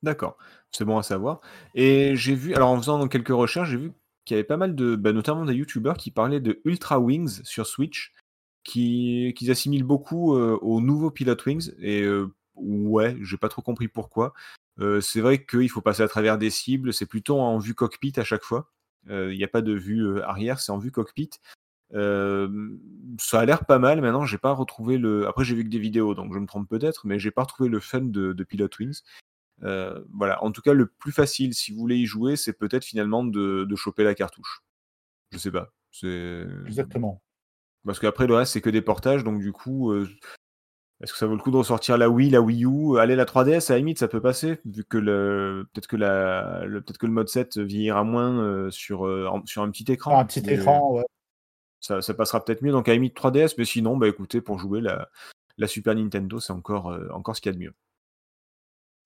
[0.02, 0.36] D'accord,
[0.72, 1.40] c'est bon à savoir.
[1.74, 3.92] Et j'ai vu, alors en faisant quelques recherches, j'ai vu
[4.24, 7.42] qu'il y avait pas mal de, bah, notamment des youtubeurs qui parlaient de Ultra Wings
[7.44, 8.12] sur Switch,
[8.64, 11.72] qui, qui assimilent beaucoup euh, au nouveau Pilot Wings.
[11.78, 14.32] Et euh, ouais, j'ai pas trop compris pourquoi.
[14.80, 18.12] Euh, c'est vrai qu'il faut passer à travers des cibles, c'est plutôt en vue cockpit
[18.16, 18.70] à chaque fois.
[19.08, 21.30] Il n'y a pas de vue arrière, c'est en vue cockpit.
[21.92, 24.00] ça a l'air pas mal.
[24.00, 25.26] Maintenant, j'ai pas retrouvé le.
[25.26, 27.68] Après, j'ai vu que des vidéos, donc je me trompe peut-être, mais j'ai pas retrouvé
[27.68, 29.02] le fun de, de Pilot Wings.
[29.64, 30.42] Euh, voilà.
[30.42, 33.66] En tout cas, le plus facile, si vous voulez y jouer, c'est peut-être finalement de,
[33.76, 34.62] choper la cartouche.
[35.30, 35.72] Je sais pas.
[35.90, 37.22] C'est exactement.
[37.84, 40.08] Parce qu'après le reste, c'est que des portages, donc du coup, euh,
[41.02, 43.24] est-ce que ça vaut le coup de ressortir la Wii, la Wii U, aller la
[43.24, 46.98] 3DS à la limite, ça peut passer, vu que le peut-être que la le, peut-être
[46.98, 49.00] que le mode 7 vieillira moins euh, sur
[49.44, 50.18] sur un petit écran.
[50.18, 51.04] un petit écran, ouais.
[51.80, 52.70] Ça, passera peut-être mieux.
[52.70, 55.08] Donc à la limite 3DS, mais sinon, bah écoutez, pour jouer la,
[55.58, 57.74] la Super Nintendo, c'est encore encore ce qu'il y a de mieux.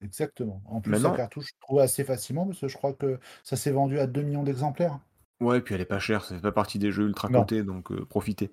[0.02, 0.60] Exactement.
[0.66, 3.70] En plus, la cartouche, je trouve assez facilement parce que je crois que ça s'est
[3.70, 4.98] vendu à 2 millions d'exemplaires.
[5.40, 7.62] Ouais, et puis elle est pas chère, ça fait pas partie des jeux ultra cotés,
[7.62, 8.52] donc profitez.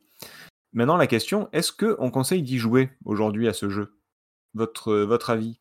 [0.74, 3.96] Maintenant, la question, est-ce qu'on conseille d'y jouer aujourd'hui à ce jeu?
[4.54, 5.60] Votre, votre avis?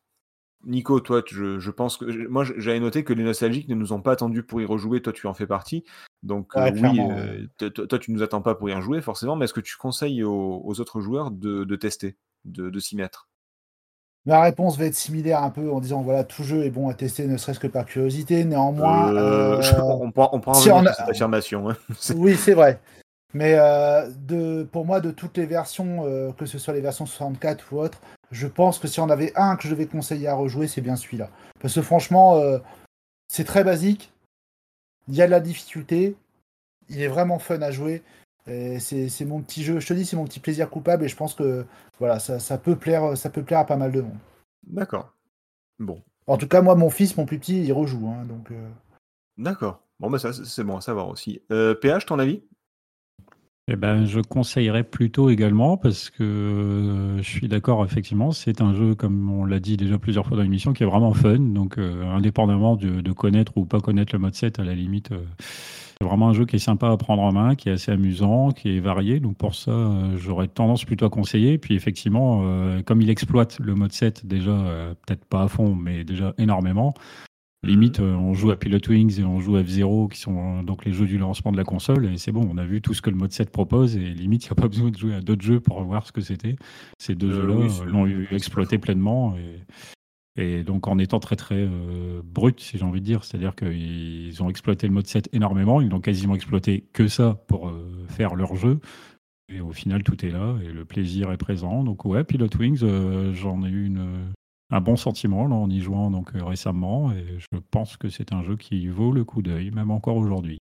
[0.65, 2.27] Nico, toi, je, pense que.
[2.27, 5.01] Moi, j'avais noté que les nostalgiques ne nous ont pas attendus pour y rejouer.
[5.01, 5.83] Toi, tu en fais partie.
[6.23, 9.35] Donc, oui, toi, tu nous attends pas pour y rejouer, forcément.
[9.35, 13.27] Mais est-ce que tu conseilles aux, autres joueurs de, tester, de s'y mettre?
[14.25, 16.93] Ma réponse va être similaire un peu en disant voilà, tout jeu est bon à
[16.93, 18.45] tester, ne serait-ce que par curiosité.
[18.45, 20.71] Néanmoins, euh, euh, on prend, on prend cette
[21.09, 21.69] affirmation.
[21.69, 21.75] Hein.
[22.15, 22.79] oui, c'est vrai.
[23.33, 27.73] Mais euh, de, pour moi, de toutes les versions, que ce soit les versions 64
[27.73, 27.99] ou autres,
[28.31, 30.95] je pense que si on avait un que je vais conseiller à rejouer, c'est bien
[30.95, 31.29] celui-là.
[31.59, 32.41] Parce que franchement,
[33.27, 34.13] c'est très basique.
[35.07, 36.15] Il y a de la difficulté.
[36.89, 38.03] Il est vraiment fun à jouer.
[38.45, 41.33] C'est mon petit jeu, je te dis, c'est mon petit plaisir coupable et je pense
[41.33, 41.65] que
[41.99, 44.17] voilà, ça, peut, plaire, ça peut plaire à pas mal de monde.
[44.67, 45.13] D'accord.
[45.79, 46.01] Bon.
[46.27, 48.07] En tout cas, moi, mon fils, mon plus petit, il rejoue.
[48.07, 48.69] Hein, donc, euh.
[49.37, 49.81] D'accord.
[49.99, 51.41] Bon, bah, ça, c'est bon à savoir aussi.
[51.51, 52.43] Euh, PH, ton avis?
[53.67, 58.73] Eh ben, je conseillerais plutôt également parce que euh, je suis d'accord, effectivement, c'est un
[58.73, 61.39] jeu, comme on l'a dit déjà plusieurs fois dans l'émission, qui est vraiment fun.
[61.39, 65.11] Donc, indépendamment de, connaître ou pas connaître le mode 7, à la limite,
[66.03, 68.51] c'est vraiment un jeu qui est sympa à prendre en main, qui est assez amusant,
[68.51, 69.19] qui est varié.
[69.19, 71.57] Donc pour ça, euh, j'aurais tendance plutôt à conseiller.
[71.57, 75.75] Puis effectivement, euh, comme il exploite le mode 7 déjà, euh, peut-être pas à fond,
[75.75, 76.93] mais déjà énormément.
[77.63, 80.91] Limite, on joue à Pilot Wings et on joue à F-Zero, qui sont donc les
[80.91, 82.11] jeux du lancement de la console.
[82.11, 83.95] Et c'est bon, on a vu tout ce que le mode 7 propose.
[83.95, 86.11] Et limite, il n'y a pas besoin de jouer à d'autres jeux pour voir ce
[86.11, 86.57] que c'était.
[86.99, 89.37] Ces deux jeux-là l'ont exploité pleinement.
[89.37, 89.61] Et,
[90.35, 94.43] et donc en étant très très euh, brut, si j'ai envie de dire, c'est-à-dire qu'ils
[94.43, 98.35] ont exploité le mode 7 énormément, ils n'ont quasiment exploité que ça pour euh, faire
[98.35, 98.79] leur jeu.
[99.53, 101.83] Et au final, tout est là et le plaisir est présent.
[101.83, 104.33] Donc ouais, Pilot Wings, euh, j'en ai eu une,
[104.73, 108.43] un bon sentiment là, en y jouant donc récemment et je pense que c'est un
[108.43, 110.59] jeu qui vaut le coup d'œil, même encore aujourd'hui.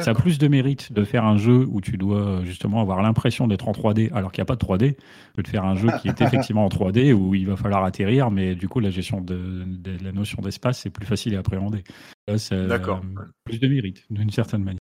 [0.00, 3.00] Ça a plus de mérite de faire un jeu où tu dois euh, justement avoir
[3.00, 4.96] l'impression d'être en 3D alors qu'il n'y a pas de 3D
[5.34, 8.30] que de faire un jeu qui est effectivement en 3D où il va falloir atterrir,
[8.30, 9.64] mais du coup la gestion de,
[10.04, 11.82] la notion d'espace c'est plus facile à appréhender.
[12.28, 13.00] D'accord.
[13.44, 14.80] plus de mérite d'une certaine manière.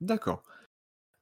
[0.00, 0.42] D'accord.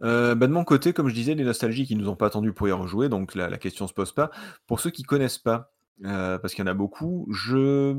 [0.02, 2.52] Euh, bah, de mon côté, comme je disais, les nostalgies qui nous ont pas attendu
[2.52, 4.30] pour y rejouer, donc la, la question se pose pas.
[4.66, 5.73] Pour ceux qui connaissent pas,
[6.04, 7.94] euh, parce qu'il y en a beaucoup, je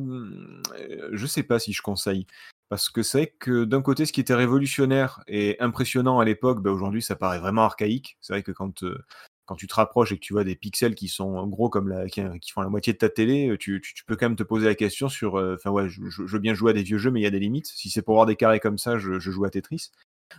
[1.12, 2.28] je sais pas si je conseille.
[2.70, 6.62] Parce que c'est vrai que d'un côté, ce qui était révolutionnaire et impressionnant à l'époque,
[6.64, 8.18] bah, aujourd'hui, ça paraît vraiment archaïque.
[8.22, 8.98] C'est vrai que quand, euh,
[9.46, 12.08] quand tu te rapproches et que tu vois des pixels qui sont gros comme la,
[12.08, 14.66] qui, font la moitié de ta télé, euh, tu, tu, peux quand même te poser
[14.66, 17.20] la question sur, euh, enfin ouais, je, veux bien jouer à des vieux jeux, mais
[17.20, 17.68] il y a des limites.
[17.68, 19.92] Si c'est pour avoir des carrés comme ça, je, joue à Tetris.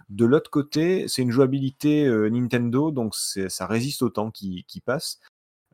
[0.08, 5.20] De l'autre côté, c'est une jouabilité Nintendo, donc ça résiste au temps qui, qui passe.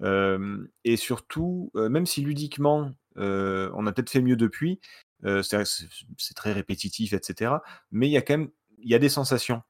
[0.02, 4.80] Et surtout, même si ludiquement, on a peut-être fait mieux depuis,
[5.42, 7.54] c'est très répétitif, etc.
[7.90, 8.50] Mais il y a quand même
[8.84, 9.62] y a des sensations.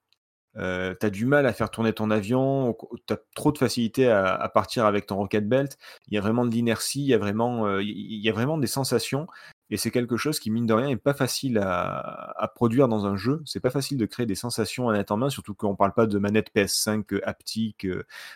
[0.58, 2.76] Euh, tu as du mal à faire tourner ton avion,
[3.06, 5.78] tu as trop de facilité à, partir avec ton rocket belt.
[6.08, 9.26] Il y a vraiment de l'inertie, il il y a vraiment des sensations.
[9.72, 13.16] Et c'est quelque chose qui, mine de rien, est pas facile à, produire dans un
[13.16, 13.40] jeu.
[13.46, 16.18] C'est pas facile de créer des sensations à en main, surtout qu'on parle pas de
[16.18, 17.86] manette PS5 haptique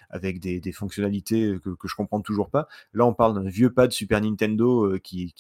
[0.08, 2.68] avec des, fonctionnalités que, que, je comprends toujours pas.
[2.94, 5.34] Là, on parle d'un vieux pad Super Nintendo qui,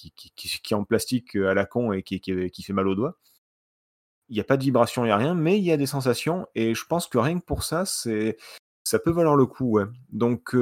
[0.70, 2.20] est en plastique à la con et qui,
[2.62, 3.16] fait mal aux doigts.
[4.28, 5.86] Il n'y a pas de vibration, il n'y a rien, mais il y a des
[5.86, 6.46] sensations.
[6.54, 9.80] Et je pense que rien que pour ça, ça peut valoir le coup.
[10.12, 10.54] Donc,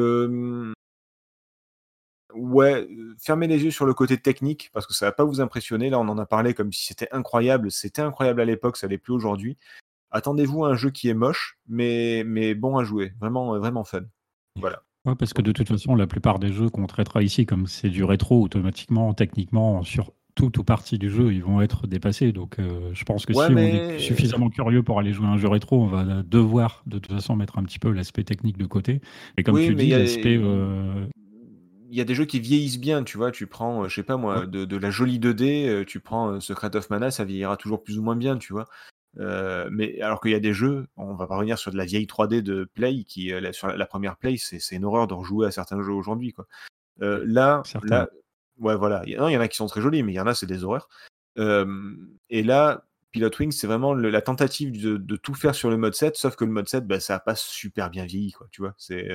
[2.35, 2.89] ouais,
[3.19, 5.91] fermez les yeux sur le côté technique parce que ça va pas vous impressionner.
[5.91, 7.71] Là, on en a parlé comme si c'était incroyable.
[7.71, 9.57] C'était incroyable à l'époque, ça l'est plus aujourd'hui.
[10.11, 13.13] Attendez-vous à un jeu qui est moche, mais, mais bon à jouer.
[13.21, 14.03] Vraiment, vraiment fun.
[14.57, 14.83] Voilà.
[15.05, 17.91] Ouais, parce que de toute façon, la plupart des jeux qu'on traitera ici, comme c'est
[17.91, 22.33] du rétro, automatiquement, techniquement, sur toute ou partie du jeu, ils vont être dépassés.
[22.33, 25.37] Donc, euh, je pense que si on est suffisamment curieux pour aller jouer à un
[25.37, 28.67] jeu rétro, on va devoir de toute façon mettre un petit peu l'aspect technique de
[28.67, 29.01] côté.
[29.37, 31.07] Et comme tu dis, l'aspect euh,
[31.97, 33.31] y a des jeux qui vieillissent bien, tu vois.
[33.31, 36.41] Tu prends, euh, je sais pas moi, de, la jolie 2D, euh, tu prends euh,
[36.41, 38.67] Secret of Mana, ça vieillira toujours plus ou moins bien, tu vois.
[39.17, 42.07] mais alors qu'il y a des jeux, on va pas revenir sur de la vieille
[42.07, 45.81] 3D de Play, qui sur la, première Play, c'est une horreur de rejouer à certains
[45.83, 46.47] jeux aujourd'hui, quoi.
[46.99, 48.09] là, là,
[48.59, 49.03] ouais, voilà.
[49.07, 50.65] Il y, en a qui sont très jolis, mais il y en a, c'est des
[50.65, 50.89] horreurs.
[51.37, 56.17] et là, Pilot Wings, c'est vraiment la tentative de, tout faire sur le mode 7,
[56.17, 58.75] sauf que le mode 7, bah, ça a pas super bien vieilli, quoi, tu vois.
[58.79, 59.09] C'est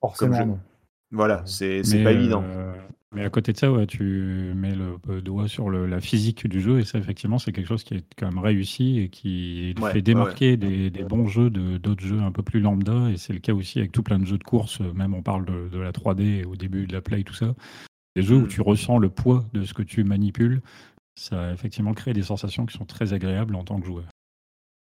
[0.00, 0.60] Forcément.
[1.10, 2.44] Voilà, c'est pas évident.
[2.46, 2.74] Euh,
[3.14, 6.60] mais à côté de ça, ouais, tu mets le doigt sur le, la physique du
[6.60, 10.02] jeu, et ça, effectivement, c'est quelque chose qui est quand même réussi et qui fait
[10.02, 13.38] démarquer Des, des, bons jeux de d'autres jeux un peu plus lambda, et c'est le
[13.38, 15.92] cas aussi avec tout plein de jeux de course, même on parle de, de la
[15.92, 17.54] 3D au début de la Play, tout ça.
[18.14, 18.48] Des jeux où mmh.
[18.48, 20.60] tu ressens le poids de ce que tu manipules,
[21.14, 24.04] ça a effectivement créé des sensations qui sont très agréables en tant que joueur.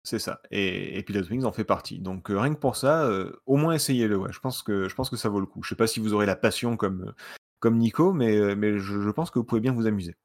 [0.07, 0.39] C'est ça.
[0.51, 1.99] Et, et Pilot Wings en fait partie.
[1.99, 4.15] Donc euh, rien que pour ça, euh, au moins essayez-le.
[4.15, 4.29] Ouais.
[4.31, 5.61] Je pense que je pense que ça vaut le coup.
[5.63, 7.11] Je sais pas si vous aurez la passion comme
[7.59, 10.15] comme Nico, mais euh, mais je, pense que vous pouvez bien vous amuser.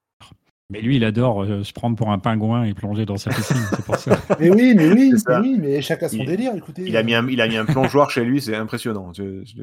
[0.71, 3.85] Mais lui, il adore se prendre pour un pingouin et plonger dans sa piscine, c'est
[3.85, 4.17] pour ça.
[4.39, 6.55] Mais oui, mais oui, mais oui, mais chacun son délire.
[6.55, 6.85] Écoutez.
[6.87, 9.13] Il a mis un, il a mis un plongeoir chez lui, c'est impressionnant.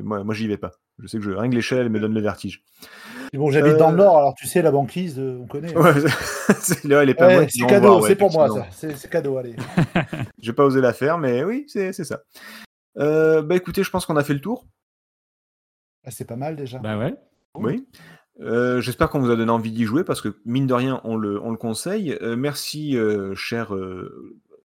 [0.03, 0.71] moi, moi j'y vais pas.
[0.99, 2.61] Je sais que je, rien que l'échelle, elle me donne le vertige.
[3.33, 5.75] Bon, j'habite dans le Nord, alors tu sais, la banquise, on connaît.
[5.75, 5.81] Hein.
[5.81, 5.93] Ouais,
[6.61, 8.67] c'est c'est cadeau, c'est pour moi, ça.
[8.71, 9.55] C'est cadeau, allez.
[10.39, 12.21] J'ai pas osé la faire, mais oui, c'est ça.
[12.97, 14.65] Euh, bah écoutez, je pense qu'on a fait le tour.
[16.05, 16.79] Ah, c'est pas mal déjà.
[16.79, 17.15] Bah ouais.
[17.55, 17.87] Oui.
[18.41, 21.17] Euh, j'espère qu'on vous a donné envie d'y jouer parce que mine de rien, on
[21.17, 22.17] le, on le conseille.
[22.21, 22.97] Euh, merci,
[23.35, 23.73] cher.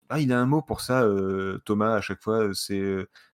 [0.08, 1.06] Ah, il a un mot pour ça,
[1.64, 2.48] Thomas, à chaque fois.
[2.52, 2.82] C'est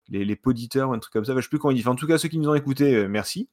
[0.08, 1.34] les, les poditeurs ou un truc comme ça.
[1.34, 1.88] je sais plus comment il dit.
[1.88, 3.48] en tout cas, ceux qui nous ont écoutés, merci.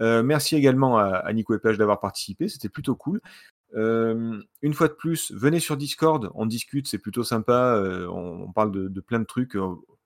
[0.00, 3.20] Euh, merci également à, Nico et Page d'avoir participé, c'était plutôt cool.
[3.74, 7.76] Euh, une fois de plus, venez sur Discord, on discute, c'est plutôt sympa.
[7.76, 9.56] Euh, on, parle de, plein de trucs,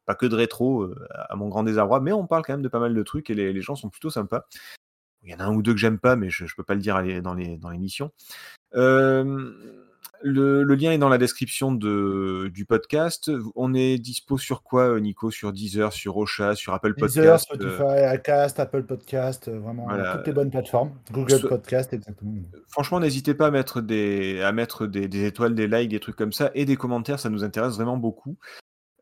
[0.06, 2.80] pas que de rétro, à mon grand désarroi, mais on parle quand même de pas
[2.80, 4.46] mal de trucs et les, gens sont plutôt sympas.
[5.22, 6.74] Il y en a un ou deux que j'aime pas, mais je, ne peux pas
[6.74, 7.34] le dire dans
[7.70, 8.12] l'émission.
[8.74, 9.24] Dans
[10.24, 13.30] le, lien est dans la description de, du podcast.
[13.54, 15.30] On est dispo sur quoi, Nico?
[15.30, 20.26] Sur Deezer, sur Ocha, sur Apple Podcast Deezer, Spotify, Acast, Apple Podcast, euh, vraiment toutes
[20.26, 20.92] les bonnes plateformes.
[21.12, 22.32] Google Podcast, exactement.
[22.68, 26.16] Franchement, n'hésitez pas à mettre, des, à mettre des, des, étoiles, des likes, des trucs
[26.16, 28.36] comme ça, et des commentaires, ça nous intéresse vraiment beaucoup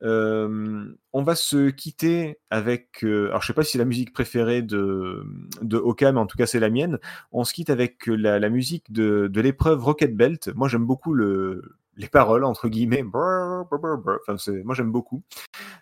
[0.03, 3.03] on va se quitter avec.
[3.03, 5.25] alors, je sais pas si c'est la musique préférée de,
[5.61, 6.99] de Oka, mais en tout cas, c'est la mienne.
[7.31, 10.51] On se quitte avec la, musique de, de l'épreuve Rocket Belt.
[10.55, 13.05] Moi, j'aime beaucoup le, les paroles, entre guillemets.
[13.05, 15.23] Enfin, moi, j'aime beaucoup.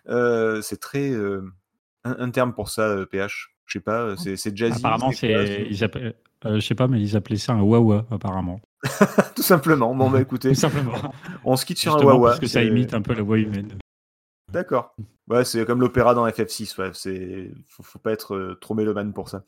[0.07, 1.11] c'est très.
[2.03, 3.53] Un, terme pour ça, PH.
[3.65, 4.79] Je sais pas, c'est jazzy.
[4.79, 5.73] Apparemment, c'est.
[5.73, 8.59] je sais pas, mais ils appelaient ça un wawa, apparemment.
[9.35, 9.93] Tout simplement.
[9.95, 10.49] Bon, bah écoutez.
[10.49, 11.13] Tout simplement.
[11.45, 12.29] On se quitte sur un wawa.
[12.29, 13.77] Parce que ça imite un peu la voix humaine.
[14.51, 14.95] D'accord.
[15.27, 16.79] Ouais, c'est comme l'opéra dans FF6.
[16.79, 16.91] Ouais.
[16.93, 19.43] C'est, faut, pas être euh, trop mélomane pour ça.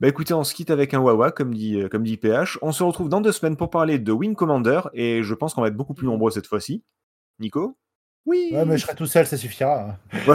[0.00, 2.58] Bah écoutez, on se quitte avec un Wawa, comme dit, euh, comme dit PH.
[2.60, 5.62] On se retrouve dans deux semaines pour parler de Wing Commander, et je pense qu'on
[5.62, 6.82] va être beaucoup plus nombreux cette fois-ci.
[7.38, 7.78] Nico?
[8.26, 8.50] Oui.
[8.52, 9.96] Ouais, mais je serai tout seul, ça suffira.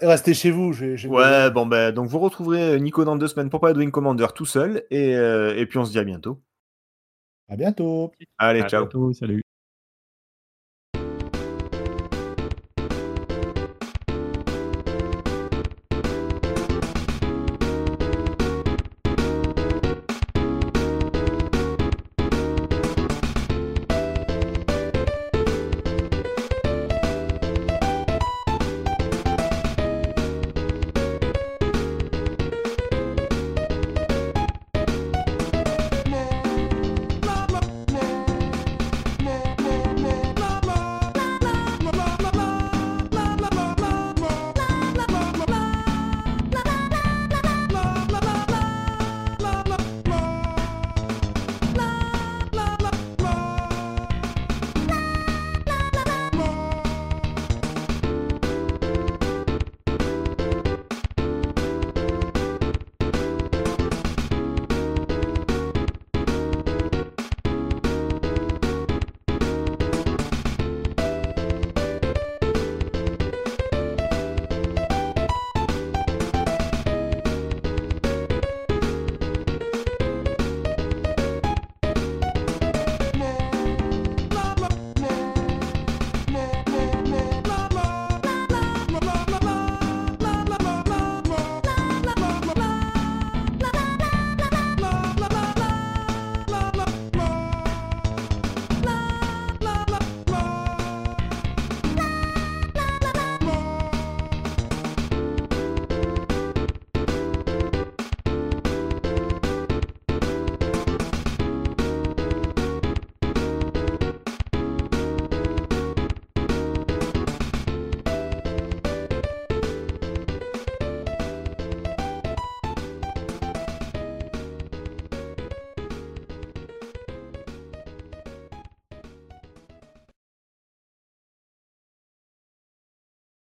[0.00, 0.72] Restez chez vous.
[0.72, 3.90] ouais, bon, ben, donc vous retrouverez euh, Nico dans deux semaines pour parler de Wing
[3.90, 6.40] Commander tout seul, et, et puis on se dit à bientôt.
[7.48, 8.12] À bientôt.
[8.36, 8.82] Allez, ciao.
[8.82, 9.42] Bientôt, salut.